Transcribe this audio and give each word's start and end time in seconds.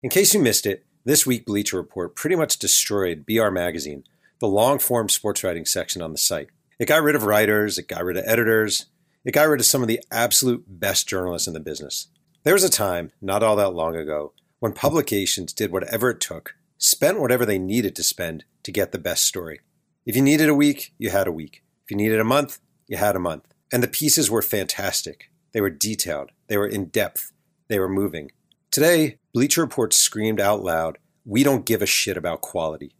In 0.00 0.10
case 0.10 0.32
you 0.32 0.40
missed 0.40 0.64
it, 0.64 0.86
this 1.04 1.26
week 1.26 1.44
Bleacher 1.44 1.76
Report 1.76 2.14
pretty 2.14 2.36
much 2.36 2.58
destroyed 2.58 3.26
BR 3.26 3.48
Magazine, 3.48 4.04
the 4.38 4.46
long 4.46 4.78
form 4.78 5.08
sports 5.08 5.42
writing 5.42 5.64
section 5.64 6.00
on 6.00 6.12
the 6.12 6.18
site. 6.18 6.50
It 6.78 6.86
got 6.86 7.02
rid 7.02 7.16
of 7.16 7.24
writers, 7.24 7.78
it 7.78 7.88
got 7.88 8.04
rid 8.04 8.16
of 8.16 8.24
editors, 8.24 8.86
it 9.24 9.32
got 9.32 9.48
rid 9.48 9.58
of 9.58 9.66
some 9.66 9.82
of 9.82 9.88
the 9.88 10.00
absolute 10.12 10.64
best 10.68 11.08
journalists 11.08 11.48
in 11.48 11.54
the 11.54 11.58
business. 11.58 12.06
There 12.44 12.54
was 12.54 12.62
a 12.62 12.70
time, 12.70 13.10
not 13.20 13.42
all 13.42 13.56
that 13.56 13.74
long 13.74 13.96
ago, 13.96 14.34
when 14.60 14.72
publications 14.72 15.52
did 15.52 15.72
whatever 15.72 16.10
it 16.10 16.20
took, 16.20 16.54
spent 16.78 17.18
whatever 17.18 17.44
they 17.44 17.58
needed 17.58 17.96
to 17.96 18.04
spend 18.04 18.44
to 18.62 18.70
get 18.70 18.92
the 18.92 18.98
best 18.98 19.24
story. 19.24 19.58
If 20.06 20.14
you 20.14 20.22
needed 20.22 20.48
a 20.48 20.54
week, 20.54 20.94
you 20.96 21.10
had 21.10 21.26
a 21.26 21.32
week. 21.32 21.64
If 21.84 21.90
you 21.90 21.96
needed 21.96 22.20
a 22.20 22.24
month, 22.24 22.60
you 22.86 22.98
had 22.98 23.16
a 23.16 23.20
month. 23.20 23.52
And 23.72 23.82
the 23.82 23.88
pieces 23.88 24.30
were 24.30 24.42
fantastic. 24.42 25.28
They 25.50 25.60
were 25.60 25.70
detailed, 25.70 26.30
they 26.46 26.56
were 26.56 26.68
in 26.68 26.84
depth, 26.84 27.32
they 27.66 27.80
were 27.80 27.88
moving. 27.88 28.30
Today, 28.70 29.17
Bleacher 29.34 29.60
Report 29.60 29.92
screamed 29.92 30.40
out 30.40 30.62
loud, 30.62 30.96
We 31.24 31.42
don't 31.42 31.66
give 31.66 31.82
a 31.82 31.86
shit 31.86 32.16
about 32.16 32.40
quality. 32.40 32.94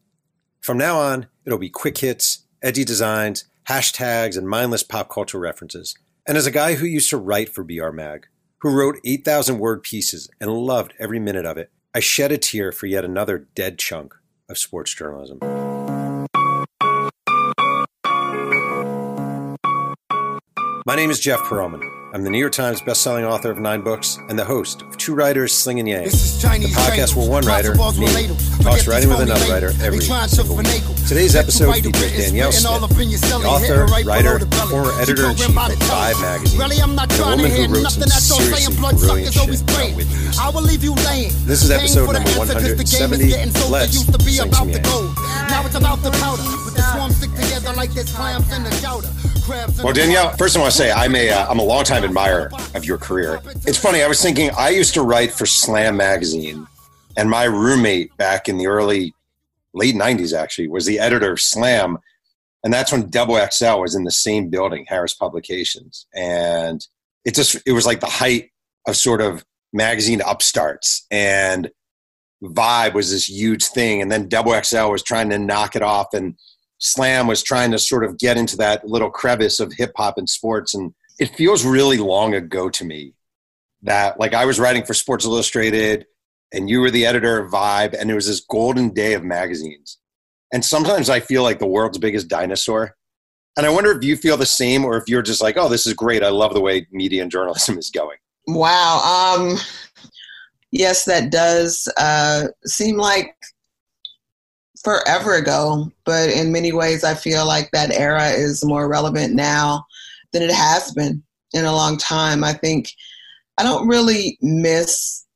From 0.60 0.76
now 0.76 0.98
on, 0.98 1.28
it'll 1.46 1.58
be 1.58 1.70
quick 1.70 1.96
hits, 1.98 2.44
edgy 2.62 2.84
designs, 2.84 3.46
hashtags, 3.66 4.36
and 4.36 4.46
mindless 4.46 4.82
pop 4.82 5.08
culture 5.08 5.38
references. 5.38 5.96
And 6.26 6.36
as 6.36 6.46
a 6.46 6.50
guy 6.50 6.74
who 6.74 6.86
used 6.86 7.08
to 7.10 7.16
write 7.16 7.48
for 7.48 7.64
BR 7.64 7.90
Mag, 7.90 8.26
who 8.58 8.76
wrote 8.76 8.98
8,000 9.04 9.58
word 9.58 9.82
pieces 9.82 10.28
and 10.38 10.52
loved 10.52 10.92
every 10.98 11.18
minute 11.18 11.46
of 11.46 11.56
it, 11.56 11.70
I 11.94 12.00
shed 12.00 12.30
a 12.30 12.36
tear 12.36 12.72
for 12.72 12.86
yet 12.86 13.06
another 13.06 13.48
dead 13.54 13.78
chunk 13.78 14.14
of 14.50 14.58
sports 14.58 14.94
journalism. 14.94 15.38
My 20.84 20.94
name 20.94 21.10
is 21.10 21.20
Jeff 21.20 21.40
Pearlman. 21.40 21.97
I'm 22.10 22.24
the 22.24 22.30
New 22.30 22.38
York 22.38 22.52
Times 22.52 22.80
bestselling 22.80 23.28
author 23.28 23.50
of 23.50 23.58
nine 23.58 23.82
books 23.82 24.18
and 24.30 24.38
the 24.38 24.44
host 24.44 24.80
of 24.80 24.96
Two 24.96 25.14
Writers 25.14 25.52
Slinging 25.52 25.86
Yang, 25.86 26.04
the 26.04 26.72
podcast 26.72 27.14
where 27.14 27.28
one 27.28 27.44
writer, 27.44 27.74
me, 27.74 28.08
talks 28.64 28.88
writing 28.88 29.10
with 29.10 29.20
another 29.20 29.44
writer 29.52 29.72
every 29.82 30.00
single 30.00 30.56
week. 30.56 30.82
Today's 31.06 31.36
episode 31.36 31.74
features 31.74 32.32
Danyel 32.32 32.50
Smith, 32.50 32.80
the 33.20 33.46
author, 33.46 33.84
writer, 34.08 34.38
former 34.70 34.92
editor-in-chief 35.02 35.48
of 35.50 35.54
Vibe 35.84 36.20
magazine, 36.22 36.62
and 36.62 36.72
a 36.72 37.24
woman 37.28 37.50
who 37.50 37.74
wrote 37.74 37.92
some 37.92 38.08
seriously 38.08 38.74
brilliant 38.96 39.34
shit 39.34 39.60
about 39.60 39.92
Whitney. 39.92 41.28
This 41.44 41.62
is 41.62 41.70
episode 41.70 42.10
number 42.10 42.30
170. 42.40 43.36
Let's 43.68 43.92
sing 43.92 44.50
some 44.50 44.70
Yang. 44.72 44.80
Now 45.52 45.60
it's 45.66 45.76
about 45.76 46.00
the 46.02 46.10
powder, 46.12 46.42
but 46.64 46.72
the 46.72 46.80
swarm 46.88 47.12
stick 47.12 47.32
together 47.36 47.74
like 47.76 47.92
there's 47.92 48.10
clams 48.14 48.50
in 48.50 48.64
the 48.64 48.70
chowder. 48.80 49.12
Well, 49.48 49.94
Danyel, 49.94 50.36
first 50.36 50.56
I 50.56 50.60
want 50.60 50.72
to 50.72 50.76
say 50.76 50.92
I'm 50.92 51.14
a 51.14 51.30
uh, 51.30 51.48
I'm 51.48 51.58
a 51.58 51.62
longtime 51.62 52.04
admirer 52.04 52.50
of 52.74 52.84
your 52.84 52.98
career. 52.98 53.40
It's 53.66 53.78
funny. 53.78 54.02
I 54.02 54.06
was 54.06 54.20
thinking 54.20 54.50
I 54.58 54.68
used 54.68 54.92
to 54.94 55.02
write 55.02 55.32
for 55.32 55.46
Slam 55.46 55.96
magazine, 55.96 56.66
and 57.16 57.30
my 57.30 57.44
roommate 57.44 58.14
back 58.18 58.48
in 58.50 58.58
the 58.58 58.66
early 58.66 59.14
late 59.72 59.94
'90s 59.94 60.36
actually 60.36 60.68
was 60.68 60.84
the 60.84 60.98
editor 60.98 61.32
of 61.32 61.40
Slam, 61.40 61.96
and 62.62 62.74
that's 62.74 62.92
when 62.92 63.08
Double 63.08 63.38
XL 63.50 63.80
was 63.80 63.94
in 63.94 64.04
the 64.04 64.10
same 64.10 64.50
building, 64.50 64.84
Harris 64.86 65.14
Publications, 65.14 66.06
and 66.14 66.86
it 67.24 67.34
just 67.34 67.56
it 67.64 67.72
was 67.72 67.86
like 67.86 68.00
the 68.00 68.06
height 68.06 68.50
of 68.86 68.96
sort 68.96 69.22
of 69.22 69.46
magazine 69.72 70.20
upstarts 70.26 71.06
and 71.10 71.70
vibe 72.42 72.92
was 72.92 73.10
this 73.10 73.28
huge 73.28 73.64
thing 73.64 74.00
and 74.00 74.10
then 74.10 74.28
double 74.28 74.58
xl 74.62 74.86
was 74.88 75.02
trying 75.02 75.28
to 75.28 75.38
knock 75.38 75.76
it 75.76 75.82
off 75.82 76.14
and 76.14 76.36
slam 76.78 77.26
was 77.26 77.42
trying 77.42 77.70
to 77.70 77.78
sort 77.78 78.04
of 78.04 78.18
get 78.18 78.36
into 78.36 78.56
that 78.56 78.86
little 78.86 79.10
crevice 79.10 79.60
of 79.60 79.72
hip 79.76 79.92
hop 79.96 80.16
and 80.16 80.28
sports 80.28 80.74
and 80.74 80.94
it 81.18 81.34
feels 81.34 81.64
really 81.64 81.98
long 81.98 82.34
ago 82.34 82.68
to 82.70 82.84
me 82.84 83.14
that 83.82 84.18
like 84.18 84.34
I 84.34 84.44
was 84.44 84.58
writing 84.58 84.84
for 84.84 84.94
Sports 84.94 85.24
Illustrated 85.24 86.06
and 86.52 86.70
you 86.70 86.80
were 86.80 86.90
the 86.90 87.06
editor 87.06 87.38
of 87.38 87.50
Vibe 87.50 87.94
and 87.98 88.10
it 88.10 88.14
was 88.14 88.26
this 88.26 88.40
golden 88.40 88.90
day 88.90 89.14
of 89.14 89.22
magazines. 89.22 89.98
And 90.52 90.64
sometimes 90.64 91.10
I 91.10 91.20
feel 91.20 91.42
like 91.42 91.58
the 91.58 91.66
world's 91.66 91.98
biggest 91.98 92.28
dinosaur. 92.28 92.96
And 93.56 93.66
I 93.66 93.70
wonder 93.70 93.90
if 93.90 94.04
you 94.04 94.16
feel 94.16 94.36
the 94.36 94.46
same 94.46 94.84
or 94.84 94.96
if 94.96 95.08
you're 95.08 95.22
just 95.22 95.42
like, 95.42 95.56
oh, 95.56 95.68
this 95.68 95.86
is 95.86 95.92
great. 95.92 96.22
I 96.22 96.30
love 96.30 96.54
the 96.54 96.60
way 96.60 96.86
media 96.90 97.22
and 97.22 97.30
journalism 97.30 97.76
is 97.78 97.90
going. 97.90 98.16
Wow. 98.46 99.36
Um, 99.36 99.58
yes, 100.70 101.04
that 101.04 101.30
does 101.30 101.88
uh, 101.98 102.48
seem 102.64 102.96
like 102.96 103.34
forever 104.88 105.34
ago, 105.34 105.92
but 106.06 106.30
in 106.30 106.50
many 106.50 106.72
ways, 106.72 107.04
I 107.04 107.12
feel 107.12 107.46
like 107.46 107.70
that 107.72 107.92
era 107.92 108.28
is 108.28 108.64
more 108.64 108.88
relevant 108.88 109.34
now 109.34 109.84
than 110.32 110.42
it 110.42 110.50
has 110.50 110.92
been 110.92 111.22
in 111.52 111.66
a 111.66 111.74
long 111.74 111.98
time. 111.98 112.42
I 112.42 112.54
think 112.54 112.94
I 113.58 113.64
don't 113.64 113.86
really 113.86 114.38
miss 114.40 115.26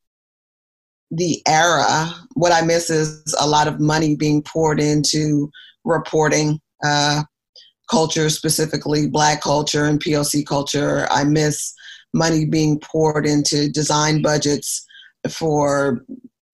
the 1.11 1.43
era. 1.47 2.07
What 2.33 2.53
I 2.53 2.63
miss 2.63 2.89
is 2.89 3.37
a 3.39 3.47
lot 3.47 3.69
of 3.69 3.79
money 3.79 4.17
being 4.17 4.41
poured 4.41 4.81
into 4.81 5.51
reporting 5.85 6.59
uh, 6.83 7.25
culture, 7.91 8.31
specifically 8.31 9.07
Black 9.07 9.43
culture 9.43 9.85
and 9.85 10.03
POC 10.03 10.47
culture. 10.47 11.07
I 11.11 11.25
miss 11.25 11.75
money 12.15 12.47
being 12.47 12.81
poured 12.81 13.27
into 13.27 13.69
design 13.69 14.23
budgets 14.23 14.87
for 15.29 16.07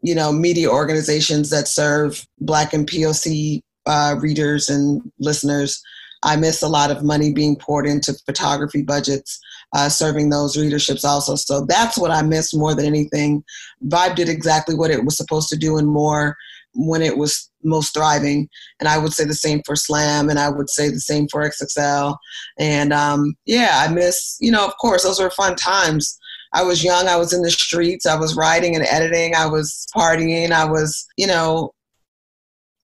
you 0.02 0.14
know 0.14 0.32
media 0.32 0.70
organizations 0.70 1.50
that 1.50 1.68
serve 1.68 2.26
black 2.40 2.72
and 2.72 2.88
poc 2.88 3.62
uh, 3.86 4.16
readers 4.20 4.68
and 4.68 5.02
listeners. 5.18 5.82
I 6.24 6.36
miss 6.36 6.62
a 6.62 6.68
lot 6.68 6.90
of 6.90 7.04
money 7.04 7.32
being 7.32 7.56
poured 7.56 7.86
into 7.86 8.12
photography 8.26 8.82
budgets 8.82 9.38
uh, 9.74 9.88
serving 9.88 10.30
those 10.30 10.56
readerships 10.56 11.04
also. 11.04 11.34
So 11.36 11.64
that's 11.66 11.98
what 11.98 12.10
i 12.10 12.22
miss 12.22 12.54
more 12.54 12.74
than 12.74 12.86
anything. 12.86 13.44
Vibe 13.86 14.16
did 14.16 14.28
exactly 14.28 14.74
what 14.74 14.90
it 14.90 15.04
was 15.04 15.16
supposed 15.16 15.48
to 15.50 15.56
do 15.56 15.76
and 15.76 15.88
more 15.88 16.36
when 16.74 17.02
it 17.02 17.16
was 17.16 17.50
most 17.64 17.94
thriving. 17.94 18.48
And 18.80 18.88
i 18.88 18.98
would 18.98 19.12
say 19.12 19.24
the 19.24 19.34
same 19.34 19.62
for 19.66 19.76
slam 19.76 20.28
and 20.28 20.38
i 20.38 20.48
would 20.48 20.70
say 20.70 20.88
the 20.88 21.00
same 21.00 21.26
for 21.28 21.42
xxl 21.48 22.16
and 22.58 22.92
um, 22.92 23.34
yeah 23.46 23.84
i 23.84 23.92
miss 23.92 24.36
you 24.40 24.50
know 24.50 24.64
of 24.64 24.76
course 24.80 25.02
those 25.02 25.20
were 25.20 25.30
fun 25.30 25.56
times 25.56 26.18
I 26.52 26.62
was 26.62 26.82
young, 26.82 27.08
I 27.08 27.16
was 27.16 27.32
in 27.32 27.42
the 27.42 27.50
streets, 27.50 28.06
I 28.06 28.16
was 28.16 28.36
writing 28.36 28.74
and 28.74 28.84
editing, 28.84 29.34
I 29.34 29.46
was 29.46 29.86
partying, 29.94 30.50
I 30.50 30.64
was, 30.64 31.06
you 31.16 31.26
know, 31.26 31.72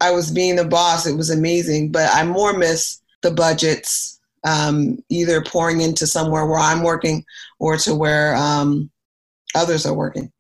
I 0.01 0.11
was 0.11 0.31
being 0.31 0.57
the 0.57 0.67
boss. 0.67 1.07
It 1.07 1.17
was 1.17 1.31
amazing. 1.31 1.93
But 1.93 2.11
I 2.13 2.25
more 2.25 2.57
miss 2.57 3.01
the 3.23 3.31
budgets, 3.31 4.21
um, 4.45 4.99
either 5.09 5.43
pouring 5.43 5.81
into 5.81 6.07
somewhere 6.07 6.47
where 6.47 6.59
I'm 6.59 6.83
working 6.83 7.25
or 7.59 7.77
to 7.79 7.95
where 7.95 8.37
um, 8.37 8.91
others 9.55 9.87
are 9.87 9.95
working. 9.95 10.31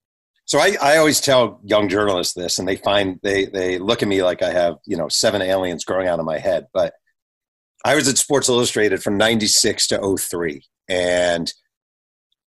So 0.46 0.58
I, 0.58 0.76
I 0.82 0.98
always 0.98 1.22
tell 1.22 1.60
young 1.64 1.88
journalists 1.88 2.34
this, 2.34 2.58
and 2.58 2.68
they 2.68 2.76
find 2.76 3.18
they 3.22 3.46
they 3.46 3.78
look 3.78 4.02
at 4.02 4.08
me 4.08 4.22
like 4.22 4.42
I 4.42 4.52
have 4.52 4.76
you 4.84 4.96
know 4.96 5.08
seven 5.08 5.40
aliens 5.40 5.86
growing 5.86 6.06
out 6.06 6.18
of 6.18 6.26
my 6.26 6.38
head. 6.38 6.66
But 6.74 6.92
I 7.82 7.94
was 7.94 8.08
at 8.08 8.18
Sports 8.18 8.50
Illustrated 8.50 9.02
from 9.02 9.16
'96 9.16 9.86
to 9.88 10.16
03, 10.18 10.62
and 10.86 11.50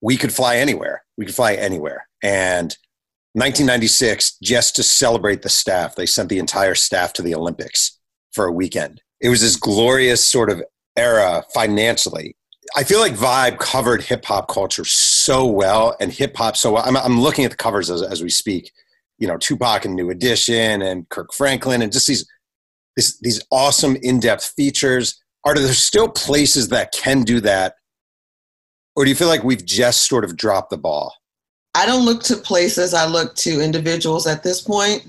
we 0.05 0.19
could 0.19 0.35
fly 0.35 0.57
anywhere. 0.57 1.03
We 1.17 1.25
could 1.25 1.35
fly 1.35 1.55
anywhere. 1.55 2.07
And 2.23 2.77
1996, 3.33 4.37
just 4.43 4.77
to 4.77 4.83
celebrate 4.83 5.41
the 5.41 5.49
staff, 5.49 5.95
they 5.95 6.05
sent 6.05 6.29
the 6.29 6.39
entire 6.39 6.75
staff 6.75 7.15
to 7.15 7.23
the 7.23 7.35
Olympics 7.35 7.99
for 8.33 8.45
a 8.45 8.53
weekend. 8.53 9.01
It 9.23 9.31
was 9.31 9.41
this 9.41 9.57
glorious 9.57 10.25
sort 10.25 10.51
of 10.51 10.63
era 10.95 11.43
financially. 11.55 12.37
I 12.77 12.85
feel 12.85 13.01
like 13.01 13.15
Vibe 13.15 13.59
covered 13.59 14.03
hip 14.03 14.27
hop 14.27 14.47
culture 14.49 14.85
so 14.85 15.47
well 15.47 15.97
and 15.99 16.13
hip 16.13 16.37
hop 16.37 16.59
so 16.59 16.73
well. 16.73 16.83
I'm, 16.85 16.99
I'm 16.99 17.19
looking 17.19 17.47
at 17.47 17.51
the 17.51 17.57
covers 17.57 17.89
as, 17.89 18.03
as 18.03 18.23
we 18.23 18.29
speak. 18.29 18.71
You 19.19 19.27
know, 19.27 19.39
Tupac 19.39 19.87
and 19.87 19.95
New 19.95 20.11
Edition 20.11 20.83
and 20.83 21.09
Kirk 21.09 21.33
Franklin 21.33 21.81
and 21.81 21.91
just 21.91 22.07
these 22.07 22.29
these, 22.95 23.19
these 23.21 23.43
awesome 23.51 23.97
in 24.03 24.21
depth 24.21 24.53
features. 24.55 25.19
Are 25.47 25.55
there 25.55 25.73
still 25.73 26.09
places 26.11 26.69
that 26.69 26.93
can 26.93 27.23
do 27.23 27.41
that 27.41 27.77
or 28.97 29.05
do 29.05 29.11
you 29.11 29.17
feel 29.17 29.29
like 29.29 29.45
we've 29.45 29.65
just 29.65 30.07
sort 30.09 30.25
of 30.25 30.37
dropped 30.37 30.71
the 30.71 30.77
ball? 30.77 31.15
I 31.75 31.87
don't 31.87 32.05
look 32.05 32.23
to 32.25 32.37
places. 32.37 32.95
I 32.95 33.07
look 33.07 33.35
to 33.37 33.61
individuals 33.61 34.27
at 34.27 34.43
this 34.43 34.61
point. 34.61 35.05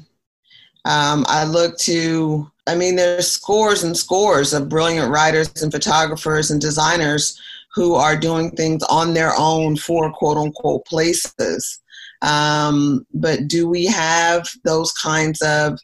Um, 0.85 1.25
I 1.27 1.45
look 1.45 1.77
to, 1.79 2.49
I 2.67 2.75
mean, 2.75 2.95
there's 2.95 3.31
scores 3.31 3.83
and 3.83 3.95
scores 3.95 4.53
of 4.53 4.69
brilliant 4.69 5.11
writers 5.11 5.51
and 5.61 5.71
photographers 5.71 6.51
and 6.51 6.59
designers 6.59 7.39
who 7.73 7.95
are 7.95 8.15
doing 8.15 8.51
things 8.51 8.83
on 8.83 9.13
their 9.13 9.33
own 9.37 9.75
for 9.75 10.11
quote 10.11 10.37
unquote 10.37 10.85
places. 10.85 11.79
Um, 12.21 13.05
but 13.13 13.47
do 13.47 13.67
we 13.67 13.85
have 13.85 14.47
those 14.63 14.91
kinds 14.93 15.41
of 15.41 15.77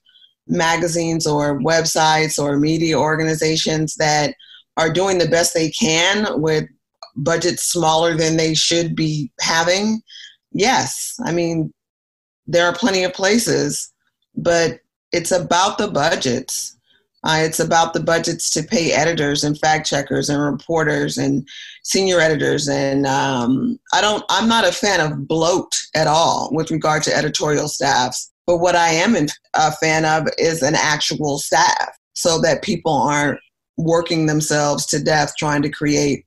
magazines 0.47 1.27
or 1.27 1.59
websites 1.59 2.41
or 2.41 2.57
media 2.57 2.97
organizations 2.97 3.95
that 3.95 4.33
are 4.77 4.91
doing 4.91 5.17
the 5.17 5.27
best 5.27 5.53
they 5.53 5.69
can 5.69 6.41
with 6.41 6.65
budgets 7.15 7.63
smaller 7.63 8.15
than 8.15 8.37
they 8.37 8.53
should 8.53 8.95
be 8.95 9.31
having, 9.39 10.01
yes. 10.51 11.15
I 11.25 11.31
mean, 11.31 11.73
there 12.47 12.65
are 12.65 12.73
plenty 12.73 13.03
of 13.03 13.13
places, 13.13 13.91
but 14.35 14.79
it's 15.11 15.31
about 15.31 15.77
the 15.77 15.87
budgets. 15.87 16.77
Uh, 17.23 17.39
it's 17.41 17.59
about 17.59 17.93
the 17.93 17.99
budgets 17.99 18.49
to 18.49 18.63
pay 18.63 18.91
editors 18.91 19.43
and 19.43 19.59
fact 19.59 19.87
checkers 19.87 20.27
and 20.27 20.41
reporters 20.41 21.17
and 21.17 21.47
senior 21.83 22.19
editors. 22.19 22.67
And 22.67 23.05
um, 23.05 23.77
I 23.93 24.01
don't, 24.01 24.23
I'm 24.29 24.47
not 24.47 24.67
a 24.67 24.71
fan 24.71 24.99
of 24.99 25.27
bloat 25.27 25.75
at 25.95 26.07
all 26.07 26.49
with 26.51 26.71
regard 26.71 27.03
to 27.03 27.15
editorial 27.15 27.67
staffs. 27.67 28.31
But 28.47 28.57
what 28.57 28.75
I 28.75 28.89
am 28.89 29.15
a 29.53 29.71
fan 29.73 30.03
of 30.03 30.27
is 30.39 30.63
an 30.63 30.73
actual 30.75 31.37
staff 31.37 31.95
so 32.13 32.41
that 32.41 32.63
people 32.63 32.93
aren't 32.93 33.39
working 33.77 34.25
themselves 34.25 34.85
to 34.87 35.03
death 35.03 35.33
trying 35.37 35.61
to 35.61 35.69
create 35.69 36.25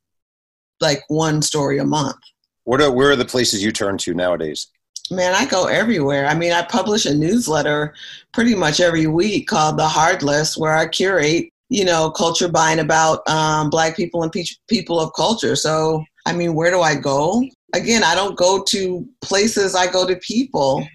like 0.81 1.03
one 1.09 1.43
story 1.43 1.79
a 1.79 1.85
month. 1.85 2.17
What 2.65 2.81
are 2.81 2.91
where 2.91 3.11
are 3.11 3.17
the 3.17 3.25
places 3.25 3.63
you 3.63 3.73
turn 3.73 3.99
to 3.99 4.15
nowadays? 4.15 4.69
Man, 5.11 5.35
I 5.35 5.45
go 5.45 5.67
everywhere. 5.67 6.27
I 6.27 6.35
mean, 6.35 6.53
I 6.53 6.63
publish 6.63 7.05
a 7.05 7.15
newsletter 7.15 7.95
pretty 8.33 8.55
much 8.55 8.81
every 8.81 9.07
week 9.07 9.49
called 9.49 9.79
The 9.79 9.87
Hard 9.87 10.23
List, 10.23 10.57
where 10.57 10.75
I 10.75 10.87
curate, 10.89 11.51
you 11.69 11.85
know, 11.85 12.11
culture 12.11 12.49
buying 12.49 12.79
about 12.79 13.27
um, 13.29 13.69
Black 13.69 13.97
people 13.97 14.23
and 14.23 14.33
pe- 14.33 14.45
people 14.67 14.99
of 14.99 15.13
culture. 15.15 15.57
So, 15.57 16.03
I 16.25 16.33
mean, 16.33 16.55
where 16.55 16.71
do 16.71 16.81
I 16.81 16.95
go? 16.95 17.45
Again, 17.75 18.03
I 18.03 18.15
don't 18.15 18.37
go 18.37 18.63
to 18.63 19.07
places. 19.21 19.75
I 19.75 19.91
go 19.91 20.07
to 20.07 20.17
people. 20.17 20.87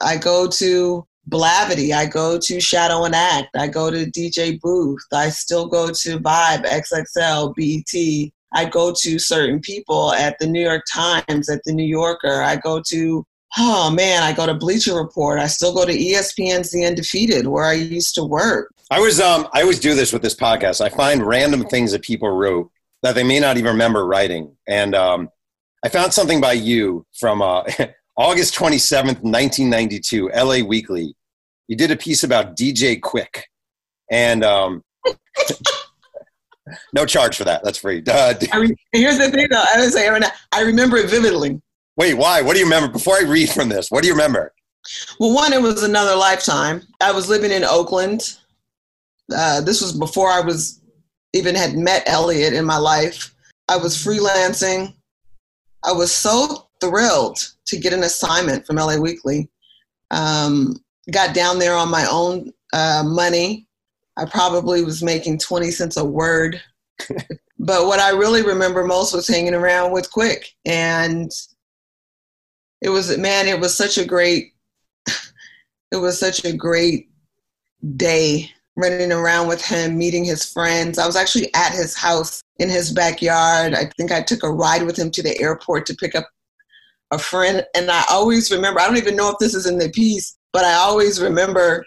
I 0.00 0.16
go 0.16 0.46
to 0.46 1.04
Blavity. 1.28 1.92
I 1.92 2.06
go 2.06 2.38
to 2.38 2.60
Shadow 2.60 3.04
and 3.04 3.16
Act. 3.16 3.48
I 3.56 3.66
go 3.66 3.90
to 3.90 4.06
DJ 4.06 4.60
Booth. 4.60 5.02
I 5.12 5.28
still 5.30 5.66
go 5.66 5.88
to 5.88 6.18
Vibe, 6.20 6.66
XXL, 6.66 7.54
BET. 7.56 8.32
I 8.52 8.64
go 8.64 8.94
to 9.02 9.18
certain 9.18 9.60
people 9.60 10.12
at 10.12 10.38
the 10.38 10.46
New 10.46 10.62
York 10.62 10.84
Times, 10.92 11.48
at 11.48 11.62
the 11.64 11.72
New 11.72 11.84
Yorker. 11.84 12.42
I 12.42 12.56
go 12.56 12.82
to, 12.88 13.24
oh 13.58 13.90
man, 13.90 14.22
I 14.22 14.32
go 14.32 14.46
to 14.46 14.54
Bleacher 14.54 14.94
Report. 14.94 15.38
I 15.38 15.46
still 15.46 15.74
go 15.74 15.84
to 15.84 15.92
ESPN's 15.92 16.70
The 16.72 16.84
Undefeated, 16.84 17.46
where 17.46 17.64
I 17.64 17.74
used 17.74 18.14
to 18.16 18.24
work. 18.24 18.72
I 18.90 18.98
was, 18.98 19.20
um, 19.20 19.48
I 19.52 19.62
always 19.62 19.78
do 19.78 19.94
this 19.94 20.12
with 20.12 20.22
this 20.22 20.34
podcast. 20.34 20.80
I 20.80 20.88
find 20.88 21.24
random 21.24 21.64
things 21.66 21.92
that 21.92 22.02
people 22.02 22.28
wrote 22.28 22.70
that 23.02 23.14
they 23.14 23.22
may 23.22 23.38
not 23.38 23.56
even 23.56 23.72
remember 23.72 24.04
writing. 24.06 24.56
And 24.66 24.94
um, 24.94 25.28
I 25.84 25.88
found 25.88 26.12
something 26.12 26.40
by 26.40 26.52
you 26.52 27.06
from 27.18 27.40
uh, 27.40 27.62
August 28.16 28.54
27th, 28.54 29.22
1992, 29.22 30.30
LA 30.34 30.66
Weekly. 30.66 31.14
You 31.68 31.76
did 31.76 31.90
a 31.90 31.96
piece 31.96 32.24
about 32.24 32.56
DJ 32.56 32.98
Quik. 33.00 33.42
And 34.10 34.44
um, 34.44 34.82
no 36.92 37.06
charge 37.06 37.36
for 37.36 37.44
that. 37.44 37.62
That's 37.64 37.78
free. 37.78 38.02
Uh, 38.10 38.34
I 38.52 38.68
here's 38.92 39.18
the 39.18 39.30
thing, 39.30 39.46
though. 39.50 39.62
I 39.74 39.80
would 39.80 39.92
say 39.92 40.08
I 40.52 40.62
remember 40.62 40.96
it 40.96 41.08
vividly. 41.08 41.60
Wait, 41.96 42.14
why? 42.14 42.42
What 42.42 42.54
do 42.54 42.58
you 42.58 42.64
remember? 42.64 42.88
Before 42.88 43.16
I 43.16 43.22
read 43.22 43.50
from 43.50 43.68
this, 43.68 43.90
what 43.90 44.02
do 44.02 44.08
you 44.08 44.14
remember? 44.14 44.52
Well, 45.18 45.34
one, 45.34 45.52
it 45.52 45.60
was 45.60 45.82
another 45.82 46.16
lifetime. 46.16 46.82
I 47.00 47.12
was 47.12 47.28
living 47.28 47.50
in 47.50 47.64
Oakland. 47.64 48.38
Uh, 49.34 49.60
this 49.60 49.80
was 49.80 49.92
before 49.92 50.30
I 50.30 50.40
was 50.40 50.80
even 51.34 51.54
had 51.54 51.74
met 51.74 52.02
Elliott 52.06 52.52
in 52.52 52.64
my 52.64 52.78
life. 52.78 53.34
I 53.68 53.76
was 53.76 53.96
freelancing. 53.96 54.94
I 55.84 55.92
was 55.92 56.12
so 56.12 56.68
thrilled 56.80 57.38
to 57.66 57.78
get 57.78 57.92
an 57.92 58.02
assignment 58.02 58.66
from 58.66 58.76
LA 58.76 58.96
Weekly. 58.96 59.48
Um, 60.10 60.74
got 61.10 61.34
down 61.34 61.58
there 61.58 61.74
on 61.74 61.90
my 61.90 62.06
own 62.10 62.52
uh, 62.72 63.02
money. 63.06 63.66
I 64.20 64.26
probably 64.26 64.84
was 64.84 65.02
making 65.02 65.38
20 65.38 65.70
cents 65.70 65.96
a 65.96 66.04
word. 66.04 66.60
but 67.58 67.86
what 67.86 68.00
I 68.00 68.10
really 68.10 68.42
remember 68.42 68.84
most 68.84 69.14
was 69.14 69.26
hanging 69.26 69.54
around 69.54 69.92
with 69.92 70.12
Quik. 70.12 70.44
And 70.66 71.30
it 72.82 72.90
was, 72.90 73.16
man, 73.16 73.48
it 73.48 73.58
was 73.58 73.74
such 73.74 73.96
a 73.96 74.04
great, 74.04 74.52
it 75.92 75.96
was 75.96 76.18
such 76.18 76.44
a 76.44 76.52
great 76.52 77.08
day 77.96 78.50
running 78.76 79.12
around 79.12 79.48
with 79.48 79.64
him, 79.64 79.96
meeting 79.96 80.24
his 80.24 80.44
friends. 80.44 80.98
I 80.98 81.06
was 81.06 81.16
actually 81.16 81.52
at 81.54 81.72
his 81.72 81.94
house 81.96 82.42
in 82.58 82.68
his 82.68 82.92
backyard. 82.92 83.74
I 83.74 83.86
think 83.96 84.12
I 84.12 84.22
took 84.22 84.42
a 84.42 84.50
ride 84.50 84.82
with 84.82 84.98
him 84.98 85.10
to 85.12 85.22
the 85.22 85.38
airport 85.40 85.86
to 85.86 85.94
pick 85.94 86.14
up 86.14 86.28
a 87.10 87.18
friend. 87.18 87.64
And 87.74 87.90
I 87.90 88.04
always 88.10 88.50
remember, 88.50 88.80
I 88.80 88.86
don't 88.86 88.98
even 88.98 89.16
know 89.16 89.30
if 89.30 89.38
this 89.38 89.54
is 89.54 89.66
in 89.66 89.78
the 89.78 89.88
piece, 89.90 90.36
but 90.52 90.64
I 90.64 90.74
always 90.74 91.20
remember, 91.20 91.84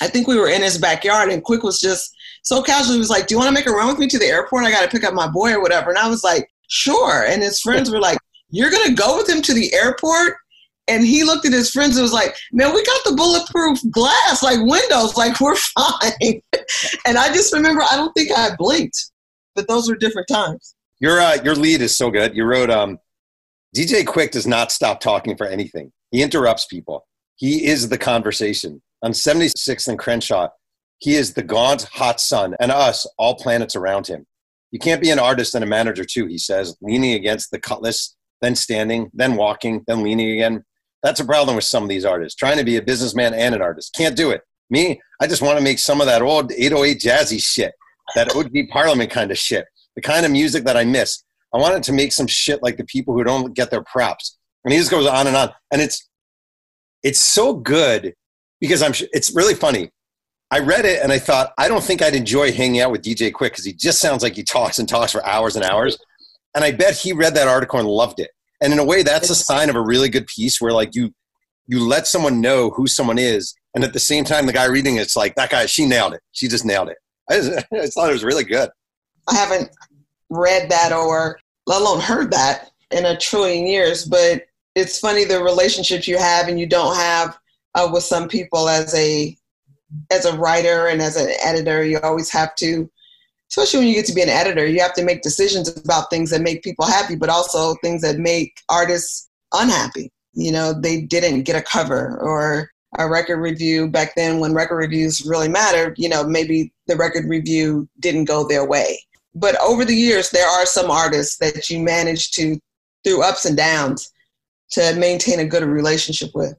I 0.00 0.08
think 0.08 0.26
we 0.26 0.36
were 0.36 0.48
in 0.48 0.62
his 0.62 0.78
backyard 0.78 1.30
and 1.30 1.44
Quik 1.44 1.62
was 1.62 1.80
just 1.80 2.14
so 2.42 2.62
casually 2.62 2.98
was 2.98 3.10
like, 3.10 3.26
Do 3.26 3.34
you 3.34 3.38
want 3.38 3.48
to 3.48 3.54
make 3.54 3.66
a 3.66 3.70
run 3.70 3.88
with 3.88 3.98
me 3.98 4.06
to 4.08 4.18
the 4.18 4.26
airport? 4.26 4.64
I 4.64 4.70
got 4.70 4.82
to 4.82 4.88
pick 4.88 5.04
up 5.04 5.14
my 5.14 5.28
boy 5.28 5.52
or 5.52 5.62
whatever. 5.62 5.90
And 5.90 5.98
I 5.98 6.08
was 6.08 6.24
like, 6.24 6.48
Sure. 6.68 7.24
And 7.24 7.42
his 7.42 7.60
friends 7.60 7.90
were 7.90 8.00
like, 8.00 8.18
You're 8.50 8.70
to 8.70 8.94
go 8.94 9.16
with 9.16 9.28
him 9.28 9.42
to 9.42 9.54
the 9.54 9.72
airport? 9.74 10.36
And 10.86 11.04
he 11.04 11.24
looked 11.24 11.46
at 11.46 11.52
his 11.52 11.70
friends 11.70 11.96
and 11.96 12.02
was 12.02 12.12
like, 12.12 12.36
Man, 12.52 12.74
we 12.74 12.84
got 12.84 13.04
the 13.04 13.16
bulletproof 13.16 13.78
glass, 13.90 14.42
like 14.42 14.58
windows, 14.60 15.16
like 15.16 15.40
we're 15.40 15.56
fine. 15.56 16.40
and 17.06 17.18
I 17.18 17.32
just 17.32 17.52
remember, 17.52 17.82
I 17.82 17.96
don't 17.96 18.12
think 18.12 18.30
I 18.36 18.54
blinked, 18.56 19.10
but 19.54 19.68
those 19.68 19.88
were 19.88 19.96
different 19.96 20.28
times. 20.28 20.74
Your, 21.00 21.20
uh, 21.20 21.38
your 21.42 21.54
lead 21.54 21.82
is 21.82 21.96
so 21.96 22.10
good. 22.10 22.36
You 22.36 22.44
wrote, 22.44 22.70
um, 22.70 22.98
DJ 23.74 24.04
Quik 24.04 24.30
does 24.30 24.46
not 24.46 24.70
stop 24.70 25.00
talking 25.00 25.36
for 25.36 25.46
anything. 25.46 25.92
He 26.12 26.22
interrupts 26.22 26.66
people. 26.66 27.06
He 27.36 27.66
is 27.66 27.88
the 27.88 27.98
conversation. 27.98 28.80
On 29.04 29.12
76th 29.12 29.86
and 29.86 29.98
Crenshaw, 29.98 30.48
he 30.98 31.14
is 31.14 31.34
the 31.34 31.42
gaunt, 31.42 31.82
hot 31.92 32.22
sun, 32.22 32.56
and 32.58 32.72
us, 32.72 33.06
all 33.18 33.34
planets 33.34 33.76
around 33.76 34.06
him. 34.06 34.26
You 34.70 34.78
can't 34.78 35.02
be 35.02 35.10
an 35.10 35.18
artist 35.18 35.54
and 35.54 35.62
a 35.62 35.66
manager 35.66 36.04
too, 36.04 36.26
he 36.26 36.38
says, 36.38 36.74
leaning 36.80 37.12
against 37.12 37.50
the 37.50 37.60
cutlass, 37.60 38.16
then 38.40 38.56
standing, 38.56 39.10
then 39.12 39.36
walking, 39.36 39.84
then 39.86 40.02
leaning 40.02 40.30
again. 40.30 40.64
That's 41.02 41.20
a 41.20 41.24
problem 41.26 41.54
with 41.54 41.66
some 41.66 41.82
of 41.82 41.90
these 41.90 42.06
artists, 42.06 42.34
trying 42.34 42.56
to 42.56 42.64
be 42.64 42.78
a 42.78 42.82
businessman 42.82 43.34
and 43.34 43.54
an 43.54 43.60
artist. 43.60 43.94
Can't 43.94 44.16
do 44.16 44.30
it. 44.30 44.40
Me, 44.70 44.98
I 45.20 45.26
just 45.26 45.42
want 45.42 45.58
to 45.58 45.64
make 45.64 45.80
some 45.80 46.00
of 46.00 46.06
that 46.06 46.22
old 46.22 46.50
808 46.50 46.98
jazzy 46.98 47.44
shit, 47.44 47.74
that 48.14 48.34
OG 48.34 48.70
Parliament 48.70 49.10
kind 49.10 49.30
of 49.30 49.36
shit, 49.36 49.66
the 49.96 50.00
kind 50.00 50.24
of 50.24 50.32
music 50.32 50.64
that 50.64 50.78
I 50.78 50.84
miss. 50.84 51.24
I 51.52 51.58
wanted 51.58 51.82
to 51.82 51.92
make 51.92 52.12
some 52.12 52.26
shit 52.26 52.62
like 52.62 52.78
the 52.78 52.84
people 52.86 53.12
who 53.12 53.22
don't 53.22 53.54
get 53.54 53.70
their 53.70 53.84
props. 53.84 54.38
And 54.64 54.72
he 54.72 54.78
just 54.78 54.90
goes 54.90 55.06
on 55.06 55.26
and 55.26 55.36
on. 55.36 55.50
And 55.70 55.82
it's 55.82 56.08
it's 57.02 57.20
so 57.20 57.52
good 57.52 58.14
because 58.64 58.82
I'm. 58.82 58.92
It's 59.12 59.34
really 59.34 59.54
funny. 59.54 59.90
I 60.50 60.60
read 60.60 60.84
it 60.84 61.02
and 61.02 61.12
I 61.12 61.18
thought 61.18 61.52
I 61.58 61.68
don't 61.68 61.82
think 61.82 62.00
I'd 62.00 62.14
enjoy 62.14 62.52
hanging 62.52 62.80
out 62.80 62.90
with 62.90 63.02
DJ 63.02 63.30
Quik 63.30 63.50
because 63.50 63.64
he 63.64 63.72
just 63.72 63.98
sounds 63.98 64.22
like 64.22 64.36
he 64.36 64.42
talks 64.42 64.78
and 64.78 64.88
talks 64.88 65.12
for 65.12 65.24
hours 65.26 65.56
and 65.56 65.64
hours. 65.64 65.98
And 66.54 66.64
I 66.64 66.70
bet 66.70 66.96
he 66.96 67.12
read 67.12 67.34
that 67.34 67.48
article 67.48 67.78
and 67.78 67.88
loved 67.88 68.20
it. 68.20 68.30
And 68.62 68.72
in 68.72 68.78
a 68.78 68.84
way, 68.84 69.02
that's 69.02 69.28
a 69.30 69.34
sign 69.34 69.68
of 69.68 69.76
a 69.76 69.80
really 69.82 70.08
good 70.08 70.26
piece 70.26 70.60
where 70.60 70.72
like 70.72 70.94
you 70.94 71.12
you 71.66 71.80
let 71.80 72.06
someone 72.06 72.40
know 72.40 72.70
who 72.70 72.86
someone 72.86 73.18
is, 73.18 73.54
and 73.74 73.84
at 73.84 73.92
the 73.92 73.98
same 73.98 74.24
time, 74.24 74.46
the 74.46 74.52
guy 74.52 74.66
reading 74.66 74.96
it's 74.96 75.16
like 75.16 75.34
that 75.34 75.50
guy. 75.50 75.66
She 75.66 75.86
nailed 75.86 76.14
it. 76.14 76.20
She 76.32 76.48
just 76.48 76.64
nailed 76.64 76.88
it. 76.88 76.98
I, 77.30 77.36
just, 77.36 77.66
I 77.72 77.86
thought 77.88 78.10
it 78.10 78.14
was 78.14 78.24
really 78.24 78.44
good. 78.44 78.70
I 79.28 79.34
haven't 79.34 79.70
read 80.30 80.70
that 80.70 80.92
or 80.92 81.38
let 81.66 81.80
alone 81.80 82.00
heard 82.00 82.30
that 82.32 82.70
in 82.90 83.06
a 83.06 83.18
trillion 83.18 83.66
years, 83.66 84.04
but 84.04 84.42
it's 84.74 84.98
funny 84.98 85.24
the 85.24 85.42
relationships 85.42 86.06
you 86.06 86.18
have 86.18 86.48
and 86.48 86.58
you 86.58 86.66
don't 86.66 86.96
have 86.96 87.38
uh, 87.74 87.88
with 87.92 88.02
some 88.02 88.28
people 88.28 88.68
as 88.68 88.94
a 88.94 89.36
as 90.10 90.24
a 90.24 90.36
writer 90.36 90.88
and 90.88 91.00
as 91.00 91.16
an 91.16 91.28
editor 91.44 91.84
you 91.84 91.98
always 92.00 92.30
have 92.30 92.54
to 92.56 92.90
especially 93.50 93.80
when 93.80 93.88
you 93.88 93.94
get 93.94 94.06
to 94.06 94.14
be 94.14 94.22
an 94.22 94.28
editor 94.28 94.66
you 94.66 94.80
have 94.80 94.94
to 94.94 95.04
make 95.04 95.22
decisions 95.22 95.68
about 95.84 96.10
things 96.10 96.30
that 96.30 96.40
make 96.40 96.62
people 96.62 96.84
happy 96.84 97.14
but 97.14 97.28
also 97.28 97.74
things 97.74 98.02
that 98.02 98.18
make 98.18 98.60
artists 98.68 99.28
unhappy 99.52 100.10
you 100.32 100.50
know 100.50 100.72
they 100.72 101.02
didn't 101.02 101.42
get 101.42 101.56
a 101.56 101.62
cover 101.62 102.18
or 102.20 102.70
a 102.98 103.08
record 103.08 103.38
review 103.38 103.88
back 103.88 104.14
then 104.14 104.40
when 104.40 104.54
record 104.54 104.76
reviews 104.76 105.24
really 105.26 105.48
mattered 105.48 105.94
you 105.96 106.08
know 106.08 106.24
maybe 106.24 106.72
the 106.86 106.96
record 106.96 107.24
review 107.28 107.88
didn't 108.00 108.24
go 108.24 108.46
their 108.46 108.66
way 108.66 108.98
but 109.34 109.60
over 109.62 109.84
the 109.84 109.94
years 109.94 110.30
there 110.30 110.48
are 110.48 110.66
some 110.66 110.90
artists 110.90 111.36
that 111.38 111.68
you 111.70 111.78
manage 111.80 112.32
to 112.32 112.58
through 113.04 113.22
ups 113.22 113.44
and 113.44 113.56
downs 113.56 114.10
to 114.70 114.94
maintain 114.96 115.38
a 115.40 115.44
good 115.44 115.62
relationship 115.62 116.30
with. 116.34 116.54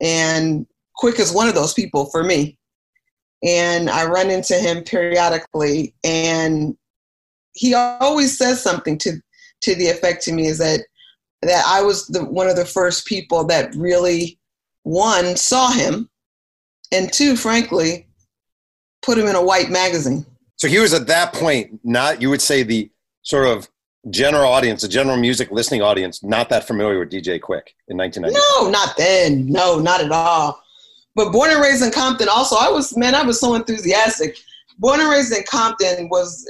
And 0.00 0.66
Quik 1.00 1.18
is 1.18 1.32
one 1.32 1.48
of 1.48 1.54
those 1.54 1.74
people 1.74 2.06
for 2.06 2.22
me. 2.22 2.56
And 3.42 3.88
I 3.88 4.04
run 4.06 4.30
into 4.30 4.54
him 4.54 4.82
periodically, 4.82 5.94
and 6.02 6.76
he 7.52 7.72
always 7.74 8.36
says 8.36 8.60
something 8.60 8.98
to 8.98 9.20
to 9.60 9.74
the 9.74 9.88
effect 9.88 10.22
to 10.24 10.32
me 10.32 10.46
is 10.46 10.58
that 10.58 10.80
that 11.42 11.64
I 11.66 11.82
was 11.82 12.06
the 12.08 12.24
one 12.24 12.48
of 12.48 12.56
the 12.56 12.64
first 12.64 13.06
people 13.06 13.44
that 13.44 13.74
really 13.76 14.38
one 14.82 15.36
saw 15.36 15.70
him, 15.70 16.08
and 16.90 17.12
two, 17.12 17.36
frankly, 17.36 18.08
put 19.02 19.18
him 19.18 19.26
in 19.26 19.36
a 19.36 19.44
white 19.44 19.70
magazine. 19.70 20.26
So 20.56 20.66
he 20.66 20.80
was 20.80 20.92
at 20.92 21.06
that 21.06 21.32
point 21.32 21.78
not 21.84 22.20
you 22.20 22.30
would 22.30 22.42
say 22.42 22.64
the 22.64 22.90
sort 23.22 23.46
of 23.46 23.68
general 24.10 24.50
audience, 24.50 24.82
the 24.82 24.88
general 24.88 25.16
music 25.16 25.50
listening 25.50 25.82
audience, 25.82 26.22
not 26.22 26.48
that 26.50 26.66
familiar 26.66 26.98
with 26.98 27.10
DJ 27.10 27.40
Quik 27.40 27.62
in 27.88 27.96
1990. 27.96 28.34
No, 28.34 28.70
not 28.70 28.96
then. 28.96 29.46
No, 29.46 29.78
not 29.78 30.00
at 30.00 30.10
all. 30.10 30.60
But 31.14 31.32
born 31.32 31.50
and 31.50 31.60
raised 31.60 31.82
in 31.82 31.90
Compton, 31.90 32.28
also, 32.28 32.56
I 32.56 32.70
was 32.70 32.96
man, 32.96 33.14
I 33.14 33.22
was 33.22 33.40
so 33.40 33.54
enthusiastic. 33.54 34.36
Born 34.78 35.00
and 35.00 35.10
raised 35.10 35.36
in 35.36 35.42
Compton 35.50 36.08
was 36.10 36.48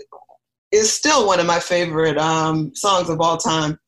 is 0.70 0.92
still 0.92 1.26
one 1.26 1.40
of 1.40 1.46
my 1.46 1.58
favorite 1.58 2.18
um, 2.18 2.74
songs 2.74 3.08
of 3.08 3.20
all 3.20 3.38
time, 3.38 3.78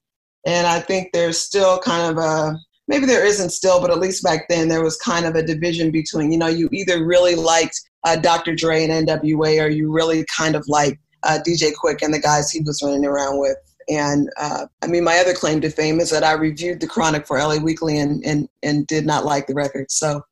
and 0.47 0.67
I 0.67 0.81
think 0.81 1.11
there's 1.12 1.38
still 1.38 1.79
kind 1.81 2.11
of 2.11 2.17
a 2.17 2.59
maybe 2.88 3.05
there 3.05 3.26
isn't 3.26 3.50
still, 3.50 3.81
but 3.81 3.90
at 3.90 3.99
least 3.99 4.23
back 4.23 4.49
then 4.49 4.69
there 4.69 4.83
was 4.83 4.97
kind 4.97 5.26
of 5.26 5.35
a 5.35 5.43
division 5.43 5.90
between 5.90 6.33
you 6.33 6.38
know 6.38 6.49
you 6.49 6.69
either 6.73 7.05
really 7.05 7.35
liked 7.35 7.79
uh, 8.05 8.17
Dr. 8.17 8.55
Dre 8.55 8.83
and 8.83 8.93
N.W.A. 8.93 9.61
or 9.61 9.69
you 9.69 9.93
really 9.93 10.25
kind 10.35 10.57
of 10.57 10.64
like 10.67 10.99
uh, 11.23 11.39
DJ 11.47 11.73
Quik 11.73 12.03
and 12.03 12.12
the 12.12 12.21
guys 12.21 12.50
he 12.50 12.61
was 12.61 12.83
running 12.83 13.05
around 13.05 13.39
with. 13.39 13.57
And 13.89 14.31
uh, 14.37 14.67
I 14.83 14.87
mean, 14.87 15.05
my 15.05 15.19
other 15.19 15.35
claim 15.35 15.61
to 15.62 15.71
fame 15.71 16.00
is 16.00 16.11
that 16.11 16.23
I 16.23 16.33
reviewed 16.33 16.81
the 16.81 16.87
Chronic 16.87 17.27
for 17.27 17.39
LA 17.39 17.57
Weekly 17.57 17.99
and, 17.99 18.25
and, 18.25 18.49
and 18.62 18.87
did 18.87 19.05
not 19.05 19.25
like 19.25 19.47
the 19.47 19.55
record. 19.55 19.91
So 19.91 20.23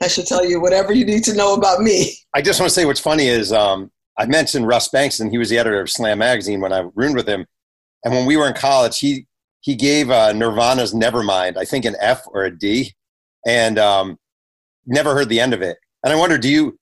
that 0.00 0.10
should 0.10 0.26
tell 0.26 0.44
you 0.44 0.60
whatever 0.60 0.92
you 0.92 1.04
need 1.04 1.24
to 1.24 1.34
know 1.34 1.54
about 1.54 1.80
me. 1.80 2.12
I 2.34 2.42
just 2.42 2.60
want 2.60 2.68
to 2.70 2.74
say 2.74 2.84
what's 2.84 3.00
funny 3.00 3.26
is 3.26 3.52
um, 3.52 3.90
I 4.18 4.26
mentioned 4.26 4.66
Russ 4.66 4.88
Bengtson, 4.88 5.22
and 5.22 5.30
he 5.30 5.38
was 5.38 5.50
the 5.50 5.58
editor 5.58 5.80
of 5.80 5.90
Slam 5.90 6.18
Magazine 6.18 6.60
when 6.60 6.72
I 6.72 6.84
roomed 6.94 7.16
with 7.16 7.28
him. 7.28 7.46
And 8.04 8.14
when 8.14 8.26
we 8.26 8.36
were 8.36 8.46
in 8.46 8.54
college, 8.54 8.98
he 8.98 9.26
he 9.60 9.74
gave 9.74 10.10
uh, 10.10 10.32
Nirvana's 10.32 10.94
Nevermind, 10.94 11.58
I 11.58 11.64
think 11.66 11.84
an 11.84 11.96
F 12.00 12.22
or 12.28 12.44
a 12.44 12.56
D, 12.56 12.94
and 13.46 13.78
um, 13.78 14.18
never 14.86 15.14
heard 15.14 15.28
the 15.28 15.40
end 15.40 15.52
of 15.52 15.60
it. 15.60 15.76
And 16.02 16.12
I 16.12 16.16
wonder, 16.16 16.38
do 16.38 16.48
you 16.48 16.78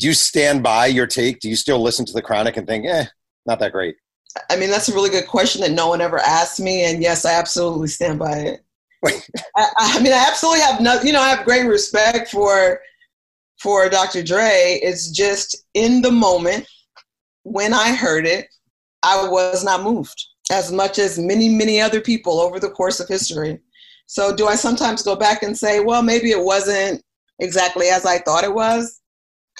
do 0.00 0.06
you 0.06 0.14
stand 0.14 0.62
by 0.62 0.86
your 0.86 1.06
take? 1.06 1.40
Do 1.40 1.48
you 1.48 1.56
still 1.56 1.80
listen 1.80 2.06
to 2.06 2.12
the 2.12 2.22
Chronic 2.22 2.56
and 2.56 2.66
think, 2.66 2.86
eh, 2.86 3.04
not 3.46 3.58
that 3.58 3.72
great? 3.72 3.96
I 4.48 4.56
mean, 4.56 4.70
that's 4.70 4.88
a 4.88 4.94
really 4.94 5.10
good 5.10 5.26
question 5.26 5.60
that 5.60 5.72
no 5.72 5.88
one 5.88 6.00
ever 6.00 6.18
asked 6.18 6.58
me, 6.58 6.84
and 6.84 7.02
yes, 7.02 7.26
I 7.26 7.34
absolutely 7.34 7.88
stand 7.88 8.18
by 8.18 8.32
it. 8.38 8.64
I, 9.56 9.68
I, 9.76 10.02
mean, 10.02 10.12
I 10.12 10.24
absolutely 10.26 10.60
have 10.60 10.80
no, 10.80 11.00
you 11.02 11.12
know, 11.12 11.20
I 11.20 11.28
have 11.28 11.44
great 11.44 11.66
respect 11.66 12.30
for 12.30 12.80
for 13.58 13.90
Dr. 13.90 14.22
Dre. 14.22 14.80
It's 14.82 15.10
just 15.10 15.66
in 15.74 16.00
the 16.00 16.10
moment 16.10 16.66
when 17.42 17.74
I 17.74 17.94
heard 17.94 18.26
it, 18.26 18.46
I 19.02 19.28
was 19.28 19.64
not 19.64 19.82
moved 19.82 20.26
as 20.50 20.72
much 20.72 20.98
as 20.98 21.18
many, 21.18 21.48
many 21.48 21.80
other 21.80 22.00
people 22.00 22.40
over 22.40 22.58
the 22.58 22.70
course 22.70 23.00
of 23.00 23.08
history. 23.08 23.58
So, 24.06 24.34
do 24.34 24.46
I 24.46 24.54
sometimes 24.54 25.02
go 25.02 25.14
back 25.14 25.42
and 25.42 25.56
say, 25.56 25.80
well, 25.80 26.02
maybe 26.02 26.30
it 26.30 26.42
wasn't 26.42 27.02
exactly 27.38 27.88
as 27.88 28.06
I 28.06 28.18
thought 28.18 28.44
it 28.44 28.54
was? 28.54 28.99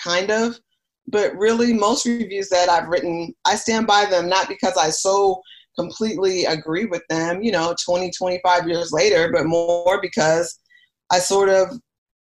Kind 0.02 0.30
of. 0.30 0.59
But 1.07 1.35
really, 1.37 1.73
most 1.73 2.07
reviews 2.07 2.49
that 2.50 2.69
I've 2.69 2.88
written, 2.88 3.35
I 3.45 3.57
stand 3.57 3.87
by 3.87 4.04
them 4.04 4.28
not 4.28 4.49
because 4.49 4.76
I 4.76 4.90
so 4.90 5.40
completely 5.78 6.45
agree 6.45 6.85
with 6.85 7.02
them, 7.09 7.42
you 7.42 7.52
know, 7.52 7.75
20, 7.85 8.11
25 8.16 8.69
years 8.69 8.92
later, 8.92 9.30
but 9.33 9.47
more 9.47 10.00
because 10.00 10.59
I 11.11 11.19
sort 11.19 11.49
of 11.49 11.69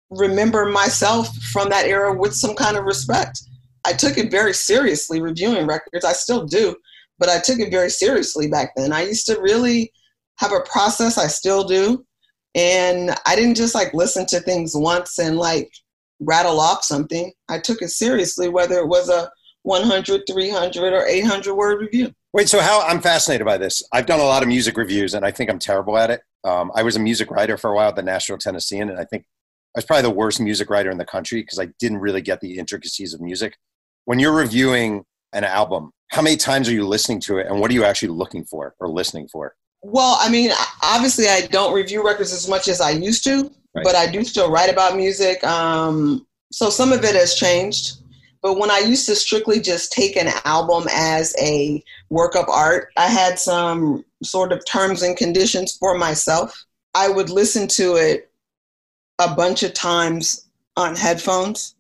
remember 0.09 0.65
myself 0.65 1.33
from 1.51 1.69
that 1.69 1.86
era 1.86 2.13
with 2.13 2.33
some 2.33 2.55
kind 2.55 2.77
of 2.77 2.86
respect. 2.86 3.41
I 3.86 3.93
took 3.93 4.17
it 4.17 4.31
very 4.31 4.53
seriously 4.53 5.21
reviewing 5.21 5.65
records. 5.65 6.05
I 6.05 6.13
still 6.13 6.45
do, 6.45 6.75
but 7.19 7.29
I 7.29 7.39
took 7.39 7.59
it 7.59 7.71
very 7.71 7.89
seriously 7.89 8.47
back 8.47 8.74
then. 8.75 8.91
I 8.91 9.03
used 9.03 9.25
to 9.27 9.39
really 9.41 9.91
have 10.39 10.51
a 10.51 10.62
process, 10.62 11.17
I 11.17 11.27
still 11.27 11.63
do. 11.63 12.05
And 12.55 13.15
I 13.25 13.36
didn't 13.36 13.55
just 13.55 13.75
like 13.75 13.93
listen 13.93 14.25
to 14.27 14.39
things 14.39 14.74
once 14.75 15.19
and 15.19 15.38
like 15.38 15.71
rattle 16.19 16.59
off 16.59 16.83
something. 16.83 17.31
I 17.50 17.59
took 17.59 17.81
it 17.81 17.89
seriously, 17.89 18.50
whether 18.50 18.79
it 18.79 18.88
was 18.88 19.09
a 19.09 19.29
100, 19.63 20.24
300, 20.29 20.93
or 20.93 21.05
800 21.05 21.53
word 21.53 21.81
review. 21.81 22.13
Wait, 22.33 22.47
so 22.47 22.59
how 22.59 22.81
I'm 22.81 23.01
fascinated 23.01 23.45
by 23.45 23.57
this. 23.57 23.83
I've 23.91 24.05
done 24.05 24.19
a 24.19 24.24
lot 24.24 24.43
of 24.43 24.47
music 24.47 24.77
reviews 24.77 25.13
and 25.13 25.25
I 25.25 25.31
think 25.31 25.50
I'm 25.50 25.59
terrible 25.59 25.97
at 25.97 26.09
it. 26.09 26.21
Um, 26.43 26.71
I 26.75 26.83
was 26.83 26.95
a 26.95 27.00
music 27.00 27.31
writer 27.31 27.57
for 27.57 27.71
a 27.71 27.75
while 27.75 27.89
at 27.89 27.95
the 27.95 28.03
Nashville 28.03 28.38
Tennessean, 28.38 28.89
and 28.89 29.00
I 29.00 29.03
think 29.03 29.25
I 29.75 29.79
was 29.79 29.86
probably 29.86 30.03
the 30.03 30.12
worst 30.12 30.39
music 30.39 30.69
writer 30.69 30.89
in 30.89 30.97
the 30.97 31.05
country 31.05 31.41
because 31.41 31.59
I 31.59 31.67
didn't 31.79 31.97
really 31.97 32.21
get 32.21 32.39
the 32.39 32.57
intricacies 32.57 33.13
of 33.13 33.21
music. 33.21 33.57
When 34.05 34.19
you're 34.19 34.36
reviewing 34.36 35.03
an 35.33 35.43
album, 35.43 35.91
how 36.09 36.21
many 36.21 36.38
times 36.38 36.69
are 36.69 36.74
you 36.74 36.88
listening 36.88 37.19
to 37.21 37.38
it 37.38 37.47
and 37.47 37.59
what 37.59 37.69
are 37.69 37.74
you 37.74 37.83
actually 37.83 38.09
looking 38.09 38.45
for 38.45 38.75
or 38.79 38.88
listening 38.88 39.27
for? 39.27 39.55
Well, 39.81 40.17
I 40.19 40.29
mean, 40.29 40.51
obviously, 40.81 41.27
I 41.27 41.47
don't 41.47 41.74
review 41.74 42.05
records 42.05 42.31
as 42.31 42.47
much 42.47 42.67
as 42.67 42.81
I 42.81 42.91
used 42.91 43.24
to, 43.25 43.51
but 43.84 43.96
I 43.96 44.07
do 44.07 44.24
still 44.24 44.51
write 44.51 44.72
about 44.72 44.96
music. 44.96 45.43
Um, 45.43 46.25
so 46.51 46.69
some 46.69 46.91
of 46.91 47.03
it 47.03 47.15
has 47.15 47.36
changed. 47.36 47.98
But 48.41 48.60
when 48.60 48.72
I 48.72 48.79
used 48.79 49.05
to 49.07 49.15
strictly 49.15 49.60
just 49.60 49.91
take 49.91 50.15
an 50.15 50.29
album 50.46 50.88
as 50.93 51.36
a 51.41 51.84
work 52.10 52.36
of 52.36 52.48
art, 52.48 52.89
I 52.96 53.07
had 53.07 53.39
some 53.39 54.05
sort 54.24 54.51
of 54.51 54.63
terms 54.65 55.01
and 55.01 55.17
conditions 55.17 55.75
for 55.75 55.98
myself. 55.98 56.65
I 56.93 57.10
would 57.10 57.29
listen 57.29 57.67
to 57.69 57.96
it 57.96 58.31
a 59.19 59.34
bunch 59.34 59.63
of 59.63 59.74
times 59.74 60.48
on 60.75 60.96
headphones 60.96 61.75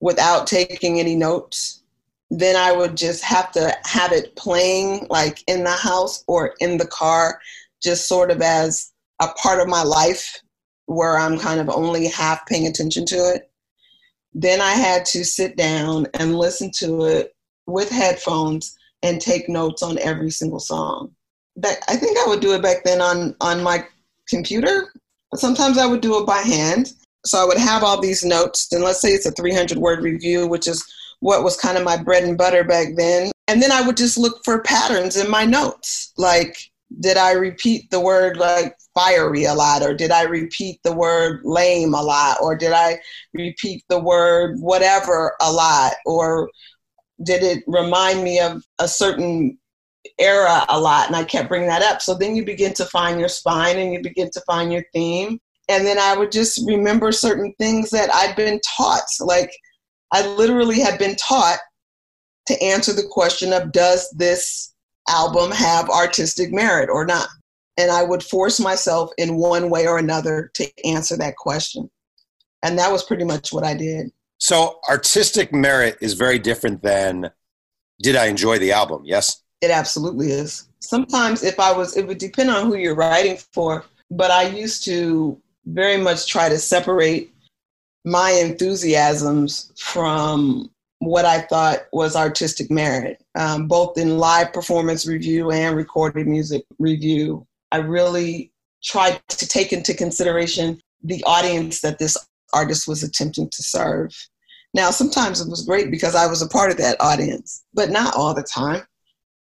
without 0.00 0.46
taking 0.46 1.00
any 1.00 1.14
notes. 1.14 1.82
Then 2.30 2.56
I 2.56 2.72
would 2.72 2.96
just 2.96 3.22
have 3.22 3.52
to 3.52 3.74
have 3.84 4.12
it 4.12 4.34
playing 4.34 5.06
like 5.08 5.42
in 5.46 5.62
the 5.62 5.70
house 5.70 6.24
or 6.26 6.54
in 6.58 6.76
the 6.76 6.86
car, 6.86 7.40
just 7.80 8.08
sort 8.08 8.32
of 8.32 8.42
as 8.42 8.92
a 9.20 9.28
part 9.28 9.60
of 9.60 9.68
my 9.68 9.82
life 9.82 10.40
where 10.86 11.18
I'm 11.18 11.38
kind 11.38 11.60
of 11.60 11.68
only 11.68 12.06
half 12.06 12.46
paying 12.46 12.66
attention 12.66 13.06
to 13.06 13.16
it. 13.16 13.50
Then 14.34 14.60
I 14.60 14.72
had 14.72 15.04
to 15.06 15.24
sit 15.24 15.56
down 15.56 16.06
and 16.14 16.38
listen 16.38 16.70
to 16.76 17.04
it 17.04 17.34
with 17.66 17.90
headphones 17.90 18.76
and 19.02 19.20
take 19.20 19.48
notes 19.48 19.82
on 19.82 19.98
every 19.98 20.30
single 20.30 20.60
song. 20.60 21.12
That 21.56 21.78
I 21.88 21.96
think 21.96 22.18
I 22.18 22.28
would 22.28 22.40
do 22.40 22.54
it 22.54 22.62
back 22.62 22.84
then 22.84 23.00
on 23.00 23.34
on 23.40 23.62
my 23.62 23.86
computer. 24.28 24.92
Sometimes 25.34 25.78
I 25.78 25.86
would 25.86 26.00
do 26.00 26.20
it 26.20 26.26
by 26.26 26.38
hand. 26.38 26.92
So 27.24 27.42
I 27.42 27.44
would 27.44 27.58
have 27.58 27.82
all 27.82 28.00
these 28.00 28.24
notes, 28.24 28.72
and 28.72 28.84
let's 28.84 29.00
say 29.00 29.08
it's 29.08 29.26
a 29.26 29.32
300 29.32 29.78
word 29.78 30.00
review, 30.02 30.46
which 30.46 30.68
is 30.68 30.84
what 31.20 31.42
was 31.42 31.56
kind 31.56 31.76
of 31.76 31.82
my 31.82 31.96
bread 31.96 32.22
and 32.22 32.38
butter 32.38 32.62
back 32.62 32.88
then. 32.96 33.32
And 33.48 33.60
then 33.60 33.72
I 33.72 33.82
would 33.82 33.96
just 33.96 34.16
look 34.16 34.44
for 34.44 34.62
patterns 34.62 35.16
in 35.16 35.28
my 35.28 35.44
notes. 35.44 36.12
Like, 36.16 36.56
did 37.00 37.16
I 37.16 37.32
repeat 37.32 37.90
the 37.90 38.00
word 38.00 38.36
like 38.36 38.76
fiery 38.96 39.44
a 39.44 39.52
lot 39.52 39.82
or 39.82 39.92
did 39.92 40.10
i 40.10 40.22
repeat 40.22 40.80
the 40.82 40.92
word 40.92 41.40
lame 41.44 41.92
a 41.92 42.00
lot 42.00 42.38
or 42.40 42.56
did 42.56 42.72
i 42.72 42.98
repeat 43.34 43.84
the 43.90 44.00
word 44.00 44.56
whatever 44.58 45.34
a 45.42 45.52
lot 45.52 45.92
or 46.06 46.48
did 47.22 47.42
it 47.42 47.62
remind 47.66 48.24
me 48.24 48.40
of 48.40 48.62
a 48.78 48.88
certain 48.88 49.58
era 50.18 50.64
a 50.68 50.80
lot? 50.80 51.06
And 51.06 51.16
i 51.16 51.24
kept 51.24 51.48
bringing 51.48 51.68
that 51.68 51.82
up. 51.82 52.00
So 52.00 52.14
then 52.14 52.36
you 52.36 52.44
begin 52.44 52.72
to 52.74 52.84
find 52.86 53.18
your 53.18 53.28
spine 53.28 53.78
and 53.78 53.92
you 53.92 54.02
begin 54.02 54.30
to 54.32 54.40
find 54.42 54.72
your 54.72 54.84
theme. 54.92 55.40
And 55.68 55.86
then 55.86 55.98
i 55.98 56.16
would 56.16 56.32
just 56.32 56.62
remember 56.66 57.12
certain 57.12 57.54
things 57.58 57.90
that 57.90 58.14
i'd 58.14 58.36
been 58.36 58.60
taught. 58.76 59.04
Like 59.20 59.50
i 60.12 60.26
literally 60.26 60.80
had 60.80 60.98
been 60.98 61.16
taught 61.16 61.58
to 62.46 62.62
answer 62.62 62.92
the 62.92 63.08
question 63.10 63.52
of 63.52 63.72
does 63.72 64.08
this 64.16 64.72
album 65.08 65.50
have 65.50 65.88
artistic 65.90 66.52
merit 66.52 66.88
or 66.90 67.04
not 67.04 67.28
and 67.76 67.90
I 67.90 68.02
would 68.02 68.22
force 68.22 68.58
myself 68.58 69.10
in 69.18 69.36
one 69.36 69.70
way 69.70 69.86
or 69.86 69.98
another 69.98 70.50
to 70.54 70.70
answer 70.86 71.16
that 71.18 71.36
question. 71.36 71.90
And 72.62 72.78
that 72.78 72.90
was 72.90 73.04
pretty 73.04 73.24
much 73.24 73.52
what 73.52 73.64
I 73.64 73.74
did. 73.74 74.10
So, 74.38 74.80
artistic 74.88 75.52
merit 75.52 75.96
is 76.00 76.14
very 76.14 76.38
different 76.38 76.82
than 76.82 77.30
did 78.02 78.16
I 78.16 78.26
enjoy 78.26 78.58
the 78.58 78.72
album? 78.72 79.02
Yes? 79.04 79.42
It 79.62 79.70
absolutely 79.70 80.30
is. 80.30 80.68
Sometimes, 80.80 81.42
if 81.42 81.58
I 81.58 81.72
was, 81.72 81.96
it 81.96 82.06
would 82.06 82.18
depend 82.18 82.50
on 82.50 82.66
who 82.66 82.76
you're 82.76 82.94
writing 82.94 83.38
for, 83.52 83.84
but 84.10 84.30
I 84.30 84.48
used 84.48 84.84
to 84.84 85.40
very 85.66 85.96
much 85.96 86.26
try 86.26 86.48
to 86.48 86.58
separate 86.58 87.32
my 88.04 88.30
enthusiasms 88.30 89.72
from 89.76 90.70
what 90.98 91.24
I 91.24 91.40
thought 91.40 91.86
was 91.92 92.14
artistic 92.14 92.70
merit, 92.70 93.22
um, 93.36 93.68
both 93.68 93.98
in 93.98 94.18
live 94.18 94.52
performance 94.52 95.06
review 95.06 95.50
and 95.50 95.76
recorded 95.76 96.26
music 96.26 96.64
review. 96.78 97.46
I 97.70 97.78
really 97.78 98.52
tried 98.82 99.20
to 99.28 99.46
take 99.46 99.72
into 99.72 99.94
consideration 99.94 100.80
the 101.02 101.22
audience 101.24 101.80
that 101.82 101.98
this 101.98 102.16
artist 102.52 102.88
was 102.88 103.02
attempting 103.02 103.48
to 103.50 103.62
serve. 103.62 104.14
Now, 104.74 104.90
sometimes 104.90 105.40
it 105.40 105.48
was 105.48 105.64
great 105.64 105.90
because 105.90 106.14
I 106.14 106.26
was 106.26 106.42
a 106.42 106.48
part 106.48 106.70
of 106.70 106.76
that 106.78 107.00
audience, 107.00 107.64
but 107.74 107.90
not 107.90 108.14
all 108.14 108.34
the 108.34 108.42
time. 108.42 108.82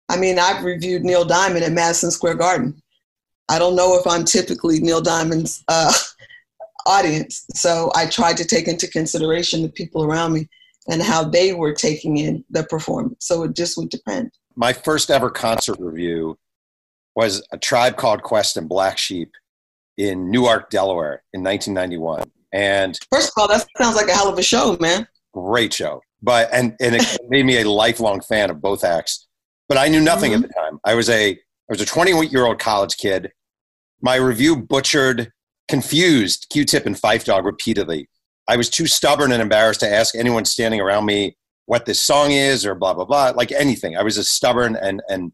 I 0.08 0.16
mean, 0.16 0.38
I've 0.38 0.64
reviewed 0.64 1.02
Neil 1.02 1.24
Diamond 1.24 1.64
at 1.64 1.72
Madison 1.72 2.10
Square 2.10 2.36
Garden. 2.36 2.80
I 3.48 3.58
don't 3.58 3.76
know 3.76 3.98
if 3.98 4.06
I'm 4.06 4.24
typically 4.24 4.80
Neil 4.80 5.00
Diamond's 5.00 5.62
uh, 5.68 5.92
audience, 6.86 7.44
so 7.54 7.90
I 7.94 8.06
tried 8.06 8.36
to 8.38 8.44
take 8.44 8.68
into 8.68 8.88
consideration 8.88 9.62
the 9.62 9.68
people 9.68 10.04
around 10.04 10.32
me 10.32 10.48
and 10.88 11.02
how 11.02 11.24
they 11.24 11.52
were 11.52 11.72
taking 11.72 12.16
in 12.18 12.44
the 12.50 12.64
performance. 12.64 13.26
So 13.26 13.42
it 13.44 13.54
just 13.54 13.76
would 13.76 13.88
depend. 13.88 14.30
My 14.54 14.72
first 14.72 15.10
ever 15.10 15.30
concert 15.30 15.78
review 15.78 16.38
was 17.14 17.46
a 17.52 17.58
tribe 17.58 17.96
called 17.96 18.22
Quest 18.22 18.56
and 18.56 18.68
Black 18.68 18.98
Sheep 18.98 19.32
in 19.96 20.30
Newark, 20.30 20.70
Delaware 20.70 21.22
in 21.32 21.42
1991. 21.42 22.30
And 22.52 22.98
first 23.10 23.32
of 23.36 23.40
all, 23.40 23.48
that 23.48 23.66
sounds 23.78 23.96
like 23.96 24.08
a 24.08 24.14
hell 24.14 24.28
of 24.28 24.38
a 24.38 24.42
show, 24.42 24.76
man. 24.80 25.06
Great 25.34 25.72
show. 25.72 26.00
But 26.22 26.48
and, 26.52 26.74
and 26.80 26.96
it 26.96 27.18
made 27.28 27.44
me 27.44 27.60
a 27.60 27.68
lifelong 27.68 28.20
fan 28.20 28.50
of 28.50 28.60
both 28.60 28.84
acts. 28.84 29.26
But 29.68 29.78
I 29.78 29.88
knew 29.88 30.00
nothing 30.00 30.32
mm-hmm. 30.32 30.44
at 30.44 30.48
the 30.48 30.54
time. 30.54 30.78
I 30.84 30.94
was 30.94 31.10
a 31.10 31.32
I 31.32 31.72
was 31.72 31.80
a 31.80 31.86
21 31.86 32.28
year 32.28 32.46
old 32.46 32.58
college 32.58 32.96
kid. 32.96 33.32
My 34.00 34.16
review 34.16 34.56
butchered, 34.56 35.32
confused 35.68 36.46
Q-Tip 36.50 36.86
and 36.86 36.94
Phife 36.94 37.24
Dawg 37.24 37.44
repeatedly. 37.44 38.08
I 38.48 38.56
was 38.56 38.70
too 38.70 38.86
stubborn 38.86 39.32
and 39.32 39.42
embarrassed 39.42 39.80
to 39.80 39.92
ask 39.92 40.14
anyone 40.14 40.44
standing 40.44 40.80
around 40.80 41.06
me 41.06 41.36
what 41.66 41.84
this 41.84 42.02
song 42.02 42.30
is 42.30 42.64
or 42.64 42.74
blah 42.74 42.94
blah 42.94 43.04
blah, 43.04 43.32
like 43.34 43.52
anything. 43.52 43.96
I 43.96 44.02
was 44.02 44.18
as 44.18 44.30
stubborn 44.30 44.76
and 44.76 45.02
and 45.08 45.32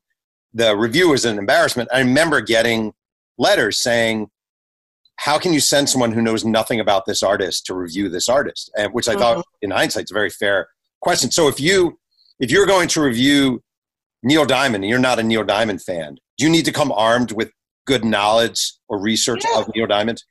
the 0.55 0.77
review 0.77 1.11
was 1.11 1.25
an 1.25 1.39
embarrassment. 1.39 1.89
I 1.93 2.01
remember 2.01 2.41
getting 2.41 2.93
letters 3.39 3.79
saying, 3.79 4.29
"How 5.17 5.39
can 5.39 5.53
you 5.53 5.61
send 5.61 5.89
someone 5.89 6.13
who 6.13 6.23
knows 6.23 6.45
nothing 6.45 6.81
about 6.81 7.07
this 7.07 7.23
artist 7.23 7.67
to 7.67 7.75
review 7.75 8.09
this 8.09 8.29
artist?" 8.29 8.71
And 8.77 8.93
which 8.93 9.09
I 9.09 9.13
mm-hmm. 9.13 9.21
thought, 9.21 9.47
in 9.61 9.71
hindsight, 9.71 10.05
is 10.05 10.11
a 10.11 10.15
very 10.15 10.31
fair 10.31 10.69
question. 11.01 11.31
So 11.31 11.49
if 11.49 11.61
you 11.61 11.99
if 12.41 12.51
you're 12.51 12.67
going 12.67 12.89
to 12.89 13.03
review 13.03 13.63
Neil 14.23 14.45
Diamond 14.45 14.85
and 14.85 14.91
you're 14.91 14.99
not 14.99 15.19
a 15.19 15.23
Neil 15.23 15.45
Diamond 15.45 15.83
fan, 15.83 16.17
do 16.39 16.45
you 16.45 16.51
need 16.51 16.65
to 16.65 16.73
come 16.73 16.93
armed 16.93 17.33
with 17.33 17.51
good 17.87 18.05
knowledge 18.05 18.73
or 18.89 18.99
research 18.99 19.45
yeah. 19.45 19.61
of 19.61 19.71
Neil 19.75 19.87
Diamond? 19.87 20.23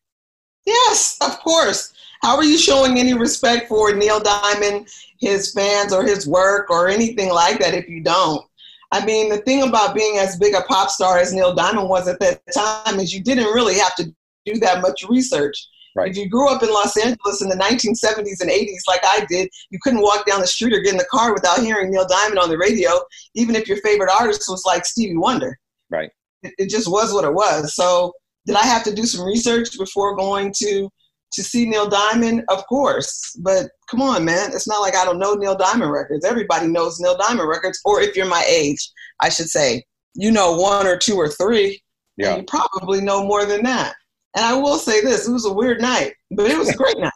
Yes, 0.65 1.17
of 1.21 1.39
course. 1.39 1.93
How 2.21 2.35
are 2.35 2.43
you 2.43 2.57
showing 2.57 2.99
any 2.99 3.13
respect 3.13 3.67
for 3.67 3.93
Neil 3.93 4.19
Diamond, 4.19 4.87
his 5.19 5.53
fans, 5.53 5.91
or 5.91 6.03
his 6.03 6.27
work, 6.27 6.69
or 6.69 6.87
anything 6.87 7.29
like 7.29 7.59
that 7.59 7.73
if 7.73 7.89
you 7.89 8.01
don't? 8.01 8.45
I 8.91 9.03
mean, 9.05 9.29
the 9.29 9.37
thing 9.37 9.63
about 9.63 9.95
being 9.95 10.17
as 10.17 10.37
big 10.37 10.53
a 10.53 10.61
pop 10.61 10.89
star 10.89 11.17
as 11.17 11.33
Neil 11.33 11.55
Diamond 11.55 11.89
was 11.89 12.07
at 12.07 12.19
that 12.19 12.41
time 12.53 12.99
is 12.99 13.13
you 13.13 13.23
didn't 13.23 13.53
really 13.53 13.77
have 13.79 13.95
to 13.95 14.13
do 14.45 14.59
that 14.59 14.81
much 14.81 15.03
research. 15.09 15.55
Right. 15.95 16.11
If 16.11 16.17
you 16.17 16.29
grew 16.29 16.49
up 16.49 16.63
in 16.63 16.69
Los 16.69 16.95
Angeles 16.95 17.41
in 17.41 17.49
the 17.49 17.55
1970s 17.55 18.41
and 18.41 18.49
80s, 18.49 18.87
like 18.87 19.01
I 19.03 19.25
did, 19.27 19.49
you 19.71 19.79
couldn't 19.81 20.01
walk 20.01 20.25
down 20.25 20.39
the 20.39 20.47
street 20.47 20.73
or 20.73 20.79
get 20.79 20.93
in 20.93 20.97
the 20.97 21.05
car 21.05 21.33
without 21.33 21.59
hearing 21.59 21.91
Neil 21.91 22.07
Diamond 22.07 22.39
on 22.39 22.49
the 22.49 22.57
radio, 22.57 22.91
even 23.35 23.55
if 23.55 23.67
your 23.67 23.77
favorite 23.77 24.11
artist 24.11 24.43
was 24.47 24.63
like 24.65 24.85
Stevie 24.85 25.17
Wonder. 25.17 25.57
Right. 25.89 26.11
It, 26.43 26.53
it 26.57 26.69
just 26.69 26.89
was 26.89 27.13
what 27.13 27.25
it 27.25 27.33
was. 27.33 27.75
So, 27.75 28.13
did 28.45 28.55
I 28.55 28.63
have 28.63 28.83
to 28.85 28.95
do 28.95 29.03
some 29.03 29.25
research 29.25 29.77
before 29.77 30.15
going 30.15 30.53
to 30.57 30.89
to 31.33 31.43
see 31.43 31.67
Neil 31.67 31.89
Diamond? 31.89 32.43
Of 32.49 32.65
course. 32.67 33.35
But 33.39 33.69
come 33.89 34.01
on, 34.01 34.25
man. 34.25 34.51
It's 34.53 34.67
not 34.67 34.81
like 34.81 34.95
I 34.95 35.05
don't 35.05 35.19
know 35.19 35.33
Neil 35.33 35.55
Diamond 35.55 35.91
records. 35.91 36.25
Everybody 36.25 36.67
knows 36.67 36.99
Neil 36.99 37.17
Diamond 37.17 37.47
records, 37.47 37.79
or 37.85 38.01
if 38.01 38.15
you're 38.15 38.25
my 38.25 38.43
age, 38.47 38.89
I 39.21 39.29
should 39.29 39.49
say, 39.49 39.85
you 40.13 40.31
know 40.31 40.55
one 40.57 40.87
or 40.87 40.97
two 40.97 41.15
or 41.15 41.29
three. 41.29 41.81
Yeah. 42.17 42.37
you 42.37 42.43
probably 42.43 43.01
know 43.01 43.25
more 43.25 43.45
than 43.45 43.63
that. 43.63 43.95
And 44.35 44.45
I 44.45 44.55
will 44.55 44.77
say 44.77 45.01
this, 45.01 45.27
it 45.27 45.31
was 45.31 45.45
a 45.45 45.53
weird 45.53 45.81
night, 45.81 46.13
but 46.31 46.49
it 46.49 46.57
was 46.57 46.69
a 46.69 46.75
great 46.75 46.97
night. 46.97 47.11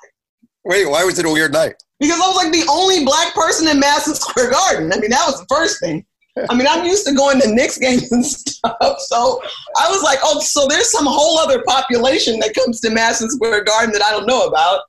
Wait, 0.65 0.89
why 0.89 1.03
was 1.03 1.19
it 1.19 1.25
a 1.25 1.29
weird 1.29 1.53
night? 1.53 1.75
Because 1.99 2.19
I 2.19 2.27
was 2.27 2.35
like 2.35 2.51
the 2.51 2.67
only 2.69 3.05
black 3.05 3.33
person 3.33 3.67
in 3.67 3.79
Madison 3.79 4.15
Square 4.15 4.51
Garden. 4.51 4.91
I 4.91 4.99
mean, 4.99 5.11
that 5.11 5.25
was 5.25 5.39
the 5.39 5.45
first 5.47 5.79
thing. 5.79 6.05
I 6.49 6.55
mean, 6.55 6.67
I'm 6.67 6.85
used 6.85 7.07
to 7.07 7.13
going 7.13 7.39
to 7.41 7.53
Knicks 7.53 7.77
games 7.77 8.11
and 8.11 8.25
stuff. 8.25 8.99
So 8.99 9.41
I 9.77 9.89
was 9.89 10.03
like, 10.03 10.19
oh, 10.23 10.39
so 10.41 10.67
there's 10.67 10.91
some 10.91 11.05
whole 11.05 11.39
other 11.39 11.63
population 11.63 12.39
that 12.39 12.53
comes 12.53 12.81
to 12.81 12.89
Madison 12.89 13.29
Square 13.29 13.63
Garden 13.63 13.91
that 13.93 14.03
I 14.03 14.11
don't 14.11 14.27
know 14.27 14.45
about, 14.45 14.81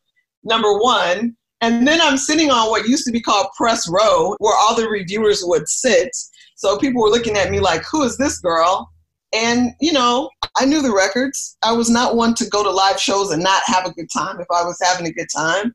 number 0.42 0.78
one. 0.78 1.36
And 1.60 1.86
then 1.86 2.00
I'm 2.02 2.18
sitting 2.18 2.50
on 2.50 2.68
what 2.68 2.88
used 2.88 3.06
to 3.06 3.12
be 3.12 3.20
called 3.20 3.46
press 3.56 3.88
row, 3.88 4.34
where 4.38 4.56
all 4.56 4.74
the 4.74 4.88
reviewers 4.88 5.42
would 5.44 5.68
sit. 5.68 6.10
So 6.56 6.78
people 6.78 7.02
were 7.02 7.10
looking 7.10 7.36
at 7.36 7.50
me 7.50 7.60
like, 7.60 7.82
who 7.90 8.02
is 8.02 8.16
this 8.18 8.40
girl? 8.40 8.90
And, 9.32 9.70
you 9.80 9.92
know, 9.92 10.30
I 10.56 10.64
knew 10.64 10.82
the 10.82 10.94
records. 10.94 11.56
I 11.62 11.72
was 11.72 11.90
not 11.90 12.16
one 12.16 12.34
to 12.34 12.48
go 12.48 12.62
to 12.62 12.70
live 12.70 13.00
shows 13.00 13.30
and 13.30 13.42
not 13.42 13.62
have 13.66 13.86
a 13.86 13.92
good 13.92 14.08
time 14.12 14.40
if 14.40 14.46
I 14.50 14.64
was 14.64 14.78
having 14.82 15.06
a 15.06 15.12
good 15.12 15.28
time. 15.34 15.74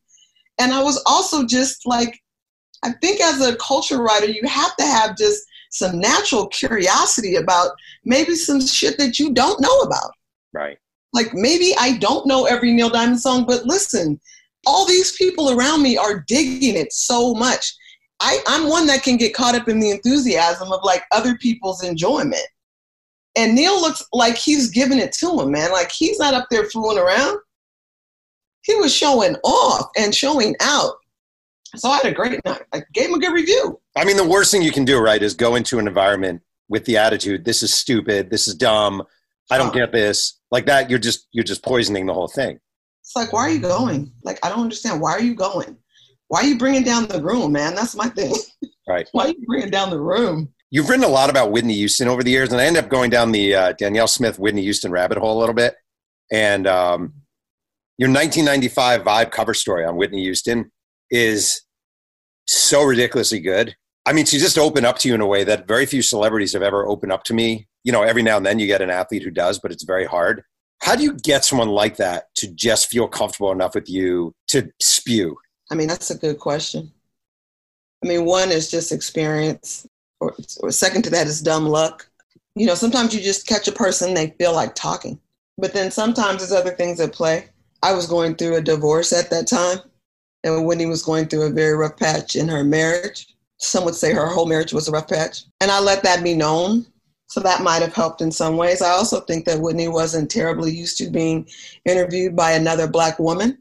And 0.60 0.74
I 0.74 0.82
was 0.84 1.02
also 1.06 1.46
just 1.46 1.86
like, 1.86 2.20
I 2.84 2.92
think 3.02 3.22
as 3.22 3.42
a 3.42 3.56
culture 3.58 4.02
writer, 4.02 4.28
you 4.28 4.42
have 4.48 4.76
to 4.78 4.86
have 4.86 5.18
just 5.18 5.44
some 5.72 6.00
natural 6.00 6.48
curiosity 6.48 7.36
about 7.36 7.72
maybe 8.06 8.36
some 8.36 8.62
shit 8.62 8.98
that 8.98 9.18
you 9.18 9.34
don't 9.34 9.60
know 9.60 9.80
about. 9.80 10.12
Right. 10.54 10.78
Like 11.14 11.34
maybe 11.34 11.74
I 11.80 11.98
don't 11.98 12.28
know 12.28 12.46
every 12.46 12.74
Neil 12.74 12.90
Diamond 12.90 13.20
song, 13.20 13.46
but 13.46 13.66
listen, 13.66 14.20
all 14.66 14.86
these 14.86 15.16
people 15.16 15.52
around 15.52 15.82
me 15.82 15.98
are 15.98 16.24
digging 16.28 16.76
it 16.76 16.94
so 16.94 17.34
much. 17.34 17.74
I, 18.20 18.40
I'm 18.48 18.70
one 18.70 18.86
that 18.88 19.02
can 19.04 19.18
get 19.18 19.34
caught 19.34 19.56
up 19.56 19.68
in 19.68 19.80
the 19.80 19.90
enthusiasm 19.90 20.72
of 20.72 20.82
like 20.84 21.04
other 21.12 21.38
people's 21.38 21.84
enjoyment. 21.84 22.46
And 23.38 23.56
Neil 23.56 23.80
looks 23.80 24.06
like 24.14 24.36
he's 24.36 24.70
giving 24.70 25.00
it 25.00 25.14
to 25.14 25.40
him, 25.40 25.52
man. 25.52 25.72
Like 25.72 25.92
he's 25.92 26.20
not 26.20 26.34
up 26.34 26.48
there 26.52 26.66
fooling 26.66 27.00
around. 27.00 27.40
He 28.64 28.76
was 28.76 28.94
showing 28.94 29.38
off 29.44 29.90
and 29.98 30.14
showing 30.14 30.56
out. 30.60 30.96
So 31.76 31.90
I 31.90 31.98
had 31.98 32.06
a 32.06 32.12
great 32.14 32.44
night. 32.46 32.62
I 32.74 32.84
gave 32.94 33.10
him 33.10 33.16
a 33.16 33.20
good 33.20 33.34
review. 33.34 33.80
I 33.96 34.04
mean, 34.06 34.18
the 34.18 34.28
worst 34.28 34.52
thing 34.52 34.62
you 34.62 34.72
can 34.72 34.86
do, 34.86 35.00
right, 35.00 35.22
is 35.22 35.34
go 35.34 35.56
into 35.56 35.80
an 35.80 35.88
environment 35.88 36.42
with 36.70 36.86
the 36.86 36.98
attitude, 36.98 37.44
this 37.46 37.64
is 37.64 37.74
stupid, 37.74 38.30
this 38.30 38.48
is 38.48 38.56
dumb, 38.56 39.04
I 39.52 39.58
don't 39.58 39.74
get 39.74 39.92
this. 39.92 40.40
Like 40.50 40.66
that, 40.68 40.90
you're 40.90 41.00
just 41.00 41.28
you're 41.32 41.44
just 41.44 41.64
poisoning 41.64 42.06
the 42.06 42.14
whole 42.14 42.30
thing. 42.30 42.60
It's 43.02 43.16
like, 43.16 43.34
why 43.34 43.42
are 43.42 43.50
you 43.50 43.60
going? 43.60 44.12
Like, 44.24 44.40
I 44.44 44.50
don't 44.50 44.62
understand. 44.62 45.02
Why 45.02 45.12
are 45.12 45.22
you 45.22 45.36
going? 45.36 45.78
Why 46.28 46.42
are 46.42 46.46
you 46.46 46.58
bringing 46.58 46.84
down 46.84 47.08
the 47.08 47.22
room, 47.22 47.52
man? 47.52 47.76
That's 47.76 47.96
my 47.96 48.08
thing. 48.08 48.34
Right. 48.88 49.08
why 49.12 49.26
are 49.26 49.30
you 49.30 49.46
bringing 49.46 49.70
down 49.70 49.90
the 49.90 50.00
room? 50.00 50.50
You've 50.70 50.88
written 50.88 51.04
a 51.04 51.10
lot 51.10 51.30
about 51.30 51.52
Whitney 51.52 51.74
Houston 51.74 52.08
over 52.08 52.24
the 52.24 52.32
years, 52.32 52.54
and 52.54 52.62
I 52.62 52.66
end 52.66 52.78
up 52.78 52.88
going 52.88 53.10
down 53.10 53.34
the 53.34 53.54
uh, 53.54 53.74
Danyel 53.74 54.08
Smith 54.08 54.40
Whitney 54.40 54.62
Houston 54.62 54.92
rabbit 54.92 55.18
hole 55.18 55.38
a 55.38 55.40
little 55.40 55.56
bit. 55.56 55.76
And 56.32 56.66
um, 56.66 57.14
your 57.98 58.10
1995 58.10 59.02
Vibe 59.02 59.32
cover 59.32 59.54
story 59.54 59.84
on 59.84 59.98
Whitney 59.98 60.22
Houston 60.22 60.72
is 61.12 61.62
so 62.48 62.84
ridiculously 62.84 63.40
good. 63.40 63.76
I 64.06 64.14
mean, 64.14 64.26
she 64.26 64.40
just 64.40 64.58
opened 64.58 64.86
up 64.86 64.98
to 65.00 65.08
you 65.08 65.14
in 65.14 65.22
a 65.22 65.28
way 65.28 65.44
that 65.44 65.68
very 65.68 65.86
few 65.86 66.02
celebrities 66.02 66.54
have 66.54 66.64
ever 66.64 66.88
opened 66.88 67.12
up 67.12 67.24
to 67.26 67.34
me. 67.34 67.68
You 67.84 67.92
know, 67.92 68.02
every 68.02 68.24
now 68.24 68.38
and 68.38 68.46
then 68.46 68.58
you 68.58 68.66
get 68.66 68.82
an 68.82 68.90
athlete 68.90 69.24
who 69.24 69.32
does, 69.32 69.60
but 69.60 69.72
it's 69.72 69.84
very 69.84 70.06
hard. 70.06 70.44
How 70.82 70.96
do 70.96 71.04
you 71.04 71.14
get 71.14 71.46
someone 71.46 71.70
like 71.70 71.98
that 71.98 72.34
to 72.38 72.52
just 72.52 72.90
feel 72.90 73.08
comfortable 73.08 73.52
enough 73.52 73.76
with 73.76 73.88
you 73.88 74.34
to 74.48 74.72
spew? 74.80 75.38
I 75.70 75.76
mean, 75.76 75.88
that's 75.88 76.10
a 76.10 76.18
good 76.18 76.40
question. 76.40 76.92
I 78.04 78.08
mean, 78.08 78.26
one 78.26 78.50
is 78.50 78.72
just 78.72 78.92
experience 78.92 79.88
or, 80.20 80.36
or 80.62 80.72
second 80.72 81.04
to 81.04 81.10
that 81.10 81.28
is 81.28 81.42
dumb 81.42 81.68
luck. 81.68 82.10
You 82.56 82.66
know, 82.66 82.76
sometimes 82.76 83.14
you 83.14 83.22
just 83.22 83.48
catch 83.48 83.68
a 83.68 83.72
person, 83.72 84.14
they 84.14 84.34
feel 84.38 84.54
like 84.54 84.76
talking. 84.76 85.20
But 85.58 85.74
then 85.74 85.92
sometimes 85.92 86.40
there's 86.40 86.52
other 86.52 86.76
things 86.76 87.00
at 87.00 87.14
play. 87.14 87.46
I 87.84 87.94
was 87.94 88.08
going 88.08 88.36
through 88.36 88.56
a 88.56 88.62
divorce 88.62 89.14
at 89.14 89.30
that 89.30 89.48
time, 89.48 89.80
and 90.44 90.66
Whitney 90.66 90.86
was 90.86 91.04
going 91.04 91.28
through 91.28 91.44
a 91.44 91.52
very 91.52 91.74
rough 91.74 91.98
patch 91.98 92.36
in 92.36 92.48
her 92.48 92.64
marriage. 92.64 93.28
Some 93.58 93.86
would 93.86 93.96
say 93.96 94.14
her 94.14 94.28
whole 94.28 94.48
marriage 94.48 94.74
was 94.74 94.88
a 94.88 94.92
rough 94.92 95.08
patch. 95.08 95.44
And 95.60 95.70
I 95.70 95.80
let 95.80 96.04
that 96.04 96.24
be 96.24 96.34
known. 96.34 96.86
So 97.28 97.40
that 97.42 97.62
might 97.62 97.82
have 97.82 97.94
helped 97.94 98.22
in 98.22 98.32
some 98.32 98.58
ways. 98.58 98.82
I 98.82 98.90
also 98.90 99.22
think 99.22 99.46
that 99.46 99.60
Whitney 99.60 99.88
wasn't 99.88 100.30
terribly 100.30 100.72
used 100.72 100.98
to 100.98 101.10
being 101.10 101.48
interviewed 101.86 102.36
by 102.36 102.52
another 102.52 102.88
Black 102.88 103.20
woman. 103.20 103.58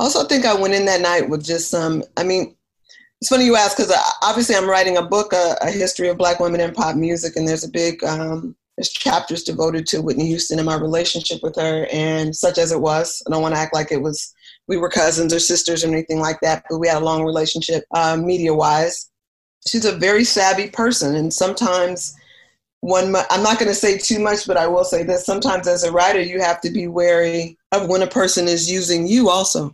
I 0.00 0.04
also 0.04 0.24
think 0.24 0.44
I 0.44 0.54
went 0.54 0.74
in 0.74 0.86
that 0.86 1.02
night 1.02 1.28
with 1.28 1.44
just 1.44 1.70
some, 1.70 2.02
I 2.16 2.24
mean, 2.24 2.56
it's 3.20 3.28
funny 3.28 3.44
you 3.44 3.54
ask 3.54 3.76
because 3.76 3.94
obviously 4.22 4.56
I'm 4.56 4.68
writing 4.68 4.96
a 4.96 5.02
book, 5.02 5.32
a, 5.32 5.56
a, 5.62 5.70
history 5.70 6.08
of 6.08 6.18
Black 6.18 6.40
women 6.40 6.60
in 6.60 6.72
pop 6.72 6.96
music, 6.96 7.36
and 7.36 7.46
there's 7.46 7.62
a 7.62 7.70
big 7.70 8.02
um, 8.02 8.56
there's 8.76 8.88
chapters 8.90 9.44
devoted 9.44 9.86
to 9.86 10.02
Whitney 10.02 10.26
Houston 10.26 10.58
and 10.58 10.66
my 10.66 10.74
relationship 10.74 11.40
with 11.40 11.54
her, 11.54 11.86
and 11.92 12.34
such 12.34 12.58
as 12.58 12.72
it 12.72 12.80
was. 12.80 13.22
I 13.24 13.30
don't 13.30 13.40
want 13.40 13.54
to 13.54 13.60
act 13.60 13.74
like 13.74 13.92
it 13.92 14.02
was 14.02 14.34
we 14.72 14.78
were 14.78 14.88
cousins 14.88 15.34
or 15.34 15.38
sisters 15.38 15.84
or 15.84 15.88
anything 15.88 16.18
like 16.18 16.40
that, 16.40 16.64
but 16.68 16.78
we 16.78 16.88
had 16.88 17.02
a 17.02 17.04
long 17.04 17.24
relationship 17.24 17.84
uh, 17.94 18.16
media 18.16 18.54
wise. 18.54 19.10
She's 19.68 19.84
a 19.84 19.96
very 19.96 20.24
savvy 20.24 20.70
person, 20.70 21.14
and 21.16 21.32
sometimes 21.32 22.16
one 22.80 23.14
i'm 23.30 23.44
not 23.44 23.60
going 23.60 23.68
to 23.68 23.76
say 23.76 23.96
too 23.96 24.18
much 24.18 24.44
but 24.44 24.56
i 24.56 24.66
will 24.66 24.82
say 24.82 25.04
that 25.04 25.20
sometimes 25.20 25.68
as 25.68 25.84
a 25.84 25.92
writer 25.92 26.20
you 26.20 26.40
have 26.40 26.60
to 26.60 26.68
be 26.68 26.88
wary 26.88 27.56
of 27.70 27.88
when 27.88 28.02
a 28.02 28.06
person 28.08 28.48
is 28.48 28.68
using 28.68 29.06
you 29.06 29.28
also 29.28 29.72